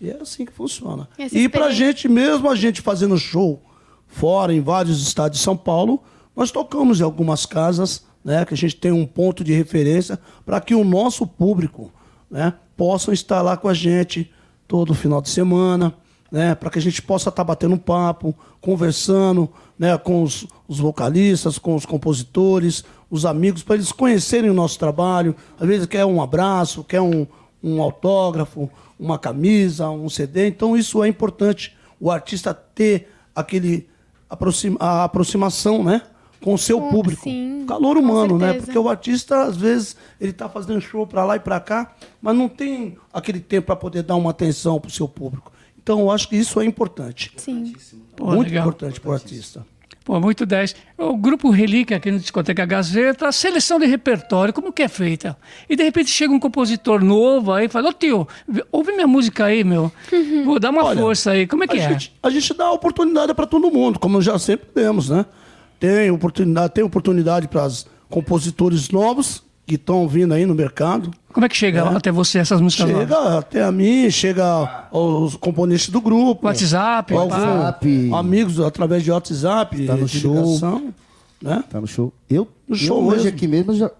E 0.00 0.10
é 0.10 0.18
assim 0.20 0.44
que 0.44 0.52
funciona. 0.52 1.08
E 1.18 1.22
essa 1.22 1.38
E 1.38 1.48
pra 1.48 1.70
experiência- 1.70 1.86
gente, 1.86 2.08
mesmo 2.08 2.50
a 2.50 2.54
gente 2.54 2.82
fazendo 2.82 3.16
show 3.18 3.62
fora, 4.06 4.52
em 4.52 4.60
vários 4.60 5.00
estados 5.02 5.38
de 5.38 5.44
São 5.44 5.56
Paulo, 5.56 6.02
nós 6.34 6.50
tocamos 6.50 7.00
em 7.00 7.02
algumas 7.02 7.46
casas, 7.46 8.04
né? 8.24 8.44
Que 8.44 8.54
a 8.54 8.56
gente 8.56 8.76
tem 8.76 8.92
um 8.92 9.06
ponto 9.06 9.42
de 9.42 9.52
referência 9.52 10.18
para 10.44 10.60
que 10.60 10.74
o 10.74 10.84
nosso 10.84 11.26
público, 11.26 11.90
né? 12.30 12.52
Possam 12.76 13.12
estar 13.14 13.40
lá 13.42 13.56
com 13.56 13.68
a 13.68 13.74
gente 13.74 14.30
todo 14.68 14.94
final 14.94 15.22
de 15.22 15.30
semana, 15.30 15.94
né? 16.30 16.54
Para 16.54 16.68
que 16.70 16.78
a 16.78 16.82
gente 16.82 17.00
possa 17.00 17.30
estar 17.30 17.42
batendo 17.44 17.74
um 17.74 17.78
papo, 17.78 18.34
conversando, 18.60 19.50
né? 19.78 19.96
Com 19.96 20.22
os, 20.22 20.46
os 20.68 20.78
vocalistas, 20.78 21.58
com 21.58 21.74
os 21.74 21.86
compositores, 21.86 22.84
os 23.10 23.24
amigos, 23.24 23.62
para 23.62 23.76
eles 23.76 23.92
conhecerem 23.92 24.50
o 24.50 24.54
nosso 24.54 24.78
trabalho. 24.78 25.34
Às 25.58 25.66
vezes 25.66 25.86
quer 25.86 26.04
um 26.04 26.20
abraço, 26.20 26.84
quer 26.84 27.00
um, 27.00 27.26
um 27.62 27.80
autógrafo, 27.80 28.70
uma 28.98 29.18
camisa, 29.18 29.88
um 29.90 30.08
CD. 30.08 30.48
Então 30.48 30.76
isso 30.76 31.02
é 31.02 31.08
importante. 31.08 31.76
O 32.00 32.10
artista 32.10 32.52
ter 32.52 33.08
aquele 33.34 33.88
aproxima, 34.28 34.76
a 34.80 35.04
aproximação, 35.04 35.82
né? 35.84 36.02
Com 36.42 36.54
o 36.54 36.58
seu 36.58 36.80
público. 36.80 37.24
sim, 37.24 37.64
Calor 37.66 37.96
humano, 37.96 38.38
né? 38.38 38.52
Porque 38.54 38.78
o 38.78 38.88
artista, 38.88 39.42
às 39.42 39.56
vezes, 39.56 39.96
ele 40.20 40.32
tá 40.32 40.48
fazendo 40.48 40.80
show 40.80 41.06
para 41.06 41.24
lá 41.24 41.36
e 41.36 41.40
para 41.40 41.58
cá, 41.58 41.92
mas 42.20 42.36
não 42.36 42.48
tem 42.48 42.96
aquele 43.12 43.40
tempo 43.40 43.66
para 43.66 43.76
poder 43.76 44.02
dar 44.02 44.14
uma 44.16 44.30
atenção 44.30 44.78
pro 44.78 44.90
seu 44.90 45.08
público. 45.08 45.50
Então 45.82 46.00
eu 46.00 46.10
acho 46.10 46.28
que 46.28 46.36
isso 46.36 46.60
é 46.60 46.64
importante. 46.64 47.32
Sim. 47.36 47.72
Pô, 48.16 48.26
Muito 48.26 48.48
legal. 48.48 48.64
importante 48.64 49.00
para 49.00 49.10
o 49.10 49.14
artista. 49.14 49.64
Pô, 50.04 50.20
muito 50.20 50.46
10. 50.46 50.76
O 50.96 51.16
Grupo 51.16 51.50
Relíquia, 51.50 51.96
aqui 51.96 52.12
no 52.12 52.20
Discoteca 52.20 52.64
Gazeta, 52.64 53.26
a 53.26 53.32
seleção 53.32 53.80
de 53.80 53.86
repertório, 53.86 54.54
como 54.54 54.72
que 54.72 54.82
é 54.82 54.88
feita? 54.88 55.36
E 55.68 55.74
de 55.74 55.82
repente 55.82 56.10
chega 56.10 56.32
um 56.32 56.38
compositor 56.38 57.02
novo 57.02 57.52
aí 57.52 57.66
e 57.66 57.68
fala, 57.68 57.88
ô 57.88 57.92
tio, 57.92 58.28
ouve 58.70 58.92
minha 58.92 59.08
música 59.08 59.46
aí, 59.46 59.64
meu. 59.64 59.90
Vou 60.44 60.60
dar 60.60 60.70
uma 60.70 60.84
Olha, 60.84 61.00
força 61.00 61.32
aí. 61.32 61.44
Como 61.44 61.64
é 61.64 61.66
que 61.66 61.76
a 61.76 61.82
é? 61.82 61.88
Gente, 61.88 62.14
a 62.22 62.30
gente 62.30 62.54
dá 62.54 62.70
oportunidade 62.70 63.34
para 63.34 63.46
todo 63.46 63.68
mundo, 63.68 63.98
como 63.98 64.22
já 64.22 64.38
sempre 64.38 64.68
demos, 64.72 65.08
né? 65.08 65.26
Tem 65.80 66.08
oportunidade, 66.12 66.72
tem 66.72 66.84
oportunidade 66.84 67.48
para 67.48 67.66
os 67.66 67.86
compositores 68.08 68.90
novos 68.90 69.42
que 69.66 69.74
estão 69.74 70.06
vindo 70.06 70.32
aí 70.32 70.46
no 70.46 70.54
mercado. 70.54 71.10
Como 71.32 71.44
é 71.44 71.48
que 71.48 71.56
chega 71.56 71.82
até 71.90 72.10
você 72.12 72.38
essas 72.38 72.60
músicas 72.60 72.88
novas? 72.88 73.08
Chega 73.08 73.38
até 73.38 73.62
a 73.64 73.72
mim, 73.72 74.08
chega 74.10 74.86
aos 74.92 75.34
componentes 75.36 75.88
do 75.90 76.00
grupo. 76.00 76.46
WhatsApp, 76.46 77.12
WhatsApp. 77.12 78.10
amigos 78.14 78.60
através 78.60 79.02
de 79.02 79.10
WhatsApp, 79.10 79.86
Tá 79.86 79.96
no 79.96 80.08
show. 80.08 80.34
ligação, 80.34 80.94
né? 81.42 81.64
Tá 81.68 81.80
no 81.80 81.86
show. 81.86 82.12
Eu, 82.30 82.48
No 82.68 82.74
eu 82.74 82.78
show 82.78 83.02
hoje 83.04 83.24
mesmo. 83.24 83.28
aqui 83.30 83.46
mesmo 83.48 83.74
já. 83.74 83.90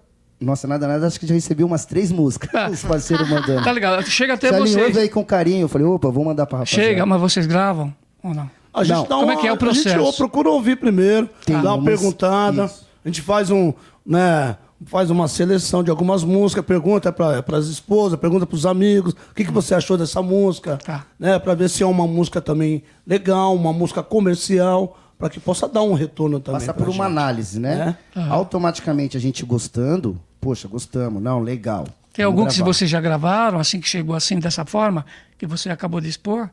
Nossa, 0.40 0.68
nada, 0.68 0.86
nada, 0.86 1.06
acho 1.06 1.18
que 1.18 1.26
já 1.26 1.34
recebi 1.34 1.64
umas 1.64 1.84
três 1.84 2.12
músicas. 2.12 2.50
Os 2.72 2.82
parceiros 2.84 3.28
mandando. 3.28 3.64
Tá 3.64 3.72
legal, 3.72 4.00
chega 4.02 4.34
até 4.34 4.52
Se 4.52 4.58
vocês. 4.60 4.86
ouve 4.86 4.98
aí 5.00 5.08
com 5.08 5.24
carinho. 5.24 5.62
Eu 5.62 5.68
falei, 5.68 5.86
opa, 5.86 6.10
vou 6.10 6.24
mandar 6.24 6.46
pra 6.46 6.58
rapaziada. 6.58 6.88
Chega, 6.88 7.04
mas 7.06 7.20
vocês 7.20 7.46
gravam 7.46 7.92
ou 8.22 8.32
não? 8.34 8.48
A 8.72 8.84
gente 8.84 8.94
Não. 8.96 9.02
dá 9.04 9.08
Como 9.16 9.30
é 9.30 9.34
uma- 9.34 9.40
que 9.40 9.46
é 9.48 9.50
o 9.50 9.54
A 9.54 9.58
gente 9.72 9.82
processo? 9.82 10.00
ou 10.04 10.12
procura 10.12 10.50
ouvir 10.50 10.76
primeiro, 10.76 11.28
Tem 11.46 11.60
dá 11.60 11.74
uma 11.74 11.82
perguntada, 11.84 12.66
Isso. 12.66 12.86
a 13.04 13.08
gente 13.08 13.22
faz 13.22 13.50
um, 13.50 13.72
né, 14.04 14.56
faz 14.84 15.10
uma 15.10 15.26
seleção 15.26 15.82
de 15.82 15.90
algumas 15.90 16.22
músicas, 16.22 16.64
pergunta 16.64 17.10
para 17.12 17.42
as 17.56 17.66
esposas, 17.66 18.18
pergunta 18.18 18.46
para 18.46 18.54
os 18.56 18.66
amigos, 18.66 19.14
o 19.30 19.34
que, 19.34 19.44
que 19.44 19.50
você 19.50 19.74
achou 19.74 19.96
dessa 19.96 20.20
música, 20.20 20.76
Tá. 20.84 21.06
né, 21.18 21.38
para 21.38 21.54
ver 21.54 21.68
se 21.70 21.82
é 21.82 21.86
uma 21.86 22.06
música 22.06 22.40
também 22.40 22.82
legal, 23.06 23.54
uma 23.54 23.72
música 23.72 24.02
comercial, 24.02 24.98
para 25.18 25.30
que 25.30 25.40
possa 25.40 25.66
dar 25.66 25.82
um 25.82 25.94
retorno 25.94 26.38
também. 26.40 26.60
Passar 26.60 26.74
por 26.74 26.84
uma 26.88 26.92
gente. 26.92 27.00
análise, 27.06 27.58
né? 27.58 27.96
Automaticamente 28.28 29.16
a 29.16 29.20
gente 29.20 29.44
gostando, 29.46 30.20
poxa, 30.40 30.68
gostamos, 30.68 31.22
não, 31.22 31.40
legal. 31.40 31.86
Tem 32.12 32.24
algum 32.24 32.46
que 32.46 32.56
gravar. 32.56 32.72
vocês 32.72 32.90
já 32.90 33.00
gravaram, 33.00 33.58
assim, 33.58 33.80
que 33.80 33.88
chegou 33.88 34.14
assim, 34.14 34.38
dessa 34.38 34.64
forma, 34.64 35.04
que 35.38 35.46
você 35.46 35.70
acabou 35.70 36.00
de 36.00 36.08
expor? 36.08 36.48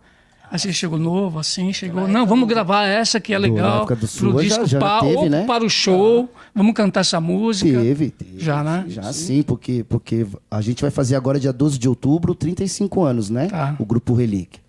Assim, 0.55 0.71
chegou 0.71 0.99
novo, 0.99 1.39
assim, 1.39 1.73
chegou. 1.73 2.07
Não, 2.07 2.27
vamos 2.27 2.47
gravar 2.47 2.85
essa 2.85 3.19
que 3.19 3.33
é 3.33 3.37
Do- 3.37 3.41
legal. 3.41 3.87
do 3.87 3.95
pro 3.97 4.07
Sua, 4.07 4.33
já- 4.43 4.49
disco 4.49 4.65
já 4.67 4.79
pa- 4.79 4.99
teve, 4.99 5.15
ou 5.15 5.27
né? 5.29 5.45
para 5.47 5.65
o 5.65 5.69
show. 5.69 6.29
Vamos 6.53 6.73
cantar 6.75 6.99
essa 6.99 7.19
música. 7.19 7.79
Teve, 7.81 8.11
teve. 8.11 8.39
Já, 8.39 8.63
né? 8.63 8.85
Já 8.87 9.11
sim, 9.11 9.41
porque, 9.41 9.83
porque 9.89 10.27
a 10.51 10.61
gente 10.61 10.79
vai 10.83 10.91
fazer 10.91 11.15
agora, 11.15 11.39
dia 11.39 11.51
12 11.51 11.79
de 11.79 11.89
outubro, 11.89 12.35
35 12.35 13.03
anos, 13.03 13.31
né? 13.31 13.47
Tá. 13.47 13.75
O 13.79 13.85
Grupo 13.85 14.13
Relíquia. 14.13 14.61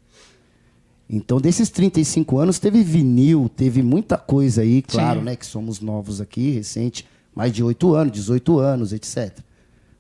Então, 1.09 1.39
desses 1.39 1.68
35 1.68 2.39
anos, 2.39 2.59
teve 2.59 2.82
vinil, 2.82 3.51
teve 3.55 3.82
muita 3.82 4.16
coisa 4.16 4.62
aí, 4.62 4.80
claro, 4.80 5.18
Sim. 5.20 5.26
né? 5.26 5.37
Que 5.37 5.45
somos 5.45 5.80
novos 5.80 6.18
aqui, 6.20 6.51
recente, 6.53 7.07
mais 7.35 7.53
de 7.53 7.62
8 7.62 7.95
anos, 7.95 8.11
18 8.12 8.59
anos, 8.59 8.93
etc. 8.95 9.39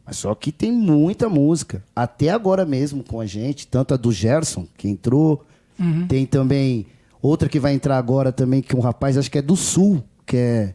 Mas 0.06 0.16
só 0.16 0.34
que 0.34 0.50
tem 0.50 0.72
muita 0.72 1.28
música. 1.28 1.84
Até 1.94 2.30
agora 2.30 2.64
mesmo 2.64 3.02
com 3.04 3.20
a 3.20 3.26
gente, 3.26 3.66
tanto 3.66 3.92
a 3.92 3.98
do 3.98 4.10
Gerson, 4.10 4.66
que 4.78 4.88
entrou, 4.88 5.44
Uhum. 5.78 6.06
tem 6.06 6.24
também 6.24 6.86
outra 7.20 7.48
que 7.48 7.58
vai 7.58 7.74
entrar 7.74 7.98
agora 7.98 8.30
também, 8.30 8.62
que 8.62 8.76
um 8.76 8.80
rapaz, 8.80 9.18
acho 9.18 9.30
que 9.30 9.38
é 9.38 9.42
do 9.42 9.56
Sul, 9.56 10.04
que 10.26 10.36
é 10.36 10.74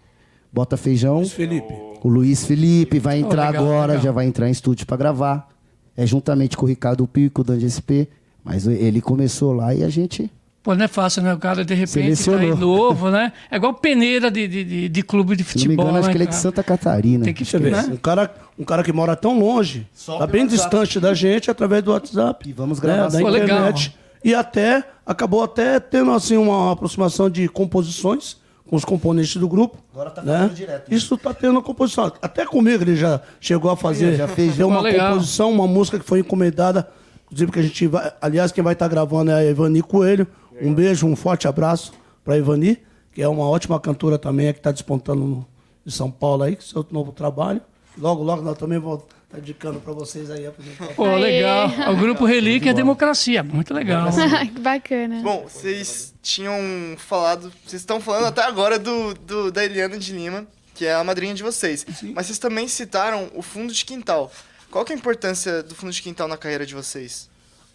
Bota 0.52 0.76
Feijão. 0.76 1.24
Felipe. 1.26 1.74
O 2.04 2.10
Luiz 2.10 2.46
Felipe 2.46 2.98
vai 3.00 3.22
Oh, 3.22 3.26
entrar 3.26 3.48
legal, 3.52 3.66
agora, 3.66 3.88
legal. 3.94 4.04
já 4.04 4.12
vai 4.12 4.26
entrar 4.26 4.48
em 4.48 4.52
estúdio 4.52 4.86
para 4.86 4.98
gravar. 4.98 5.50
É 5.96 6.06
juntamente 6.06 6.56
com 6.56 6.66
o 6.66 6.70
Ricardo 6.70 7.06
Pico, 7.08 7.44
do 7.44 7.54
SP. 7.60 8.08
Mas 8.44 8.66
ele 8.66 9.02
começou 9.02 9.54
lá 9.54 9.76
e 9.76 9.84
a 9.84 9.90
gente. 9.90 10.32
Pô, 10.64 10.76
não 10.76 10.86
é 10.86 10.88
fácil, 10.88 11.22
né? 11.22 11.34
O 11.34 11.38
cara, 11.38 11.64
de 11.64 11.74
repente, 11.74 12.24
tá 12.26 12.38
novo, 12.56 13.10
né? 13.10 13.32
É 13.50 13.58
igual 13.58 13.74
peneira 13.74 14.30
de, 14.32 14.48
de, 14.48 14.64
de, 14.64 14.90
de 14.90 15.04
clube 15.04 15.36
de 15.36 15.44
Se 15.44 15.58
não 15.58 15.62
me 15.62 15.64
futebol, 15.64 15.86
engano, 15.86 15.98
acho 16.00 16.08
né, 16.08 16.12
que 16.14 16.18
ele 16.18 16.24
é 16.24 16.28
de? 16.28 16.36
Santa 16.36 16.64
Catarina. 16.64 17.26
Tem 17.26 17.34
que 17.34 17.44
vê, 17.44 17.72
né? 17.72 17.90
um, 17.92 17.98
cara, 17.98 18.34
um 18.58 18.64
cara 18.64 18.84
que 18.84 18.92
mora 18.92 19.16
tão 19.16 19.40
longe, 19.40 19.88
tá 20.06 20.28
bem 20.28 20.46
distante 20.48 21.00
da 21.00 21.14
gente 21.14 21.50
através 21.50 21.84
do 21.84 21.92
WhatsApp. 21.92 22.50
E 22.50 22.54
vamos 22.54 22.80
né, 22.80 22.88
gravar 22.88 23.10
da 23.10 23.20
Pô, 23.20 23.30
internet. 23.30 23.96
E 24.24 24.34
até 24.36 24.84
acabou 25.06 25.44
até 25.44 25.80
tendo 25.80 26.12
assim 26.12 26.38
uma 26.38 26.72
aproximação 26.72 27.30
de 27.30 27.48
composições 27.48 28.38
com 28.70 28.76
os 28.76 28.86
componentes 28.86 29.36
do 29.38 29.48
grupo. 29.48 29.78
Agora 29.92 30.12
tá 30.12 30.22
né? 30.22 30.50
direto, 30.54 30.90
né? 30.90 30.96
Isso 30.96 31.18
tá 31.18 31.34
tendo 31.34 31.62
composição. 31.62 32.12
Até 32.22 32.46
comigo 32.46 32.84
ele 32.84 32.96
já 32.96 33.22
chegou 33.40 33.72
a 33.72 33.76
fazer. 33.76 34.16
Já 34.16 34.28
fez, 34.28 34.56
Deu 34.56 34.70
já. 34.70 34.76
uma 34.76 34.82
legal. 34.82 35.14
composição, 35.14 35.52
uma 35.52 35.68
música 35.68 35.98
que 35.98 36.06
foi 36.06 36.20
encomendada. 36.20 36.88
Inclusive 37.26 37.52
que 37.52 37.60
a 37.60 37.64
gente 37.64 37.88
vai. 37.88 38.14
Aliás, 38.22 38.52
quem 38.52 38.64
vai 38.64 38.74
estar 38.74 38.88
gravando 38.88 39.32
é 39.32 39.36
a 39.36 39.46
Ivani 39.46 39.82
Coelho. 39.82 40.28
Um 40.62 40.74
beijo, 40.74 41.08
um 41.08 41.16
forte 41.16 41.48
abraço 41.48 41.94
para 42.24 42.38
Ivani, 42.38 42.78
que 43.14 43.22
é 43.22 43.28
uma 43.28 43.48
ótima 43.48 43.80
cantora 43.80 44.18
também, 44.18 44.52
que 44.52 44.60
está 44.60 44.72
despontando 44.72 45.22
no, 45.22 45.48
em 45.86 45.90
São 45.90 46.12
Paulo 46.12 46.44
aí, 46.44 46.56
com 46.56 46.62
seu 46.62 46.86
novo 46.92 47.12
trabalho. 47.12 47.62
Logo, 47.98 48.24
logo 48.24 48.42
nós 48.42 48.58
também 48.58 48.78
vamos 48.78 49.04
estar 49.30 49.40
indicando 49.40 49.80
para 49.80 49.94
vocês 49.94 50.30
aí. 50.32 50.46
apresentar. 50.48 50.88
Pô, 50.96 51.16
legal. 51.16 51.70
O 51.94 51.98
grupo 51.98 52.26
Relíquia 52.26 52.72
é 52.72 52.74
democracia. 52.74 53.44
Muito 53.44 53.74
legal. 53.74 54.08
que 54.54 54.60
bacana. 54.60 55.22
Bom, 55.22 55.48
vocês 55.48 56.14
tinham 56.22 56.54
falado, 56.98 57.52
vocês 57.66 57.82
estão 57.82 58.02
falando 58.02 58.26
até 58.26 58.44
agora 58.44 58.78
do, 58.80 59.14
do- 59.14 59.52
da 59.52 59.64
Eliana 59.64 59.98
de 59.98 60.12
Lima, 60.14 60.46
que 60.74 60.86
é 60.86 60.94
a 60.94 61.04
madrinha 61.04 61.34
de 61.34 61.44
vocês. 61.44 61.86
Mas 62.16 62.26
vocês 62.26 62.40
também 62.40 62.68
citaram 62.68 63.30
o 63.36 63.42
fundo 63.42 63.72
de 63.72 63.86
quintal. 63.86 64.32
Qual 64.72 64.84
que 64.86 64.92
é 64.92 64.96
a 64.96 65.00
importância 65.00 65.62
do 65.64 65.74
fundo 65.76 65.92
de 65.92 66.02
quintal 66.02 66.28
na 66.28 66.38
carreira 66.38 66.66
de 66.66 66.74
vocês? 66.76 67.30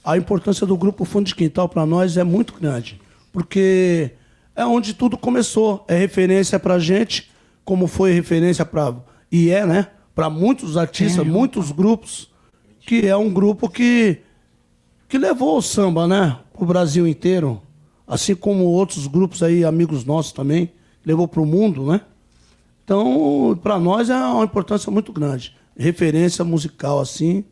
a 0.07 0.18
importância 0.18 0.66
do 0.66 0.76
grupo 0.76 1.02
Fundo 1.07 1.24
de 1.26 1.34
Quintal 1.34 1.66
para 1.66 1.86
nós 1.86 2.18
é 2.18 2.22
muito 2.22 2.52
grande, 2.61 3.00
porque 3.32 4.11
é 4.55 4.62
onde 4.62 4.92
tudo 4.92 5.16
começou, 5.16 5.82
é 5.88 5.96
referência 5.96 6.59
para 6.61 6.78
gente, 6.78 7.30
como 7.64 7.86
foi 7.86 8.12
referência 8.12 8.66
para 8.66 8.94
e 9.32 9.48
é, 9.50 9.64
né, 9.64 9.86
para 10.14 10.30
muitos 10.30 10.76
artistas, 10.76 11.26
muitos 11.26 11.72
grupos, 11.72 12.30
que 12.80 13.06
é 13.06 13.16
um 13.16 13.32
grupo 13.32 13.68
que 13.68 14.20
que 15.08 15.18
levou 15.18 15.58
o 15.58 15.62
samba, 15.62 16.06
né, 16.06 16.38
o 16.54 16.64
Brasil 16.64 17.06
inteiro, 17.06 17.62
assim 18.06 18.34
como 18.34 18.64
outros 18.64 19.06
grupos 19.06 19.42
aí, 19.42 19.64
amigos 19.64 20.04
nossos 20.04 20.32
também, 20.32 20.72
levou 21.04 21.28
para 21.28 21.40
o 21.40 21.46
mundo, 21.46 21.86
né? 21.86 22.00
Então, 22.84 23.58
para 23.62 23.78
nós 23.78 24.10
é 24.10 24.16
uma 24.16 24.44
importância 24.44 24.90
muito 24.90 25.12
grande. 25.12 25.54
Referência 25.76 26.44
musical 26.44 27.00
assim, 27.00 27.44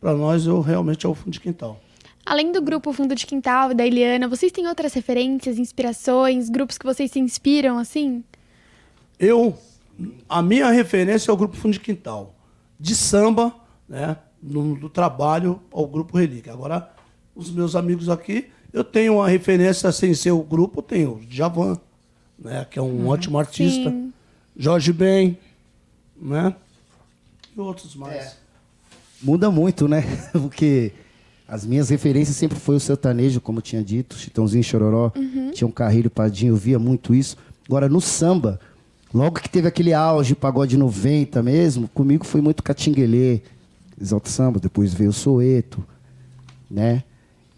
para 0.00 0.14
nós 0.14 0.46
eu 0.46 0.60
realmente 0.60 1.06
é 1.06 1.08
o 1.08 1.14
Fundo 1.14 1.32
de 1.32 1.40
Quintal. 1.40 1.80
Além 2.24 2.52
do 2.52 2.60
grupo 2.60 2.92
Fundo 2.92 3.14
de 3.14 3.26
Quintal 3.26 3.72
e 3.72 3.74
da 3.74 3.86
Eliana, 3.86 4.28
vocês 4.28 4.52
têm 4.52 4.66
outras 4.66 4.92
referências, 4.92 5.58
inspirações, 5.58 6.48
grupos 6.48 6.76
que 6.76 6.84
vocês 6.84 7.10
se 7.10 7.18
inspiram, 7.18 7.78
assim? 7.78 8.22
Eu, 9.18 9.56
a 10.28 10.42
minha 10.42 10.70
referência 10.70 11.30
é 11.30 11.34
o 11.34 11.36
grupo 11.36 11.56
Fundo 11.56 11.72
de 11.72 11.80
Quintal. 11.80 12.34
De 12.78 12.94
samba, 12.94 13.54
né? 13.88 14.16
No, 14.42 14.76
do 14.76 14.88
trabalho 14.88 15.60
ao 15.72 15.86
grupo 15.86 16.16
Relíquia. 16.16 16.52
Agora, 16.52 16.90
os 17.34 17.50
meus 17.50 17.74
amigos 17.74 18.08
aqui, 18.08 18.46
eu 18.72 18.84
tenho 18.84 19.14
uma 19.16 19.28
referência 19.28 19.90
sem 19.90 20.14
ser 20.14 20.30
o 20.30 20.42
grupo, 20.42 20.78
eu 20.78 20.82
tenho 20.82 21.10
o 21.14 21.20
Javan, 21.28 21.76
né? 22.38 22.64
Que 22.70 22.78
é 22.78 22.82
um 22.82 23.08
ótimo 23.08 23.38
artista. 23.38 23.90
Sim. 23.90 24.12
Jorge 24.56 24.92
Ben, 24.92 25.36
né? 26.20 26.54
E 27.56 27.60
outros 27.60 27.94
mais. 27.96 28.36
Muda 29.20 29.50
muito, 29.50 29.88
né? 29.88 30.04
Porque 30.30 30.92
as 31.48 31.64
minhas 31.66 31.88
referências 31.88 32.36
sempre 32.36 32.58
foi 32.58 32.76
o 32.76 32.80
sertanejo, 32.80 33.40
como 33.40 33.58
eu 33.58 33.62
tinha 33.62 33.82
dito, 33.82 34.16
Chitãozinho 34.16 34.62
Chororó, 34.62 35.10
Uhum. 35.16 35.50
tinha 35.50 35.66
um 35.66 35.70
Carrilho 35.72 36.10
Padinho, 36.10 36.52
eu 36.52 36.56
via 36.56 36.78
muito 36.78 37.14
isso. 37.14 37.36
Agora, 37.66 37.88
no 37.88 38.00
samba, 38.00 38.60
logo 39.12 39.40
que 39.40 39.48
teve 39.48 39.68
aquele 39.68 39.92
auge, 39.92 40.34
pagode 40.34 40.76
90 40.76 41.42
mesmo, 41.42 41.88
comigo 41.88 42.24
foi 42.24 42.40
muito 42.40 42.62
Catinguelê, 42.62 43.40
Exalta 44.00 44.28
Samba, 44.30 44.60
depois 44.60 44.92
veio 44.94 45.10
o 45.10 45.12
Soeto, 45.12 45.84
né? 46.70 47.02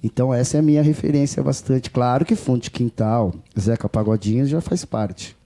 Então 0.03 0.33
essa 0.33 0.57
é 0.57 0.61
a 0.61 0.63
minha 0.63 0.83
referência 0.83 1.43
bastante. 1.43 1.91
Claro 1.91 2.25
que 2.25 2.35
Fundo 2.35 2.63
de 2.63 2.71
Quintal, 2.71 3.35
Zeca 3.59 3.89
Pagodinho 3.89 4.47
já 4.47 4.61
faz 4.61 4.85
parte, 4.85 5.37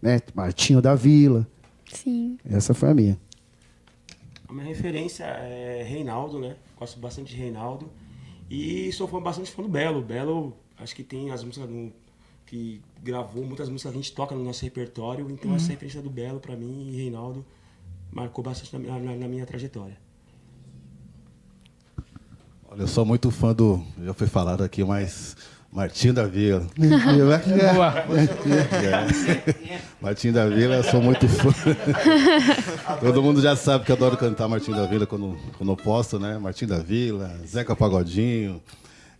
né? 0.00 0.20
Martinho 0.34 0.80
da 0.80 0.94
Vila, 0.94 1.46
Sim. 1.92 2.38
essa 2.48 2.72
foi 2.74 2.90
a 2.90 2.94
minha. 2.94 3.18
A 4.48 4.52
minha 4.52 4.66
referência 4.66 5.24
é 5.24 5.82
Reinaldo, 5.82 6.38
né? 6.38 6.54
Gosto 6.78 7.00
bastante 7.00 7.34
de 7.34 7.40
Reinaldo. 7.40 7.90
E 8.48 8.92
sou 8.92 9.08
fã, 9.08 9.20
bastante 9.20 9.50
fã 9.50 9.62
do 9.62 9.68
Belo. 9.68 10.00
Belo, 10.02 10.54
acho 10.78 10.94
que 10.94 11.02
tem 11.02 11.30
as 11.32 11.42
músicas 11.42 11.68
do- 11.68 11.92
que 12.46 12.80
gravou, 13.02 13.44
muitas 13.44 13.68
músicas 13.68 13.92
que 13.92 13.98
a 13.98 14.02
gente 14.02 14.12
toca 14.12 14.34
no 14.34 14.44
nosso 14.44 14.62
repertório. 14.64 15.30
Então 15.30 15.50
Uhum. 15.50 15.56
essa 15.56 15.68
referência 15.70 16.00
do 16.02 16.10
Belo, 16.10 16.40
pra 16.40 16.54
mim, 16.56 16.88
e 16.92 16.96
Reinaldo, 16.96 17.44
marcou 18.12 18.44
bastante 18.44 18.76
na, 18.76 18.98
na- 18.98 19.16
na 19.16 19.28
minha 19.28 19.44
trajetória. 19.46 19.96
Olha, 22.70 22.82
eu 22.82 22.88
sou 22.88 23.04
muito 23.04 23.30
fã 23.30 23.52
do. 23.54 23.82
Já 24.04 24.12
foi 24.14 24.26
falado 24.26 24.62
aqui, 24.64 24.82
mas. 24.84 25.36
Martinho 25.72 26.14
da 26.14 26.24
Vila. 26.24 26.64
É. 28.72 29.80
Martinho 30.00 30.32
da 30.32 30.46
Vila, 30.46 30.76
eu 30.76 30.84
sou 30.84 31.02
muito 31.02 31.26
fã. 31.28 31.50
Todo 33.00 33.20
mundo 33.22 33.40
já 33.40 33.56
sabe 33.56 33.84
que 33.84 33.90
eu 33.90 33.96
adoro 33.96 34.16
cantar 34.16 34.46
Martinho 34.46 34.76
da 34.76 34.86
Vila 34.86 35.04
quando, 35.06 35.36
quando 35.58 35.72
eu 35.72 35.76
posso, 35.76 36.18
né? 36.18 36.38
Martinho 36.38 36.68
da 36.70 36.78
Vila, 36.78 37.36
Zeca 37.46 37.74
Pagodinho. 37.74 38.62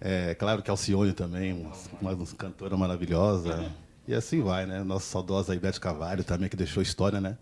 É, 0.07 0.35
claro 0.35 0.63
que 0.63 0.71
Alcione 0.71 1.15
também, 1.15 1.55
uma, 2.03 2.13
uma 2.13 2.27
cantora 2.37 2.77
maravilhosa. 2.77 3.73
E 4.07 4.13
assim 4.13 4.43
vai, 4.43 4.67
né? 4.67 4.85
Nossa 4.85 5.07
saudosa 5.07 5.55
Ivete 5.55 5.81
Cavalho 5.81 6.23
também, 6.23 6.47
que 6.51 6.57
deixou 6.57 6.83
história, 6.83 7.23
né? 7.23 7.39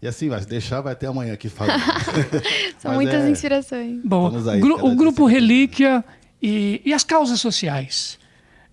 E 0.00 0.06
assim 0.06 0.28
vai, 0.28 0.40
se 0.40 0.46
deixar, 0.46 0.80
vai 0.80 0.92
até 0.92 1.08
amanhã 1.08 1.32
aqui 1.34 1.48
falando. 1.48 1.82
São 2.78 2.92
Mas 2.92 2.94
muitas 2.94 3.24
é- 3.24 3.30
inspirações. 3.30 4.00
Bom, 4.04 4.30
Vamos 4.30 4.46
aí, 4.46 4.60
gru- 4.60 4.86
o 4.86 4.94
grupo 4.94 5.26
Relíquia 5.26 6.04
e, 6.40 6.80
e 6.84 6.94
as 6.94 7.02
causas 7.02 7.40
sociais. 7.40 8.16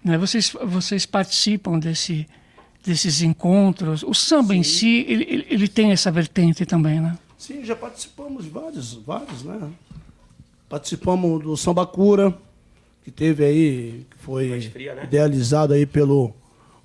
Né? 0.03 0.19
Vocês, 0.19 0.53
vocês 0.63 1.07
participam 1.07 1.79
desse, 1.79 2.27
desses 2.85 3.23
encontros. 3.23 4.03
O 4.03 4.13
samba 4.13 4.55
em 4.55 4.61
si, 4.61 5.03
ele, 5.07 5.23
ele, 5.27 5.47
ele 5.49 5.67
tem 5.67 5.91
essa 5.91 6.11
vertente 6.11 6.63
também, 6.63 7.01
né? 7.01 7.17
Sim, 7.39 7.65
já 7.65 7.75
participamos 7.75 8.43
de 8.43 8.51
vários, 8.51 8.93
vários, 8.93 9.41
né? 9.41 9.67
Participamos 10.69 11.43
do 11.43 11.57
Samba 11.57 11.85
Cura, 11.87 12.35
que 13.05 13.11
teve 13.11 13.45
aí, 13.45 14.05
que 14.09 14.17
foi 14.17 14.61
fria, 14.71 14.95
né? 14.95 15.03
idealizado 15.05 15.73
aí 15.73 15.85
pelo 15.85 16.33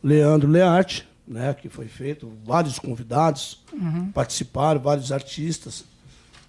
Leandro 0.05 0.49
Learte, 0.51 1.09
né? 1.27 1.55
Que 1.55 1.69
foi 1.69 1.87
feito, 1.89 2.31
vários 2.45 2.79
convidados 2.79 3.65
Uhum. 3.73 4.13
participaram, 4.13 4.79
vários 4.81 5.11
artistas. 5.11 5.85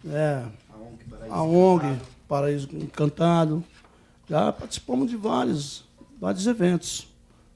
né? 0.03 0.45
A 1.29 1.41
ONG, 1.41 1.97
Paraíso 2.27 2.67
Encantado. 2.73 3.63
Já 4.29 4.51
participamos 4.51 5.09
de 5.09 5.15
vários, 5.15 5.85
vários 6.19 6.45
eventos. 6.47 7.07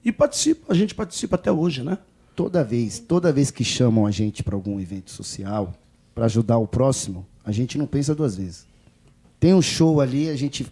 E 0.03 0.11
participa, 0.11 0.71
a 0.71 0.75
gente 0.75 0.93
participa 0.95 1.35
até 1.35 1.51
hoje, 1.51 1.83
né? 1.83 1.97
Toda 2.35 2.63
vez, 2.63 2.99
toda 2.99 3.31
vez 3.33 3.49
que 3.51 3.63
chamam 3.63 4.05
a 4.05 4.11
gente 4.11 4.41
para 4.43 4.55
algum 4.55 4.79
evento 4.79 5.11
social, 5.11 5.73
para 6.13 6.25
ajudar 6.25 6.57
o 6.57 6.67
próximo, 6.67 7.25
a 7.43 7.51
gente 7.51 7.77
não 7.77 7.87
pensa 7.87 8.13
duas 8.15 8.35
vezes. 8.37 8.65
Tem 9.39 9.53
um 9.53 9.61
show 9.61 9.99
ali, 9.99 10.29
a 10.29 10.35
gente 10.35 10.65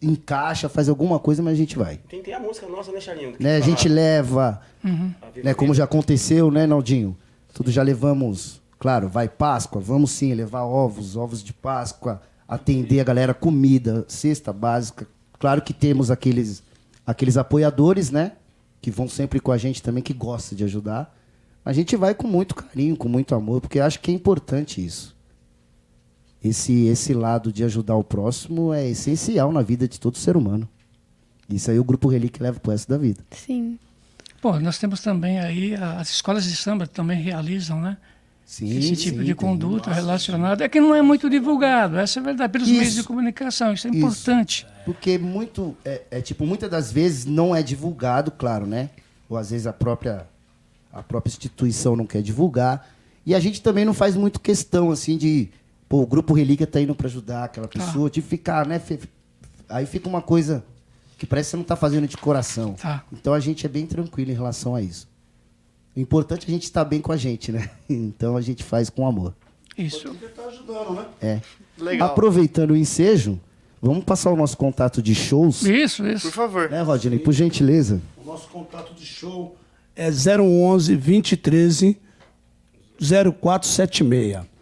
encaixa, 0.00 0.68
faz 0.68 0.88
alguma 0.88 1.18
coisa, 1.18 1.42
mas 1.42 1.54
a 1.54 1.56
gente 1.56 1.76
vai. 1.76 1.98
Tem, 2.08 2.22
tem 2.22 2.34
a 2.34 2.40
música 2.40 2.66
nossa, 2.68 2.92
né, 2.92 3.00
Charlinho? 3.00 3.34
Né? 3.38 3.56
A 3.56 3.60
gente 3.60 3.88
leva, 3.88 4.60
Uhum. 4.84 5.12
né? 5.42 5.54
como 5.54 5.74
já 5.74 5.84
aconteceu, 5.84 6.50
né, 6.50 6.66
Naldinho? 6.66 7.16
Tudo 7.52 7.70
já 7.70 7.82
levamos, 7.82 8.60
claro, 8.78 9.08
vai 9.08 9.28
Páscoa, 9.28 9.80
vamos 9.80 10.10
sim 10.12 10.32
levar 10.34 10.62
ovos, 10.64 11.16
ovos 11.16 11.42
de 11.42 11.52
Páscoa, 11.52 12.22
atender 12.46 13.00
a 13.00 13.04
galera, 13.04 13.34
comida, 13.34 14.04
cesta 14.08 14.52
básica. 14.52 15.06
Claro 15.38 15.60
que 15.62 15.72
temos 15.72 16.10
aqueles, 16.10 16.62
aqueles 17.06 17.36
apoiadores, 17.36 18.10
né? 18.10 18.32
Que 18.80 18.90
vão 18.90 19.08
sempre 19.08 19.40
com 19.40 19.50
a 19.52 19.58
gente 19.58 19.82
também, 19.82 20.02
que 20.02 20.12
gosta 20.14 20.54
de 20.54 20.62
ajudar. 20.64 21.14
A 21.64 21.72
gente 21.72 21.96
vai 21.96 22.14
com 22.14 22.26
muito 22.28 22.54
carinho, 22.54 22.96
com 22.96 23.08
muito 23.08 23.34
amor, 23.34 23.60
porque 23.60 23.80
acho 23.80 24.00
que 24.00 24.10
é 24.10 24.14
importante 24.14 24.84
isso. 24.84 25.14
Esse, 26.42 26.86
esse 26.86 27.12
lado 27.14 27.52
de 27.52 27.64
ajudar 27.64 27.96
o 27.96 28.04
próximo 28.04 28.72
é 28.72 28.88
essencial 28.88 29.50
na 29.52 29.60
vida 29.62 29.88
de 29.88 29.98
todo 29.98 30.16
ser 30.18 30.36
humano. 30.36 30.68
Isso 31.50 31.70
aí 31.70 31.78
o 31.78 31.84
Grupo 31.84 32.08
Relíquia 32.08 32.42
leva 32.44 32.60
pro 32.60 32.70
resto 32.70 32.88
da 32.88 32.98
vida. 32.98 33.20
Sim. 33.32 33.78
Pô, 34.40 34.58
nós 34.60 34.78
temos 34.78 35.00
também 35.00 35.40
aí, 35.40 35.74
a- 35.74 35.98
as 35.98 36.10
escolas 36.10 36.44
de 36.44 36.54
samba 36.54 36.86
também 36.86 37.20
realizam, 37.20 37.80
né? 37.80 37.96
Sim, 38.46 38.78
Esse 38.78 38.96
tipo 38.96 39.18
sim, 39.18 39.24
de 39.24 39.34
conduta 39.34 39.92
relacionada. 39.92 40.64
É 40.64 40.68
que 40.68 40.80
não 40.80 40.94
é 40.94 41.02
muito 41.02 41.28
divulgado, 41.28 41.98
essa 41.98 42.18
é 42.20 42.22
verdade, 42.22 42.52
pelos 42.52 42.68
Isso. 42.68 42.78
meios 42.78 42.94
de 42.94 43.02
comunicação, 43.02 43.74
isso 43.74 43.86
é 43.88 43.90
Isso. 43.90 43.98
importante. 43.98 44.66
Porque 44.86 45.18
muito, 45.18 45.76
é, 45.84 46.02
é, 46.10 46.20
tipo, 46.22 46.46
muitas 46.46 46.70
das 46.70 46.90
vezes 46.90 47.26
não 47.26 47.54
é 47.54 47.62
divulgado, 47.62 48.30
claro, 48.30 48.64
né? 48.64 48.88
Ou 49.28 49.36
às 49.36 49.50
vezes 49.50 49.66
a 49.66 49.72
própria, 49.72 50.26
a 50.92 51.02
própria 51.02 51.28
instituição 51.30 51.94
não 51.96 52.06
quer 52.06 52.22
divulgar. 52.22 52.88
E 53.26 53.34
a 53.34 53.40
gente 53.40 53.60
também 53.60 53.84
não 53.84 53.92
faz 53.92 54.16
muito 54.16 54.40
questão, 54.40 54.90
assim, 54.90 55.18
de... 55.18 55.50
Pô, 55.88 56.02
o 56.02 56.06
Grupo 56.06 56.34
Relíquia 56.34 56.66
tá 56.66 56.80
indo 56.80 56.94
para 56.94 57.06
ajudar 57.06 57.44
aquela 57.44 57.66
pessoa, 57.66 58.10
de 58.10 58.20
ficar, 58.20 58.66
né? 58.66 58.80
Aí 59.68 59.86
fica 59.86 60.08
uma 60.08 60.20
coisa 60.20 60.62
que 61.16 61.26
parece 61.26 61.48
que 61.48 61.50
você 61.52 61.56
não 61.56 61.64
tá 61.64 61.76
fazendo 61.76 62.06
de 62.06 62.16
coração. 62.16 62.74
Tá. 62.74 63.04
Então 63.12 63.32
a 63.32 63.40
gente 63.40 63.64
é 63.64 63.68
bem 63.68 63.86
tranquilo 63.86 64.30
em 64.30 64.34
relação 64.34 64.74
a 64.74 64.82
isso. 64.82 65.08
O 65.96 66.00
importante 66.00 66.44
é 66.46 66.48
a 66.48 66.52
gente 66.52 66.64
estar 66.64 66.84
bem 66.84 67.00
com 67.00 67.10
a 67.10 67.16
gente, 67.16 67.50
né? 67.50 67.70
Então 67.88 68.36
a 68.36 68.40
gente 68.40 68.62
faz 68.62 68.90
com 68.90 69.06
amor. 69.06 69.34
Isso. 69.76 70.14
Tá 70.36 70.44
ajudando, 70.46 70.94
né? 70.94 71.06
É. 71.20 71.40
Legal. 71.78 72.08
Aproveitando 72.08 72.72
o 72.72 72.76
ensejo, 72.76 73.40
vamos 73.80 74.04
passar 74.04 74.30
o 74.30 74.36
nosso 74.36 74.56
contato 74.56 75.00
de 75.00 75.14
shows. 75.14 75.62
Isso, 75.62 76.06
isso. 76.06 76.28
Por 76.28 76.34
favor. 76.34 76.70
Né, 76.70 76.82
Rodney? 76.82 77.18
Por 77.18 77.32
gentileza. 77.32 78.00
O 78.22 78.26
nosso 78.26 78.48
contato 78.48 78.92
de 78.94 79.06
show 79.06 79.56
é 79.96 80.10
011 80.10 80.96
2013 80.96 81.96
0476. 83.00 84.57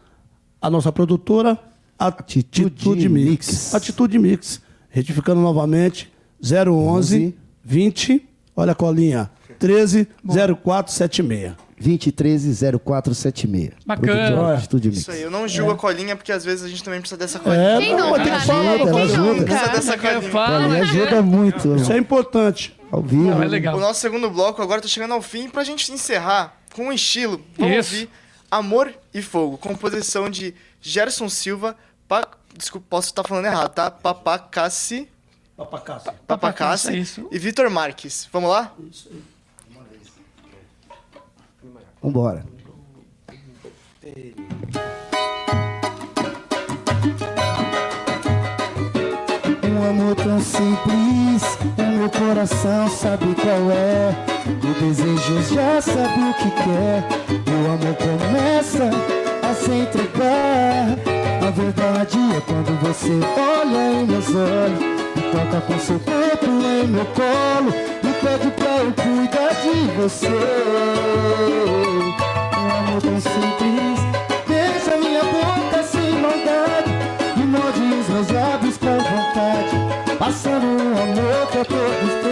A 0.60 0.70
nossa 0.70 0.90
produtora, 0.90 1.58
Atitude, 1.98 3.08
Mix. 3.08 3.30
Mix. 3.30 3.74
Atitude 3.74 4.18
Mix. 4.18 4.60
Retificando 4.88 5.40
novamente, 5.40 6.12
011 6.42 7.34
20, 7.62 8.28
olha 8.54 8.72
a 8.72 8.74
colinha, 8.74 9.30
13 9.58 10.08
0476. 10.24 11.66
2013-0476. 11.80 13.72
Bacana. 13.84 14.54
Atitude 14.54 14.88
Mix. 14.88 15.00
Isso 15.00 15.10
aí, 15.10 15.22
eu 15.22 15.30
não 15.30 15.46
julgo 15.46 15.72
a 15.72 15.76
colinha, 15.76 16.16
porque 16.16 16.32
às 16.32 16.44
vezes 16.44 16.64
a 16.64 16.68
gente 16.68 16.82
também 16.82 17.00
precisa 17.00 17.18
dessa 17.18 17.38
colinha. 17.38 17.62
É, 17.62 17.78
Quem 17.78 17.94
não, 17.94 18.10
nunca, 18.10 18.24
tem 18.24 18.32
que 18.32 18.46
falar, 18.46 18.62
né? 18.62 18.70
Ajuda, 18.82 19.02
ajuda. 19.02 19.44
Precisa 19.44 19.70
dessa 19.70 19.98
colinha. 19.98 20.30
Ela 20.30 20.78
ajuda 20.78 21.22
muito. 21.22 21.76
Isso 21.76 21.92
é 21.92 21.98
importante. 21.98 22.74
Ao 22.90 23.02
vivo. 23.02 23.30
O 23.30 23.80
nosso 23.80 24.00
segundo 24.00 24.30
bloco 24.30 24.62
agora 24.62 24.80
tá 24.80 24.88
chegando 24.88 25.12
ao 25.12 25.20
fim. 25.20 25.50
Pra 25.50 25.64
gente 25.64 25.92
encerrar 25.92 26.56
com 26.72 26.84
um 26.84 26.92
estilo, 26.92 27.40
vamos 27.58 27.76
Isso. 27.76 27.94
ouvir 27.94 28.10
Amor 28.50 28.94
e 29.12 29.20
Fogo, 29.22 29.58
composição 29.58 30.30
de 30.30 30.54
Gerson 30.80 31.28
Silva. 31.28 31.76
Pa... 32.08 32.26
Desculpa, 32.56 32.86
posso 32.88 33.08
estar 33.08 33.24
falando 33.24 33.46
errado, 33.46 33.72
tá? 33.72 33.90
Papacassi. 33.90 35.08
Papacassi. 35.56 36.10
Papacassi 36.26 36.88
é 36.90 36.96
isso. 36.96 37.28
e 37.30 37.38
Vitor 37.38 37.68
Marques. 37.70 38.28
Vamos 38.32 38.50
lá? 38.50 38.74
Vambora. 42.02 42.46
Um 49.86 49.90
amor 49.90 50.16
tão 50.16 50.40
simples, 50.40 51.58
o 51.78 51.82
meu 51.82 52.10
coração 52.10 52.88
sabe 52.88 53.36
qual 53.36 53.70
é. 53.70 54.12
O 54.48 54.74
desejo 54.80 55.54
já 55.54 55.80
sabe 55.80 56.22
o 56.22 56.34
que 56.34 56.50
quer. 56.50 57.04
O 57.46 57.66
amor 57.72 57.94
começa 57.94 58.90
a 59.48 59.54
se 59.54 59.70
entregar. 59.70 60.98
A 61.40 61.50
verdade 61.52 62.18
é 62.36 62.40
quando 62.40 62.76
você 62.80 63.12
olha 63.38 64.00
em 64.00 64.06
meus 64.06 64.26
olhos 64.34 64.80
e 65.14 65.20
toca 65.30 65.60
com 65.60 65.78
seu 65.78 66.00
corpo 66.00 66.46
em 66.46 66.88
meu 66.88 67.04
colo 67.04 67.72
e 68.02 68.12
pede 68.24 68.50
pra 68.56 68.78
eu 68.78 68.92
cuidar 68.92 69.54
de 69.62 69.86
você. 70.02 70.26
Um 72.58 72.88
amor 72.88 73.02
tão 73.02 73.20
simples, 73.20 74.05
amor 81.56 81.66
que 81.68 82.25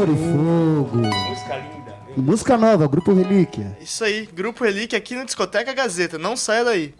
Amor, 0.00 0.08
e 0.08 0.16
fogo. 0.16 0.96
Música 0.96 1.56
linda. 1.56 1.96
Música 2.16 2.56
nova, 2.56 2.88
Grupo 2.88 3.12
Relíquia. 3.12 3.76
Isso 3.80 4.02
aí, 4.02 4.26
Grupo 4.32 4.64
Relíquia 4.64 4.96
aqui 4.96 5.14
no 5.14 5.26
Discoteca 5.26 5.74
Gazeta. 5.74 6.16
Não 6.16 6.36
saia 6.36 6.64
daí. 6.64 6.94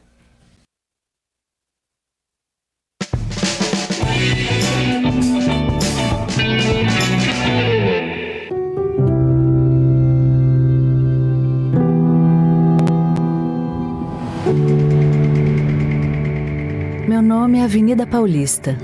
Meu 17.09 17.23
nome 17.23 17.59
é 17.59 17.65
Avenida 17.65 18.07
Paulista. 18.07 18.77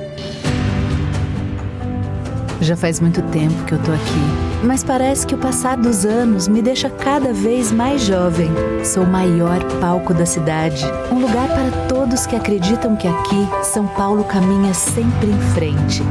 Já 2.61 2.75
faz 2.75 3.01
muito 3.01 3.21
tempo 3.23 3.65
que 3.65 3.73
eu 3.73 3.79
tô 3.83 3.93
aqui, 3.93 4.65
mas 4.65 4.83
parece 4.83 5.27
que 5.27 5.35
o 5.35 5.39
passar 5.39 5.77
dos 5.77 6.07
anos 6.07 6.49
me 6.49 6.63
deixa 6.63 6.89
cada 6.89 7.33
vez 7.33 7.71
mais 7.71 8.03
jovem. 8.03 8.51
Sou 8.83 9.05
o 9.05 9.07
maior 9.07 9.63
palco 9.79 10.15
da 10.15 10.25
cidade, 10.25 10.85
um 11.13 11.21
lugar 11.21 11.49
para 11.49 11.87
todos 11.87 12.27
que 12.27 12.35
acreditam 12.35 12.97
que 12.97 13.07
aqui 13.07 13.47
São 13.63 13.87
Paulo 13.87 14.25
caminha 14.25 14.73
sempre 14.73 15.31
em 15.31 15.41
frente. 15.55 16.03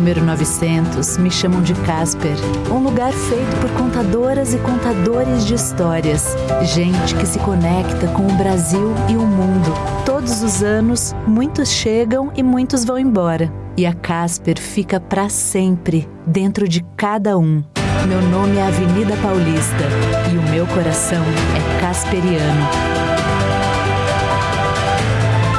Número 0.00 0.24
900, 0.24 1.18
me 1.18 1.30
chamam 1.30 1.60
de 1.60 1.74
Casper, 1.74 2.34
um 2.72 2.78
lugar 2.78 3.12
feito 3.12 3.54
por 3.60 3.70
contadoras 3.72 4.54
e 4.54 4.58
contadores 4.60 5.44
de 5.44 5.52
histórias. 5.52 6.34
Gente 6.62 7.14
que 7.16 7.26
se 7.26 7.38
conecta 7.40 8.08
com 8.08 8.26
o 8.26 8.32
Brasil 8.32 8.94
e 9.10 9.16
o 9.16 9.20
mundo. 9.20 9.70
Todos 10.06 10.42
os 10.42 10.62
anos, 10.62 11.14
muitos 11.26 11.68
chegam 11.68 12.32
e 12.34 12.42
muitos 12.42 12.82
vão 12.82 12.98
embora. 12.98 13.52
E 13.76 13.84
a 13.84 13.92
Casper 13.92 14.58
fica 14.58 14.98
para 14.98 15.28
sempre 15.28 16.08
dentro 16.26 16.66
de 16.66 16.82
cada 16.96 17.36
um. 17.36 17.62
Meu 18.08 18.22
nome 18.22 18.56
é 18.56 18.68
Avenida 18.68 19.14
Paulista 19.18 19.84
e 20.32 20.38
o 20.38 20.42
meu 20.50 20.66
coração 20.68 21.22
é 21.22 21.80
casperiano. 21.82 22.68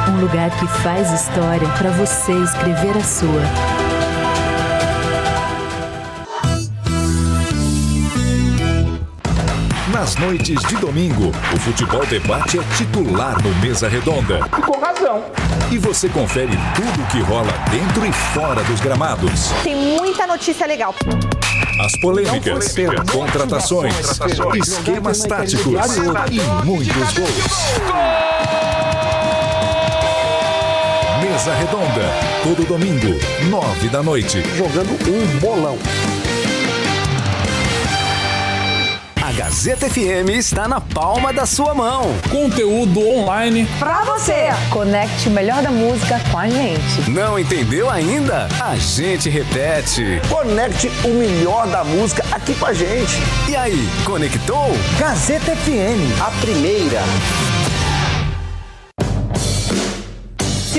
Um 0.10 0.20
lugar 0.20 0.50
que 0.58 0.66
faz 0.82 1.12
história 1.12 1.68
para 1.78 1.92
você 1.92 2.32
escrever 2.32 2.98
a 2.98 3.04
sua. 3.04 4.01
Nas 10.02 10.16
noites 10.16 10.60
de 10.68 10.78
domingo, 10.78 11.32
o 11.54 11.60
futebol 11.60 12.04
debate 12.08 12.58
é 12.58 12.64
titular 12.76 13.40
no 13.44 13.54
Mesa 13.60 13.88
Redonda. 13.88 14.40
E 14.58 14.62
com 14.64 14.80
razão. 14.80 15.24
E 15.70 15.78
você 15.78 16.10
confere 16.10 16.58
tudo 16.74 17.04
o 17.04 17.08
que 17.12 17.20
rola 17.20 17.52
dentro 17.70 18.04
e 18.04 18.12
fora 18.12 18.64
dos 18.64 18.80
gramados. 18.80 19.52
Tem 19.64 19.76
muita 19.76 20.26
notícia 20.26 20.66
legal. 20.66 20.96
As 21.80 22.00
polêmicas, 22.00 22.74
contratações, 23.12 23.94
esquemas 24.56 25.20
táticos 25.20 25.76
e 26.32 26.66
muitos 26.66 27.14
gols. 27.14 27.92
Mesa 31.22 31.54
Redonda, 31.54 32.10
todo 32.42 32.68
domingo, 32.68 33.20
nove 33.52 33.88
da 33.90 34.02
noite. 34.02 34.42
Jogando 34.58 34.94
um 35.08 35.40
bolão. 35.40 35.78
A 39.32 39.34
Gazeta 39.34 39.90
FM 39.90 40.30
está 40.32 40.68
na 40.68 40.82
palma 40.82 41.32
da 41.32 41.46
sua 41.46 41.74
mão. 41.74 42.14
Conteúdo 42.30 43.00
online. 43.00 43.66
Pra 43.80 44.04
você, 44.04 44.50
conecte 44.70 45.30
o 45.30 45.32
melhor 45.32 45.64
da 45.64 45.72
música 45.72 46.20
com 46.30 46.38
a 46.38 46.50
gente. 46.50 47.10
Não 47.10 47.40
entendeu 47.40 47.90
ainda? 47.90 48.50
A 48.60 48.76
gente 48.76 49.30
repete. 49.30 50.22
Conecte 50.28 50.92
o 51.06 51.14
melhor 51.14 51.66
da 51.68 51.82
música 51.82 52.26
aqui 52.30 52.54
com 52.56 52.66
a 52.66 52.74
gente. 52.74 53.16
E 53.48 53.56
aí, 53.56 53.88
conectou? 54.04 54.70
Gazeta 55.00 55.56
FM, 55.56 56.22
a 56.22 56.30
primeira. 56.42 57.02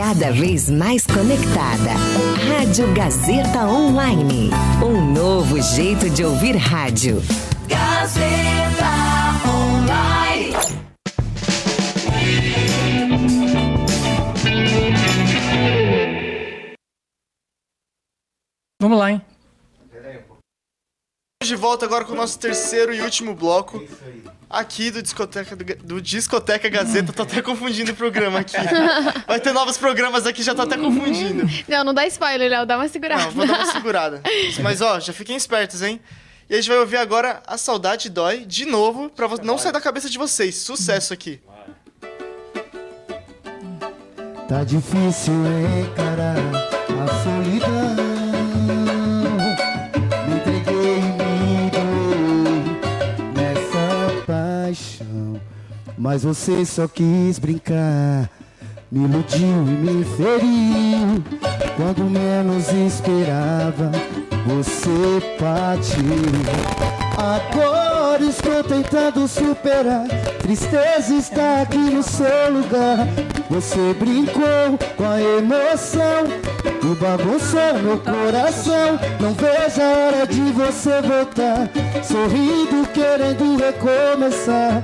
Cada 0.00 0.32
vez 0.32 0.70
mais 0.70 1.04
conectada. 1.04 1.90
Rádio 2.48 2.90
Gazeta 2.94 3.66
Online. 3.66 4.48
Um 4.82 5.12
novo 5.12 5.60
jeito 5.60 6.08
de 6.08 6.24
ouvir 6.24 6.56
rádio. 6.56 7.22
Gazeta 7.68 8.88
Online. 9.46 10.56
Vamos 18.80 18.98
lá, 18.98 19.12
hein? 19.12 19.20
De 21.42 21.56
volta 21.56 21.86
agora 21.86 22.04
com 22.04 22.12
o 22.12 22.16
nosso 22.16 22.38
terceiro 22.38 22.92
e 22.92 23.00
último 23.00 23.34
bloco. 23.34 23.82
Aqui 24.50 24.90
do 24.90 25.00
Discoteca, 25.02 25.56
do, 25.56 25.64
do 25.64 25.98
Discoteca 26.02 26.68
Gazeta, 26.68 27.14
tô 27.14 27.22
até 27.22 27.40
confundindo 27.40 27.92
o 27.92 27.96
programa 27.96 28.40
aqui. 28.40 28.58
Vai 29.26 29.40
ter 29.40 29.50
novos 29.54 29.78
programas 29.78 30.26
aqui, 30.26 30.42
já 30.42 30.54
tô 30.54 30.60
até 30.60 30.76
confundindo. 30.76 31.48
Não, 31.66 31.82
não 31.82 31.94
dá 31.94 32.06
spoiler, 32.08 32.50
Léo, 32.50 32.66
dá 32.66 32.76
uma 32.76 32.88
segurada. 32.88 33.24
Não, 33.24 33.30
vou 33.30 33.46
dar 33.46 33.54
uma 33.60 33.72
segurada. 33.72 34.22
Mas 34.62 34.82
ó, 34.82 35.00
já 35.00 35.14
fiquem 35.14 35.34
espertos, 35.34 35.80
hein? 35.80 35.98
E 36.46 36.52
a 36.52 36.56
gente 36.58 36.68
vai 36.68 36.76
ouvir 36.78 36.98
agora 36.98 37.42
A 37.46 37.56
Saudade 37.56 38.10
Dói, 38.10 38.44
de 38.44 38.66
novo, 38.66 39.08
pra 39.08 39.26
vo- 39.26 39.40
não 39.42 39.56
sair 39.56 39.72
da 39.72 39.80
cabeça 39.80 40.10
de 40.10 40.18
vocês. 40.18 40.56
Sucesso 40.56 41.14
aqui. 41.14 41.40
Tá 44.46 44.62
difícil 44.62 45.32
encarar 45.88 46.36
a 46.36 47.22
solidão. 47.24 48.09
Mas 56.00 56.22
você 56.22 56.64
só 56.64 56.88
quis 56.88 57.38
brincar, 57.38 58.30
me 58.90 59.04
iludiu 59.04 59.38
e 59.38 59.70
me 59.70 60.02
feriu. 60.16 61.22
Quando 61.76 62.08
menos 62.08 62.72
esperava, 62.72 63.92
você 64.46 65.36
partiu. 65.38 66.02
Agora 67.18 68.24
estou 68.24 68.64
tentando 68.64 69.28
superar. 69.28 70.06
Tristeza 70.40 71.12
está 71.12 71.60
aqui 71.60 71.76
no 71.76 72.02
seu 72.02 72.50
lugar. 72.50 73.06
Você 73.50 73.92
brincou 73.92 74.78
com 74.96 75.04
a 75.04 75.20
emoção 75.20 76.24
e 76.82 76.94
bagunçou 76.94 77.82
meu 77.82 77.98
coração. 77.98 78.98
Não 79.20 79.34
vejo 79.34 79.82
a 79.82 79.98
hora 79.98 80.26
de 80.26 80.50
você 80.52 81.02
voltar. 81.02 81.68
Sorrindo, 82.02 82.88
querendo 82.88 83.58
recomeçar. 83.58 84.82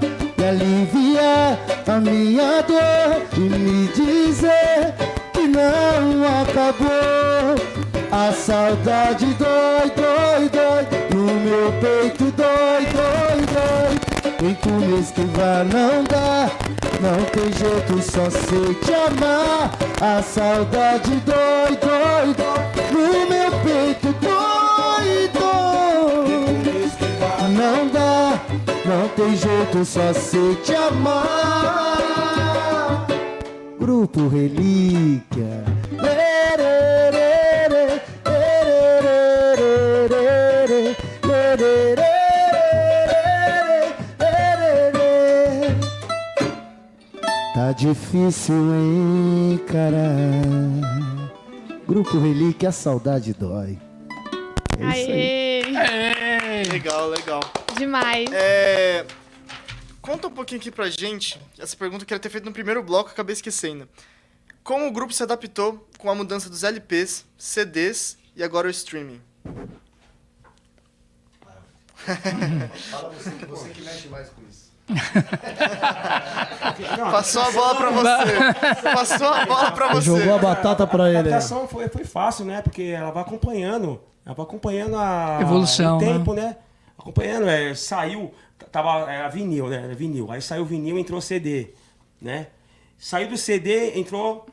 Aliviar 0.48 1.58
a 1.88 1.98
minha 1.98 2.62
dor 2.62 3.20
e 3.36 3.40
me 3.40 3.88
dizer 3.88 4.94
que 5.32 5.48
não 5.48 6.22
acabou. 6.40 7.56
A 8.12 8.32
saudade 8.32 9.26
dói, 9.34 9.90
dói, 9.96 10.48
dói 10.48 10.86
No 11.12 11.24
meu 11.40 11.72
peito 11.80 12.32
dói, 12.36 12.86
dói, 12.94 13.44
dói. 13.52 14.32
Tento 14.38 14.68
me 14.68 15.00
esquivar, 15.00 15.64
não 15.64 16.04
dá 16.04 16.48
Não 17.00 17.24
tem 17.32 17.52
jeito, 17.52 18.00
só 18.00 18.30
sei 18.30 18.74
te 18.74 18.94
amar. 18.94 19.70
A 20.00 20.22
saudade 20.22 21.10
dói, 21.26 21.76
dói, 21.76 22.34
dói 22.34 22.92
No 22.92 23.28
meu 23.28 23.50
peito 23.64 24.14
dói, 24.20 24.35
tem 29.16 29.34
jeito, 29.34 29.84
só 29.84 30.12
sei 30.12 30.54
te 30.56 30.74
amar 30.74 31.96
Grupo 33.80 34.28
Relíquia. 34.28 35.64
Tá 47.54 47.72
difícil 47.72 48.54
encarar. 49.54 50.42
Grupo 51.88 52.18
Relíquia, 52.18 52.68
a 52.68 52.72
saudade 52.72 53.32
dói. 53.32 53.78
É 54.78 54.84
isso 54.84 55.10
aí. 55.10 55.76
Aê! 55.76 56.62
Legal, 56.70 57.08
legal. 57.08 57.40
Demais. 57.76 58.30
É, 58.32 59.04
Conta 60.06 60.28
um 60.28 60.30
pouquinho 60.30 60.60
aqui 60.60 60.70
pra 60.70 60.88
gente. 60.88 61.36
Essa 61.58 61.76
pergunta 61.76 62.04
eu 62.04 62.06
queria 62.06 62.20
ter 62.20 62.28
feito 62.28 62.44
no 62.44 62.52
primeiro 62.52 62.80
bloco, 62.80 63.10
acabei 63.10 63.32
esquecendo. 63.32 63.88
Como 64.62 64.86
o 64.86 64.92
grupo 64.92 65.12
se 65.12 65.20
adaptou 65.20 65.84
com 65.98 66.08
a 66.08 66.14
mudança 66.14 66.48
dos 66.48 66.62
LPs, 66.62 67.24
CDs 67.36 68.16
e 68.36 68.44
agora 68.44 68.68
o 68.68 68.70
streaming? 68.70 69.20
Fala 72.90 73.10
você 73.10 73.30
que 73.32 73.46
você 73.46 73.68
que 73.70 73.82
mexe 73.82 74.06
mais 74.06 74.28
com 74.28 74.42
isso. 74.48 74.70
Passou 77.10 77.42
a 77.42 77.50
bola 77.50 77.74
pra 77.74 77.90
você. 77.90 78.84
Passou 78.94 79.28
a 79.28 79.44
bola 79.44 79.72
pra 79.72 79.92
você. 79.92 80.06
Jogou 80.06 80.36
a 80.36 80.38
batata 80.38 80.86
pra 80.86 81.08
ele. 81.08 81.16
A 81.16 81.20
adaptação 81.20 81.66
foi, 81.66 81.88
foi 81.88 82.04
fácil, 82.04 82.44
né? 82.44 82.62
Porque 82.62 82.82
ela 82.82 83.10
vai 83.10 83.24
acompanhando. 83.24 84.00
Ela 84.24 84.36
vai 84.36 84.46
acompanhando 84.46 84.96
a 84.96 85.38
Evolução, 85.40 85.96
o 85.96 85.98
tempo, 85.98 86.32
né? 86.32 86.58
Acompanhando, 87.10 87.48
é, 87.48 87.72
saiu, 87.74 88.34
tava 88.72 89.08
era 89.10 89.28
vinil, 89.28 89.68
né? 89.68 89.82
Era 89.84 89.94
vinil. 89.94 90.28
Aí 90.30 90.42
saiu 90.42 90.64
vinil, 90.64 90.98
entrou 90.98 91.20
CD, 91.20 91.68
né? 92.20 92.48
Saiu 92.98 93.28
do 93.28 93.36
CD, 93.36 93.96
entrou 93.98 94.44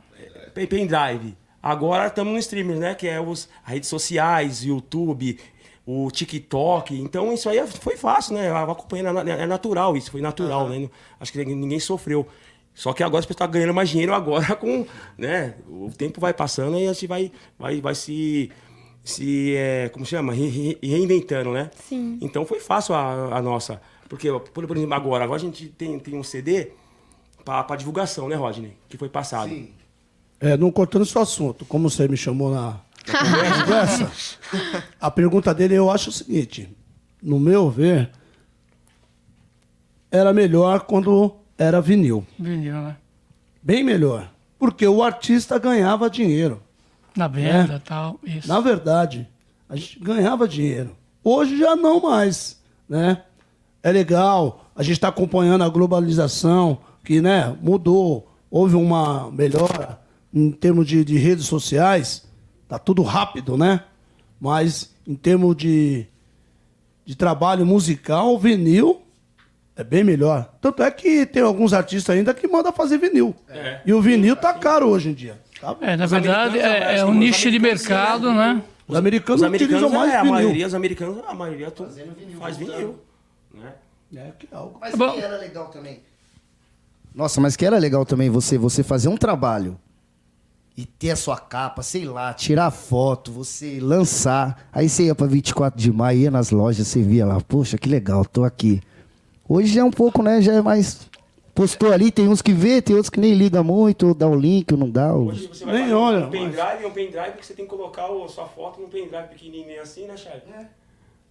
é, 0.55 0.65
pendrive. 0.67 1.35
Agora 1.61 2.07
estamos 2.07 2.31
no 2.31 2.37
streaming, 2.39 2.75
né? 2.75 2.93
Que 2.93 3.07
é 3.07 3.19
os 3.19 3.49
as 3.65 3.71
redes 3.73 3.89
sociais, 3.89 4.63
YouTube, 4.63 5.39
o 5.83 6.11
TikTok. 6.11 6.93
Então 6.99 7.33
isso 7.33 7.49
aí 7.49 7.65
foi 7.67 7.97
fácil, 7.97 8.35
né? 8.35 8.51
Acompanhando, 8.51 9.19
é 9.19 9.23
na- 9.23 9.31
é 9.43 9.45
natural 9.47 9.97
isso, 9.97 10.11
foi 10.11 10.21
natural, 10.21 10.69
né? 10.69 10.77
Não- 10.79 10.91
Acho 11.19 11.31
que 11.31 11.43
ninguém 11.43 11.79
sofreu. 11.79 12.27
Só 12.75 12.93
que 12.93 13.01
agora 13.03 13.19
as 13.19 13.25
pessoas 13.25 13.45
estão 13.47 13.51
ganhando 13.51 13.73
mais 13.73 13.89
dinheiro 13.89 14.13
agora 14.13 14.53
com, 14.57 14.85
né? 15.17 15.55
O 15.67 15.89
tempo 15.95 16.21
vai 16.21 16.33
passando 16.33 16.77
e 16.77 16.87
a 16.87 16.93
gente 16.93 17.07
vai, 17.07 17.31
vai, 17.57 17.81
vai 17.81 17.95
se, 17.95 18.51
se 19.03 19.55
é, 19.55 19.89
como 19.89 20.05
chama? 20.05 20.33
Re- 20.33 20.47
re- 20.49 20.77
reinventando, 20.81 21.51
né? 21.51 21.69
Sim. 21.87 22.17
Então 22.21 22.45
foi 22.45 22.59
fácil 22.59 22.95
a, 22.95 23.37
a 23.37 23.41
nossa. 23.41 23.81
Porque, 24.07 24.29
por, 24.53 24.65
por 24.67 24.77
exemplo, 24.77 24.93
agora, 24.93 25.23
agora 25.23 25.39
a 25.39 25.43
gente 25.43 25.67
tem, 25.67 25.97
tem 25.99 26.15
um 26.17 26.23
CD 26.23 26.71
para 27.43 27.75
divulgação, 27.75 28.29
né, 28.29 28.35
Rodney? 28.35 28.73
Que 28.87 28.97
foi 28.97 29.09
passado. 29.09 29.51
É, 30.39 30.55
não 30.57 30.71
cortando 30.71 31.03
esse 31.03 31.17
assunto, 31.17 31.65
como 31.65 31.89
você 31.89 32.07
me 32.07 32.15
chamou 32.17 32.51
na, 32.51 32.79
na 33.07 33.59
conversa, 33.61 34.11
a 34.99 35.09
pergunta 35.11 35.53
dele 35.53 35.73
eu 35.75 35.89
acho 35.89 36.09
o 36.09 36.13
seguinte: 36.13 36.69
no 37.21 37.39
meu 37.39 37.69
ver, 37.69 38.09
era 40.11 40.31
melhor 40.33 40.81
quando 40.81 41.35
era 41.57 41.81
vinil. 41.81 42.25
Vinil, 42.39 42.73
né? 42.75 42.97
Bem 43.61 43.83
melhor. 43.83 44.31
Porque 44.59 44.87
o 44.87 45.03
artista 45.03 45.57
ganhava 45.57 46.09
dinheiro. 46.09 46.61
Na 47.15 47.27
venda 47.27 47.73
É. 47.73 47.77
e 47.77 47.79
tal. 47.79 48.19
Isso. 48.23 48.47
Na 48.47 48.59
verdade, 48.59 49.27
a 49.69 49.75
gente 49.75 49.99
ganhava 49.99 50.47
dinheiro. 50.47 50.95
Hoje 51.23 51.57
já 51.57 51.75
não 51.75 52.01
mais, 52.01 52.59
né? 52.87 53.23
É 53.81 53.91
legal, 53.91 54.65
a 54.75 54.81
gente 54.83 54.93
está 54.93 55.09
acompanhando 55.09 55.63
a 55.63 55.69
globalização, 55.69 56.79
que 57.03 57.19
né, 57.21 57.55
mudou, 57.61 58.31
houve 58.49 58.75
uma 58.75 59.29
melhora 59.31 59.99
em 60.33 60.51
termos 60.51 60.87
de, 60.87 61.03
de 61.03 61.17
redes 61.17 61.45
sociais, 61.45 62.25
tá 62.67 62.79
tudo 62.79 63.01
rápido, 63.03 63.57
né? 63.57 63.83
Mas 64.39 64.93
em 65.05 65.15
termos 65.15 65.55
de, 65.55 66.07
de 67.05 67.15
trabalho 67.15 67.65
musical, 67.65 68.33
o 68.33 68.39
vinil 68.39 69.01
é 69.75 69.83
bem 69.83 70.03
melhor. 70.03 70.53
Tanto 70.61 70.81
é 70.81 70.89
que 70.89 71.25
tem 71.25 71.43
alguns 71.43 71.73
artistas 71.73 72.15
ainda 72.15 72.33
que 72.33 72.47
mandam 72.47 72.71
fazer 72.71 72.97
vinil. 72.97 73.35
É. 73.49 73.81
E 73.85 73.93
o 73.93 74.01
vinil 74.01 74.35
tá 74.35 74.53
caro 74.53 74.87
hoje 74.87 75.09
em 75.09 75.13
dia. 75.13 75.39
É, 75.81 75.95
na 75.95 76.05
Os 76.05 76.11
verdade, 76.11 76.59
é, 76.59 76.61
é 76.61 76.95
acho 76.95 77.05
um 77.05 77.13
nicho 77.13 77.49
de 77.49 77.59
mercado, 77.59 78.33
né? 78.33 78.61
Os 78.87 78.97
americanos, 78.97 79.41
Os 79.41 79.47
americanos 79.47 79.83
utilizam 79.83 79.99
mais 79.99 80.13
é, 80.13 80.17
a 80.17 80.21
vinil. 80.21 80.33
maioria, 80.33 80.67
os 80.67 80.73
americanos, 80.73 81.23
a 81.27 81.33
maioria 81.33 81.71
tu, 81.71 81.87
faz 82.39 82.57
vinil. 82.57 82.99
Né? 83.53 83.73
É, 84.15 84.31
que 84.37 84.47
é 84.51 84.55
algo. 84.55 84.77
Mas 84.79 84.93
que 84.93 85.21
era 85.21 85.37
legal 85.37 85.67
também. 85.67 85.99
Nossa, 87.15 87.39
mas 87.39 87.55
que 87.55 87.65
era 87.65 87.77
legal 87.77 88.05
também 88.05 88.29
você, 88.29 88.57
você 88.57 88.83
fazer 88.83 89.07
um 89.07 89.15
trabalho 89.17 89.79
e 90.75 90.85
ter 90.85 91.11
a 91.11 91.15
sua 91.15 91.37
capa, 91.37 91.83
sei 91.83 92.05
lá, 92.05 92.33
tirar 92.33 92.71
foto, 92.71 93.31
você 93.31 93.79
lançar. 93.79 94.67
Aí 94.71 94.89
você 94.89 95.03
ia 95.03 95.15
pra 95.15 95.27
24 95.27 95.79
de 95.79 95.91
maio, 95.91 96.19
ia 96.21 96.31
nas 96.31 96.49
lojas, 96.49 96.87
você 96.87 97.01
via 97.01 97.25
lá, 97.25 97.39
poxa, 97.39 97.77
que 97.77 97.87
legal, 97.87 98.25
tô 98.25 98.43
aqui. 98.43 98.81
Hoje 99.47 99.73
já 99.73 99.81
é 99.81 99.83
um 99.83 99.91
pouco, 99.91 100.23
né? 100.23 100.41
Já 100.41 100.53
é 100.53 100.61
mais. 100.61 101.07
Postou 101.53 101.93
ali, 101.93 102.11
tem 102.11 102.27
uns 102.27 102.41
que 102.41 102.51
vê, 102.51 102.81
tem 102.81 102.95
outros 102.95 103.11
que 103.11 103.19
nem 103.19 103.33
liga 103.35 103.61
muito, 103.61 104.07
ou 104.07 104.13
dá 104.15 104.27
o 104.27 104.35
link, 104.35 104.71
ou 104.71 104.77
não 104.77 104.89
dá. 104.89 105.13
Ou... 105.13 105.25
Você 105.33 105.63
vai 105.65 105.75
Nem 105.75 105.83
fazer 105.83 105.93
olha, 105.93 106.25
um 106.25 106.29
pendrive, 106.31 106.85
um 106.85 106.91
pendrive 106.91 107.31
que 107.37 107.45
você 107.45 107.53
tem 107.53 107.65
que 107.65 107.69
colocar 107.69 108.05
a 108.05 108.27
sua 108.27 108.45
foto 108.47 108.81
num 108.81 108.87
pendrive 108.89 109.27
pequenininho 109.29 109.81
assim, 109.81 110.07
né, 110.07 110.17
Charles? 110.17 110.43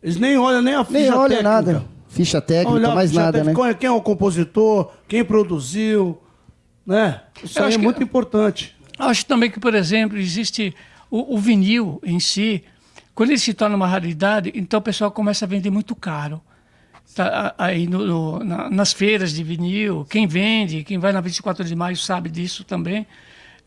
Eles 0.00 0.16
nem 0.16 0.36
olham 0.38 0.62
nem 0.62 0.74
a 0.74 0.84
ficha 0.84 0.98
Nem 1.00 1.10
olha 1.10 1.28
técnica. 1.36 1.42
nada. 1.50 1.84
Ficha 2.08 2.40
técnica, 2.40 2.70
Olha 2.72 2.94
mais 2.94 3.10
ficha 3.10 3.22
nada, 3.22 3.38
né? 3.42 3.52
técnica, 3.52 3.74
Quem 3.74 3.88
é 3.88 3.90
o 3.90 4.00
compositor, 4.00 4.92
quem 5.08 5.24
produziu, 5.24 6.18
né? 6.86 7.22
Isso 7.42 7.58
é 7.60 7.70
que- 7.70 7.78
muito 7.78 8.02
importante. 8.02 8.76
Acho 8.98 9.26
também 9.26 9.50
que, 9.50 9.58
por 9.58 9.74
exemplo, 9.74 10.16
existe 10.18 10.72
o, 11.10 11.34
o 11.34 11.38
vinil 11.38 11.98
em 12.04 12.20
si, 12.20 12.62
quando 13.14 13.30
ele 13.30 13.38
se 13.38 13.54
torna 13.54 13.74
uma 13.74 13.86
raridade, 13.88 14.52
então 14.54 14.78
o 14.78 14.82
pessoal 14.82 15.10
começa 15.10 15.44
a 15.44 15.48
vender 15.48 15.70
muito 15.70 15.96
caro. 15.96 16.40
Tá, 17.14 17.54
aí 17.58 17.86
no- 17.86 18.06
no- 18.06 18.44
na- 18.44 18.70
nas 18.70 18.92
feiras 18.92 19.32
de 19.32 19.42
vinil, 19.44 20.06
quem 20.08 20.26
vende, 20.26 20.82
quem 20.84 20.98
vai 20.98 21.12
na 21.12 21.20
24 21.20 21.64
de 21.64 21.74
maio 21.76 21.96
sabe 21.96 22.30
disso 22.30 22.64
também, 22.64 23.06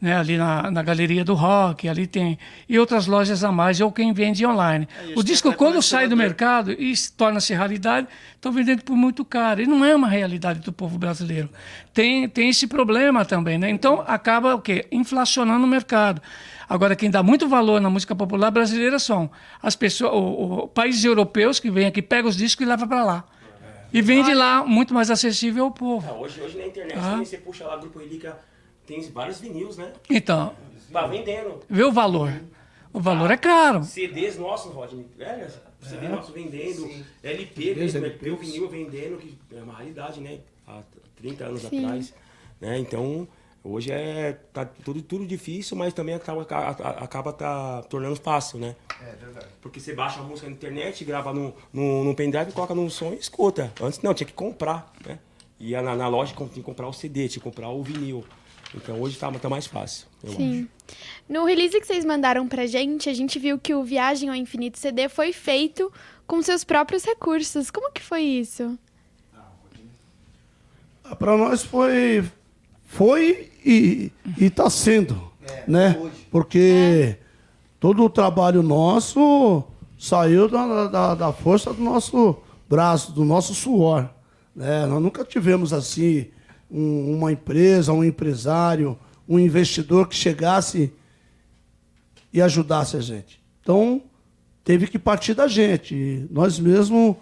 né? 0.02 0.18
ali 0.18 0.36
na, 0.36 0.72
na 0.72 0.82
Galeria 0.82 1.24
do 1.24 1.34
Rock, 1.36 1.88
ali 1.88 2.08
tem. 2.08 2.40
E 2.68 2.80
outras 2.80 3.06
lojas 3.08 3.44
a 3.44 3.52
mais, 3.52 3.80
ou 3.82 3.92
quem 3.92 4.12
vende 4.14 4.46
online. 4.46 4.88
o 5.16 5.24
disco, 5.24 5.50
quando 5.58 5.82
sai 5.82 6.08
do 6.08 6.16
mercado 6.18 6.72
e 6.74 6.96
se 6.96 7.12
torna-se 7.14 7.54
raridade, 7.54 8.08
estão 8.36 8.52
vendendo 8.52 8.84
por 8.84 8.96
muito 8.96 9.24
caro. 9.24 9.62
E 9.62 9.68
não 9.68 9.86
é 9.86 9.96
uma 9.96 10.08
realidade 10.10 10.60
do 10.62 10.74
povo 10.74 10.98
brasileiro. 10.98 11.50
Tem, 11.94 12.28
tem 12.28 12.50
esse 12.50 12.66
problema 12.68 13.24
também, 13.26 13.58
né? 13.60 13.70
Então 13.70 14.04
acaba 14.08 14.56
o 14.56 14.60
quê? 14.62 14.86
Inflacionando 14.92 15.64
o 15.66 15.68
mercado. 15.68 16.22
Agora, 16.68 16.96
quem 16.96 17.12
dá 17.12 17.22
muito 17.22 17.48
valor 17.48 17.80
na 17.80 17.92
música 17.92 18.16
popular 18.16 18.50
brasileira 18.50 18.98
são 18.98 19.30
as 19.62 19.76
pessoas, 19.76 20.12
o, 20.14 20.64
o- 20.64 20.68
países 20.68 21.04
europeus 21.06 21.60
que 21.60 21.70
vêm 21.70 21.86
aqui, 21.86 22.02
pegam 22.02 22.28
os 22.28 22.36
discos 22.36 22.66
e 22.66 22.68
levam 22.68 22.88
para 22.88 23.04
lá. 23.04 23.24
E 23.94 24.02
vende 24.02 24.34
lá 24.34 24.66
muito 24.66 24.94
mais 24.94 25.10
acessível 25.10 25.66
ao 25.66 25.72
povo. 25.72 26.06
Ah, 26.10 26.14
hoje, 26.18 26.42
hoje 26.42 26.58
na 26.58 26.66
internet 26.68 26.98
Ah. 26.98 27.18
você 27.18 27.38
puxa 27.38 27.66
lá 27.66 27.78
Grupo 27.78 28.00
Relíquia, 28.00 28.36
tem 28.86 29.02
vários 29.12 29.40
vinis, 29.40 29.78
né? 29.78 29.94
Então, 30.10 30.54
Tá 30.92 31.08
vendendo. 31.08 31.62
vê 31.70 31.84
o 31.84 31.92
valor. 31.92 32.34
O 32.94 33.00
valor 33.00 33.30
é 33.32 33.38
caro. 33.38 33.84
CDs 33.84 34.38
nossos, 34.38 34.74
Rodney, 34.74 35.06
velho, 35.18 35.48
CD 35.82 36.06
É. 36.06 36.10
nosso 36.10 36.32
vendendo, 36.32 36.90
LP, 37.24 37.62
CDs, 37.62 37.94
mesmo, 37.94 38.06
LPs. 38.06 38.26
LP, 38.26 38.30
o 38.32 38.38
vinil 38.38 38.70
vendendo, 38.70 39.18
que 39.18 39.38
é 39.54 39.62
uma 39.62 39.74
raridade, 39.74 40.22
né? 40.22 40.40
Há 40.68 40.82
30 41.18 41.46
anos 41.46 41.62
Sim. 41.62 41.84
atrás. 41.86 42.14
Né? 42.62 42.80
Então, 42.80 43.28
hoje 43.66 43.92
é 43.92 44.34
tá 44.54 44.64
tudo, 44.66 45.02
tudo 45.02 45.26
difícil, 45.26 45.76
mas 45.76 45.94
também 45.94 46.16
acaba, 46.16 46.44
acaba, 46.44 47.34
tá 47.34 47.82
tornando 47.84 48.16
fácil, 48.16 48.60
né? 48.60 48.76
É 49.02 49.16
verdade. 49.16 49.48
Porque 49.62 49.80
você 49.80 49.94
baixa 49.94 50.20
a 50.20 50.24
música 50.24 50.48
na 50.48 50.56
internet, 50.56 51.04
grava 51.04 51.34
no, 51.34 51.54
no, 51.74 52.04
no 52.04 52.16
pendrive, 52.16 52.52
coloca 52.52 52.76
no 52.76 52.90
som 52.90 53.14
e 53.14 53.18
escuta. 53.18 53.74
Antes 53.82 54.02
não, 54.02 54.14
tinha 54.14 54.28
que 54.28 54.34
comprar, 54.34 54.94
né? 55.06 55.20
Ia 55.60 55.82
na, 55.82 55.96
na 55.96 56.08
loja, 56.08 56.34
tinha 56.34 56.48
que 56.48 56.62
comprar 56.62 56.88
o 56.88 56.94
CD, 56.94 57.28
tinha 57.28 57.42
que 57.42 57.50
comprar 57.50 57.70
o 57.70 57.82
vinil. 57.82 58.24
Então 58.74 59.02
hoje 59.02 59.18
tá, 59.18 59.32
tá 59.32 59.50
mais 59.50 59.66
fácil, 59.66 60.08
eu 60.24 60.30
acho. 60.30 60.38
Sim. 60.38 60.68
No 61.28 61.46
release 61.46 61.80
que 61.80 61.88
vocês 61.88 62.04
mandaram 62.04 62.48
pra 62.48 62.68
gente, 62.68 63.10
a 63.10 63.14
gente 63.14 63.40
viu 63.40 63.58
que 63.58 63.74
o 63.74 63.84
Viagem 63.84 64.30
ao 64.30 64.36
Infinito 64.36 64.78
CD 64.78 65.08
foi 65.10 65.32
feito 65.32 65.92
com 66.28 66.42
seus 66.42 66.64
próprios 66.64 67.04
recursos. 67.04 67.72
Como 67.72 67.92
que 67.92 68.02
foi 68.02 68.22
isso? 68.22 68.78
Para 71.20 71.38
nós 71.38 71.64
foi, 71.64 72.24
foi 72.96 73.52
e 73.66 74.12
está 74.40 74.70
sendo, 74.70 75.22
né? 75.68 75.98
Porque 76.32 77.18
todo 77.80 78.04
o 78.06 78.10
trabalho 78.10 78.64
nosso 78.64 79.64
saiu 80.00 80.48
da, 80.48 80.88
da, 80.88 81.16
da 81.16 81.34
força 81.34 81.74
do 81.74 81.82
nosso 81.84 82.38
braço, 82.70 83.12
do 83.12 83.26
nosso 83.26 83.54
suor. 83.54 84.10
Né? 84.56 84.86
Nós 84.86 85.02
nunca 85.02 85.26
tivemos 85.26 85.74
assim 85.74 86.28
um- 86.72 87.18
uma 87.18 87.32
empresa, 87.34 87.92
um 87.92 88.04
empresário, 88.04 88.98
um 89.28 89.38
investidor 89.38 90.08
que 90.08 90.16
chegasse 90.16 90.94
e 92.32 92.42
ajudasse 92.42 92.96
a 92.96 93.02
gente. 93.02 93.42
Então, 93.62 94.02
teve 94.64 94.88
que 94.88 94.98
partir 94.98 95.34
da 95.34 95.48
gente. 95.48 96.26
Nós 96.32 96.60
mesmos 96.60 97.16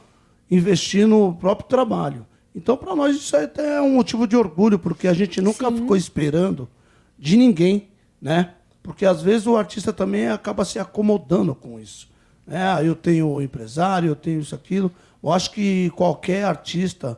investir 0.52 1.08
no 1.08 1.34
próprio 1.34 1.68
trabalho. 1.68 2.26
Então, 2.56 2.78
para 2.78 2.96
nós, 2.96 3.16
isso 3.16 3.36
é 3.36 3.46
até 3.46 3.82
um 3.82 3.96
motivo 3.96 4.28
de 4.28 4.36
orgulho, 4.36 4.78
porque 4.78 5.08
a 5.08 5.14
gente 5.14 5.42
nunca 5.42 5.72
ficou 5.72 5.96
esperando 5.96 6.70
de 7.18 7.36
ninguém, 7.36 7.90
né? 8.22 8.54
Porque 8.82 9.06
às 9.06 9.22
vezes 9.22 9.48
o 9.48 9.56
artista 9.56 9.94
também 9.94 10.28
acaba 10.28 10.66
se 10.66 10.78
acomodando 10.78 11.56
com 11.56 11.80
isso. 11.80 12.10
Né? 12.46 12.62
Ah, 12.62 12.84
eu 12.84 12.96
tenho 12.96 13.42
empresário, 13.42 14.10
eu 14.10 14.16
tenho 14.16 14.42
isso, 14.42 14.54
aquilo. 14.54 14.92
Eu 15.24 15.32
acho 15.32 15.52
que 15.52 15.90
qualquer 15.92 16.44
artista, 16.44 17.18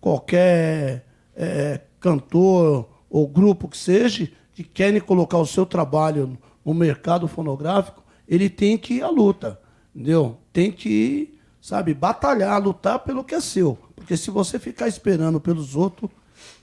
qualquer 0.00 1.06
eh, 1.36 1.80
cantor 2.00 2.88
ou 3.08 3.28
grupo 3.28 3.68
que 3.68 3.78
seja, 3.78 4.28
que 4.52 4.64
querem 4.64 5.00
colocar 5.00 5.38
o 5.38 5.46
seu 5.46 5.64
trabalho 5.64 6.36
no 6.64 6.74
mercado 6.74 7.28
fonográfico, 7.28 8.02
ele 8.28 8.50
tem 8.50 8.76
que 8.76 8.94
ir 8.94 9.02
à 9.02 9.08
luta, 9.08 9.60
entendeu? 9.94 10.38
Tem 10.52 10.70
que, 10.72 11.38
sabe, 11.60 11.94
batalhar, 11.94 12.60
lutar 12.62 12.98
pelo 13.00 13.22
que 13.22 13.34
é 13.34 13.40
seu. 13.40 13.78
Porque 13.94 14.16
se 14.16 14.30
você 14.30 14.58
ficar 14.58 14.88
esperando 14.88 15.40
pelos 15.40 15.76
outros, 15.76 16.10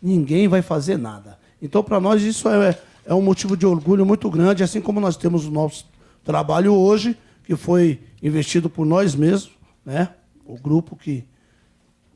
ninguém 0.01 0.47
vai 0.47 0.61
fazer 0.61 0.97
nada. 0.97 1.37
Então, 1.61 1.83
para 1.83 1.99
nós, 1.99 2.23
isso 2.23 2.49
é, 2.49 2.77
é 3.05 3.13
um 3.13 3.21
motivo 3.21 3.55
de 3.55 3.65
orgulho 3.65 4.05
muito 4.05 4.29
grande, 4.29 4.63
assim 4.63 4.81
como 4.81 4.99
nós 4.99 5.17
temos 5.17 5.45
o 5.45 5.51
nosso 5.51 5.85
trabalho 6.23 6.73
hoje, 6.73 7.17
que 7.43 7.55
foi 7.55 8.01
investido 8.21 8.69
por 8.69 8.85
nós 8.85 9.15
mesmos, 9.15 9.55
né? 9.85 10.09
O 10.45 10.57
grupo 10.57 10.95
que 10.95 11.25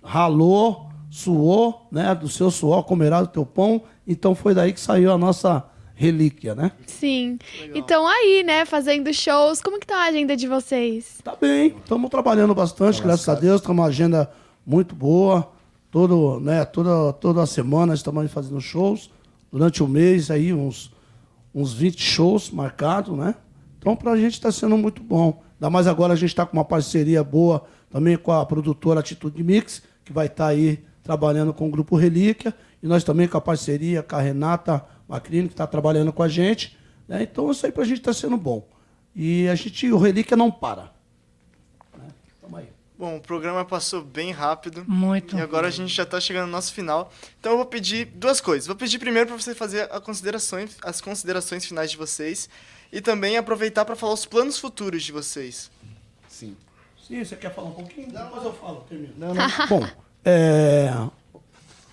ralou, 0.03 0.89
suou, 1.09 1.87
né? 1.91 2.13
Do 2.15 2.27
seu 2.27 2.51
suor, 2.51 2.83
comerá 2.83 3.21
do 3.21 3.27
teu 3.27 3.45
pão. 3.45 3.83
Então 4.07 4.35
foi 4.35 4.53
daí 4.53 4.73
que 4.73 4.79
saiu 4.79 5.11
a 5.11 5.17
nossa 5.17 5.65
relíquia, 6.01 6.55
né? 6.55 6.71
Sim. 6.87 7.37
Então 7.75 8.07
aí, 8.07 8.43
né, 8.43 8.65
fazendo 8.65 9.13
shows. 9.13 9.61
Como 9.61 9.79
que 9.79 9.85
tá 9.85 9.97
a 9.97 10.07
agenda 10.07 10.35
de 10.35 10.47
vocês? 10.47 11.19
Tá 11.23 11.35
bem, 11.39 11.75
estamos 11.77 12.09
trabalhando 12.09 12.55
bastante, 12.55 13.01
graças 13.01 13.29
a 13.29 13.35
Deus, 13.35 13.61
estamos 13.61 13.79
uma 13.79 13.87
agenda 13.87 14.31
muito 14.65 14.95
boa. 14.95 15.51
Todo, 15.91 16.39
né, 16.39 16.65
toda, 16.65 17.13
toda 17.13 17.45
semana 17.45 17.93
estamos 17.93 18.31
fazendo 18.31 18.59
shows. 18.59 19.11
Durante 19.51 19.83
o 19.83 19.87
mês 19.87 20.31
aí, 20.31 20.51
uns, 20.53 20.91
uns 21.53 21.73
20 21.73 22.01
shows 22.01 22.49
marcados, 22.49 23.15
né? 23.15 23.35
Então 23.77 23.95
pra 23.95 24.15
gente 24.15 24.33
está 24.33 24.51
sendo 24.51 24.77
muito 24.77 25.03
bom. 25.03 25.43
Ainda 25.55 25.69
mais 25.69 25.85
agora 25.85 26.13
a 26.13 26.15
gente 26.15 26.29
está 26.29 26.45
com 26.45 26.57
uma 26.57 26.65
parceria 26.65 27.23
boa 27.23 27.63
também 27.91 28.17
com 28.17 28.31
a 28.31 28.43
produtora 28.45 29.01
Atitude 29.01 29.43
Mix, 29.43 29.83
que 30.03 30.13
vai 30.13 30.25
estar 30.25 30.47
aí 30.47 30.79
trabalhando 31.03 31.53
com 31.53 31.67
o 31.67 31.71
Grupo 31.71 31.95
Relíquia. 31.95 32.55
E 32.81 32.87
nós 32.87 33.03
também 33.03 33.27
com 33.27 33.37
a 33.37 33.41
parceria 33.41 34.01
com 34.01 34.15
a 34.15 34.21
Renata 34.21 34.83
Macrini, 35.11 35.47
que 35.49 35.53
está 35.53 35.67
trabalhando 35.67 36.13
com 36.13 36.23
a 36.23 36.29
gente. 36.29 36.77
né? 37.07 37.21
Então 37.23 37.51
isso 37.51 37.65
aí 37.65 37.71
pra 37.71 37.83
gente 37.83 37.99
está 37.99 38.13
sendo 38.13 38.37
bom. 38.37 38.65
E 39.13 39.47
a 39.49 39.55
gente, 39.55 39.91
o 39.91 39.97
Relíquia 39.97 40.37
não 40.37 40.49
para. 40.49 40.91
Bom, 42.97 43.17
o 43.17 43.19
programa 43.19 43.65
passou 43.65 44.03
bem 44.03 44.29
rápido. 44.31 44.85
Muito. 44.87 45.35
E 45.35 45.41
agora 45.41 45.67
a 45.67 45.71
gente 45.71 45.91
já 45.91 46.03
está 46.03 46.21
chegando 46.21 46.45
no 46.45 46.51
nosso 46.51 46.71
final. 46.71 47.11
Então 47.39 47.53
eu 47.53 47.57
vou 47.57 47.65
pedir 47.65 48.05
duas 48.05 48.39
coisas. 48.39 48.67
Vou 48.67 48.75
pedir 48.75 48.99
primeiro 48.99 49.27
para 49.27 49.35
você 49.35 49.55
fazer 49.55 49.91
a 49.91 49.99
considerações, 49.99 50.77
as 50.83 51.01
considerações 51.01 51.65
finais 51.65 51.89
de 51.89 51.97
vocês 51.97 52.47
e 52.93 53.01
também 53.01 53.37
aproveitar 53.37 53.85
para 53.85 53.95
falar 53.95 54.13
os 54.13 54.27
planos 54.27 54.59
futuros 54.59 55.01
de 55.01 55.11
vocês. 55.11 55.71
Sim. 56.29 56.55
Sim, 57.07 57.25
você 57.25 57.35
quer 57.35 57.51
falar 57.55 57.69
um 57.69 57.73
pouquinho? 57.73 58.13
Não, 58.13 58.29
mas 58.29 58.43
eu 58.43 58.53
falo. 58.53 58.85
Termino. 58.87 59.13
Não, 59.17 59.33
não. 59.33 59.47
Bom, 59.67 59.83
é, 60.23 60.93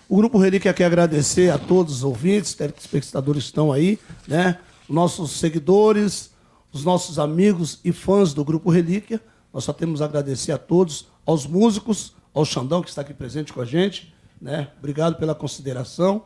o 0.09 0.17
Grupo 0.17 0.39
Relíquia 0.39 0.73
quer 0.73 0.87
agradecer 0.87 1.51
a 1.51 1.59
todos 1.59 1.97
os 1.97 2.05
ouvintes, 2.05 2.55
telespectadores 2.55 3.43
que 3.43 3.49
estão 3.51 3.71
aí, 3.71 3.99
né? 4.27 4.59
Nossos 4.89 5.33
seguidores, 5.33 6.31
os 6.73 6.83
nossos 6.83 7.19
amigos 7.19 7.79
e 7.85 7.93
fãs 7.93 8.33
do 8.33 8.43
Grupo 8.43 8.71
Relíquia. 8.71 9.21
Nós 9.53 9.65
só 9.65 9.73
temos 9.73 10.01
a 10.01 10.07
agradecer 10.07 10.51
a 10.53 10.57
todos, 10.57 11.09
aos 11.27 11.47
músicos, 11.47 12.15
ao 12.33 12.43
Xandão, 12.43 12.81
que 12.81 12.89
está 12.89 13.03
aqui 13.03 13.13
presente 13.13 13.53
com 13.53 13.61
a 13.61 13.67
gente. 13.67 14.15
Né? 14.41 14.69
Obrigado 14.79 15.17
pela 15.17 15.35
consideração. 15.35 16.25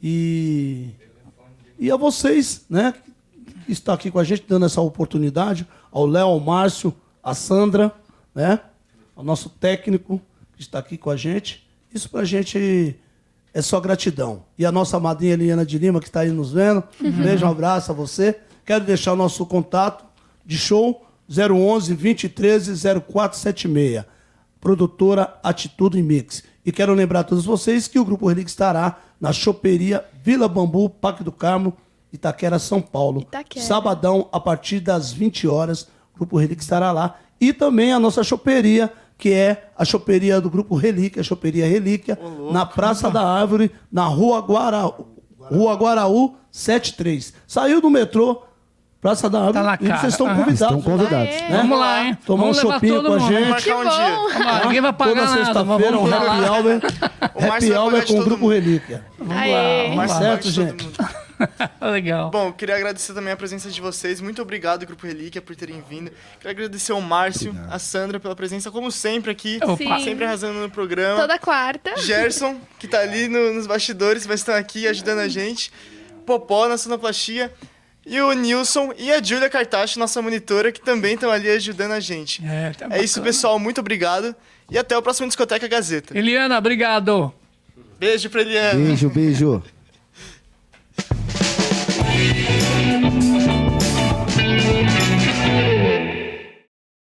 E, 0.00 0.90
e 1.76 1.90
a 1.90 1.96
vocês, 1.96 2.66
né? 2.70 2.94
Que 3.66 3.72
estão 3.72 3.94
aqui 3.94 4.12
com 4.12 4.20
a 4.20 4.24
gente, 4.24 4.44
dando 4.46 4.66
essa 4.66 4.80
oportunidade. 4.80 5.66
Ao 5.90 6.06
Léo, 6.06 6.28
ao 6.28 6.38
Márcio, 6.38 6.94
a 7.20 7.34
Sandra, 7.34 7.92
né? 8.32 8.60
Ao 9.16 9.24
nosso 9.24 9.48
técnico 9.48 10.22
que 10.54 10.62
está 10.62 10.78
aqui 10.78 10.96
com 10.96 11.10
a 11.10 11.16
gente. 11.16 11.68
Isso 11.92 12.08
para 12.08 12.20
a 12.20 12.24
gente 12.24 12.96
é 13.58 13.62
só 13.62 13.80
gratidão. 13.80 14.44
E 14.56 14.64
a 14.64 14.70
nossa 14.70 15.00
madrinha 15.00 15.32
Eliana 15.32 15.66
de 15.66 15.76
Lima, 15.78 15.98
que 15.98 16.06
está 16.06 16.20
aí 16.20 16.30
nos 16.30 16.52
vendo, 16.52 16.80
um 17.02 17.10
beijo, 17.10 17.44
um 17.44 17.50
abraço 17.50 17.90
a 17.90 17.94
você. 17.94 18.38
Quero 18.64 18.84
deixar 18.84 19.14
o 19.14 19.16
nosso 19.16 19.44
contato 19.44 20.04
de 20.46 20.56
show 20.56 21.04
011 21.28 21.94
2013 21.94 22.80
0476. 23.00 24.04
Produtora 24.60 25.36
Atitude 25.42 26.00
Mix. 26.00 26.44
E 26.64 26.70
quero 26.70 26.94
lembrar 26.94 27.20
a 27.20 27.24
todos 27.24 27.44
vocês 27.44 27.88
que 27.88 27.98
o 27.98 28.04
Grupo 28.04 28.28
Relix 28.28 28.52
estará 28.52 29.00
na 29.20 29.32
choperia 29.32 30.04
Vila 30.22 30.46
Bambu, 30.46 30.88
Parque 30.88 31.24
do 31.24 31.32
Carmo, 31.32 31.76
Itaquera, 32.12 32.60
São 32.60 32.80
Paulo. 32.80 33.22
Itaquera. 33.22 33.64
Sabadão, 33.64 34.28
a 34.30 34.38
partir 34.38 34.78
das 34.78 35.12
20 35.12 35.48
horas, 35.48 35.82
o 36.14 36.18
Grupo 36.18 36.38
Relix 36.38 36.62
estará 36.62 36.92
lá. 36.92 37.16
E 37.40 37.52
também 37.52 37.92
a 37.92 37.98
nossa 37.98 38.22
choperia, 38.22 38.92
que 39.18 39.32
é 39.34 39.70
a 39.76 39.84
choperia 39.84 40.40
do 40.40 40.48
Grupo 40.48 40.76
Relíquia, 40.76 41.20
a 41.20 41.24
choperia 41.24 41.66
Relíquia, 41.66 42.16
na 42.52 42.64
Praça 42.64 43.10
da 43.10 43.20
Árvore, 43.22 43.70
na 43.92 44.04
Rua 44.06 44.40
Guaraú, 44.40 45.08
Rua 45.38 45.74
Guaraú 45.74 46.36
73. 46.52 47.34
Saiu 47.46 47.80
do 47.80 47.90
metrô, 47.90 48.42
Praça 49.00 49.28
da 49.30 49.38
Árvore, 49.38 49.54
Tá 49.54 49.62
na 49.62 49.74
e 49.74 49.78
cara. 49.78 50.00
vocês 50.00 50.12
estão 50.14 50.26
Aham. 50.26 50.36
convidados. 50.44 50.78
Estão 50.78 50.92
convidados. 50.98 51.34
Né? 51.40 51.48
Vamos 51.56 51.78
lá, 51.78 52.04
hein? 52.04 52.18
Tomar 52.26 52.42
Vamos 52.42 52.58
um 52.58 52.60
levar 52.62 52.74
chopinho 52.74 52.94
todo 52.96 53.06
com 53.06 53.12
a 53.14 53.18
mundo. 53.18 53.28
gente. 53.28 53.40
Vamos 53.48 53.66
marcar 53.66 53.76
um 53.76 53.82
dia. 53.82 54.16
Vamos 54.16 54.46
lá, 54.46 54.64
ninguém 54.64 54.80
vai 54.80 54.92
pagar 54.92 55.10
Toda 55.10 55.20
nada, 55.24 55.36
mas 55.36 55.46
sexta-feira, 55.46 55.98
um 55.98 56.00
vamos 56.06 56.12
happy 56.12 56.26
lá. 56.26 56.52
hour. 56.52 56.64
O 57.34 57.52
happy 57.52 57.72
hour 57.72 58.00
de 58.00 58.06
com 58.06 58.12
o 58.12 58.16
todo 58.16 58.24
Grupo 58.24 58.42
mundo. 58.44 58.52
Relíquia. 58.54 59.04
Vamos 59.18 59.36
Aê. 59.36 59.52
lá, 59.52 59.94
vamos 59.94 60.10
lá. 60.12 60.18
Certo, 60.18 60.50
gente? 60.50 60.88
Legal. 61.80 62.30
Bom, 62.30 62.52
queria 62.52 62.76
agradecer 62.76 63.12
também 63.14 63.32
a 63.32 63.36
presença 63.36 63.70
de 63.70 63.80
vocês. 63.80 64.20
Muito 64.20 64.40
obrigado, 64.42 64.84
Grupo 64.86 65.06
Relíquia, 65.06 65.40
por 65.40 65.54
terem 65.56 65.82
vindo. 65.88 66.10
Queria 66.38 66.50
agradecer 66.50 66.92
ao 66.92 67.00
Márcio, 67.00 67.54
a 67.70 67.78
Sandra 67.78 68.18
pela 68.20 68.34
presença, 68.36 68.70
como 68.70 68.90
sempre 68.90 69.30
aqui. 69.30 69.58
Opa. 69.62 70.00
Sempre 70.00 70.24
arrasando 70.24 70.58
no 70.60 70.70
programa. 70.70 71.20
Toda 71.20 71.38
quarta. 71.38 71.96
Gerson, 71.98 72.60
que 72.78 72.86
tá 72.88 73.00
ali 73.00 73.28
no- 73.28 73.54
nos 73.54 73.66
bastidores, 73.66 74.26
mas 74.26 74.40
estão 74.40 74.54
aqui 74.54 74.86
ajudando 74.88 75.18
a 75.20 75.28
gente. 75.28 75.70
Popó 76.26 76.68
na 76.68 76.76
sonoplastia. 76.76 77.52
E 78.06 78.20
o 78.22 78.32
Nilson 78.32 78.92
e 78.96 79.12
a 79.12 79.22
Júlia 79.22 79.50
Cartacho, 79.50 79.98
nossa 79.98 80.22
monitora, 80.22 80.72
que 80.72 80.80
também 80.80 81.14
estão 81.14 81.30
ali 81.30 81.48
ajudando 81.50 81.92
a 81.92 82.00
gente. 82.00 82.42
É, 82.44 82.70
tá 82.72 82.86
É 82.90 83.02
isso, 83.02 83.20
pessoal. 83.20 83.58
Muito 83.58 83.80
obrigado. 83.80 84.34
E 84.70 84.78
até 84.78 84.96
o 84.96 85.02
próximo 85.02 85.26
Discoteca 85.28 85.68
Gazeta. 85.68 86.16
Eliana, 86.16 86.56
obrigado. 86.56 87.32
Beijo 87.98 88.30
pra 88.30 88.40
Eliana. 88.40 88.74
Beijo, 88.82 89.10
beijo. 89.10 89.62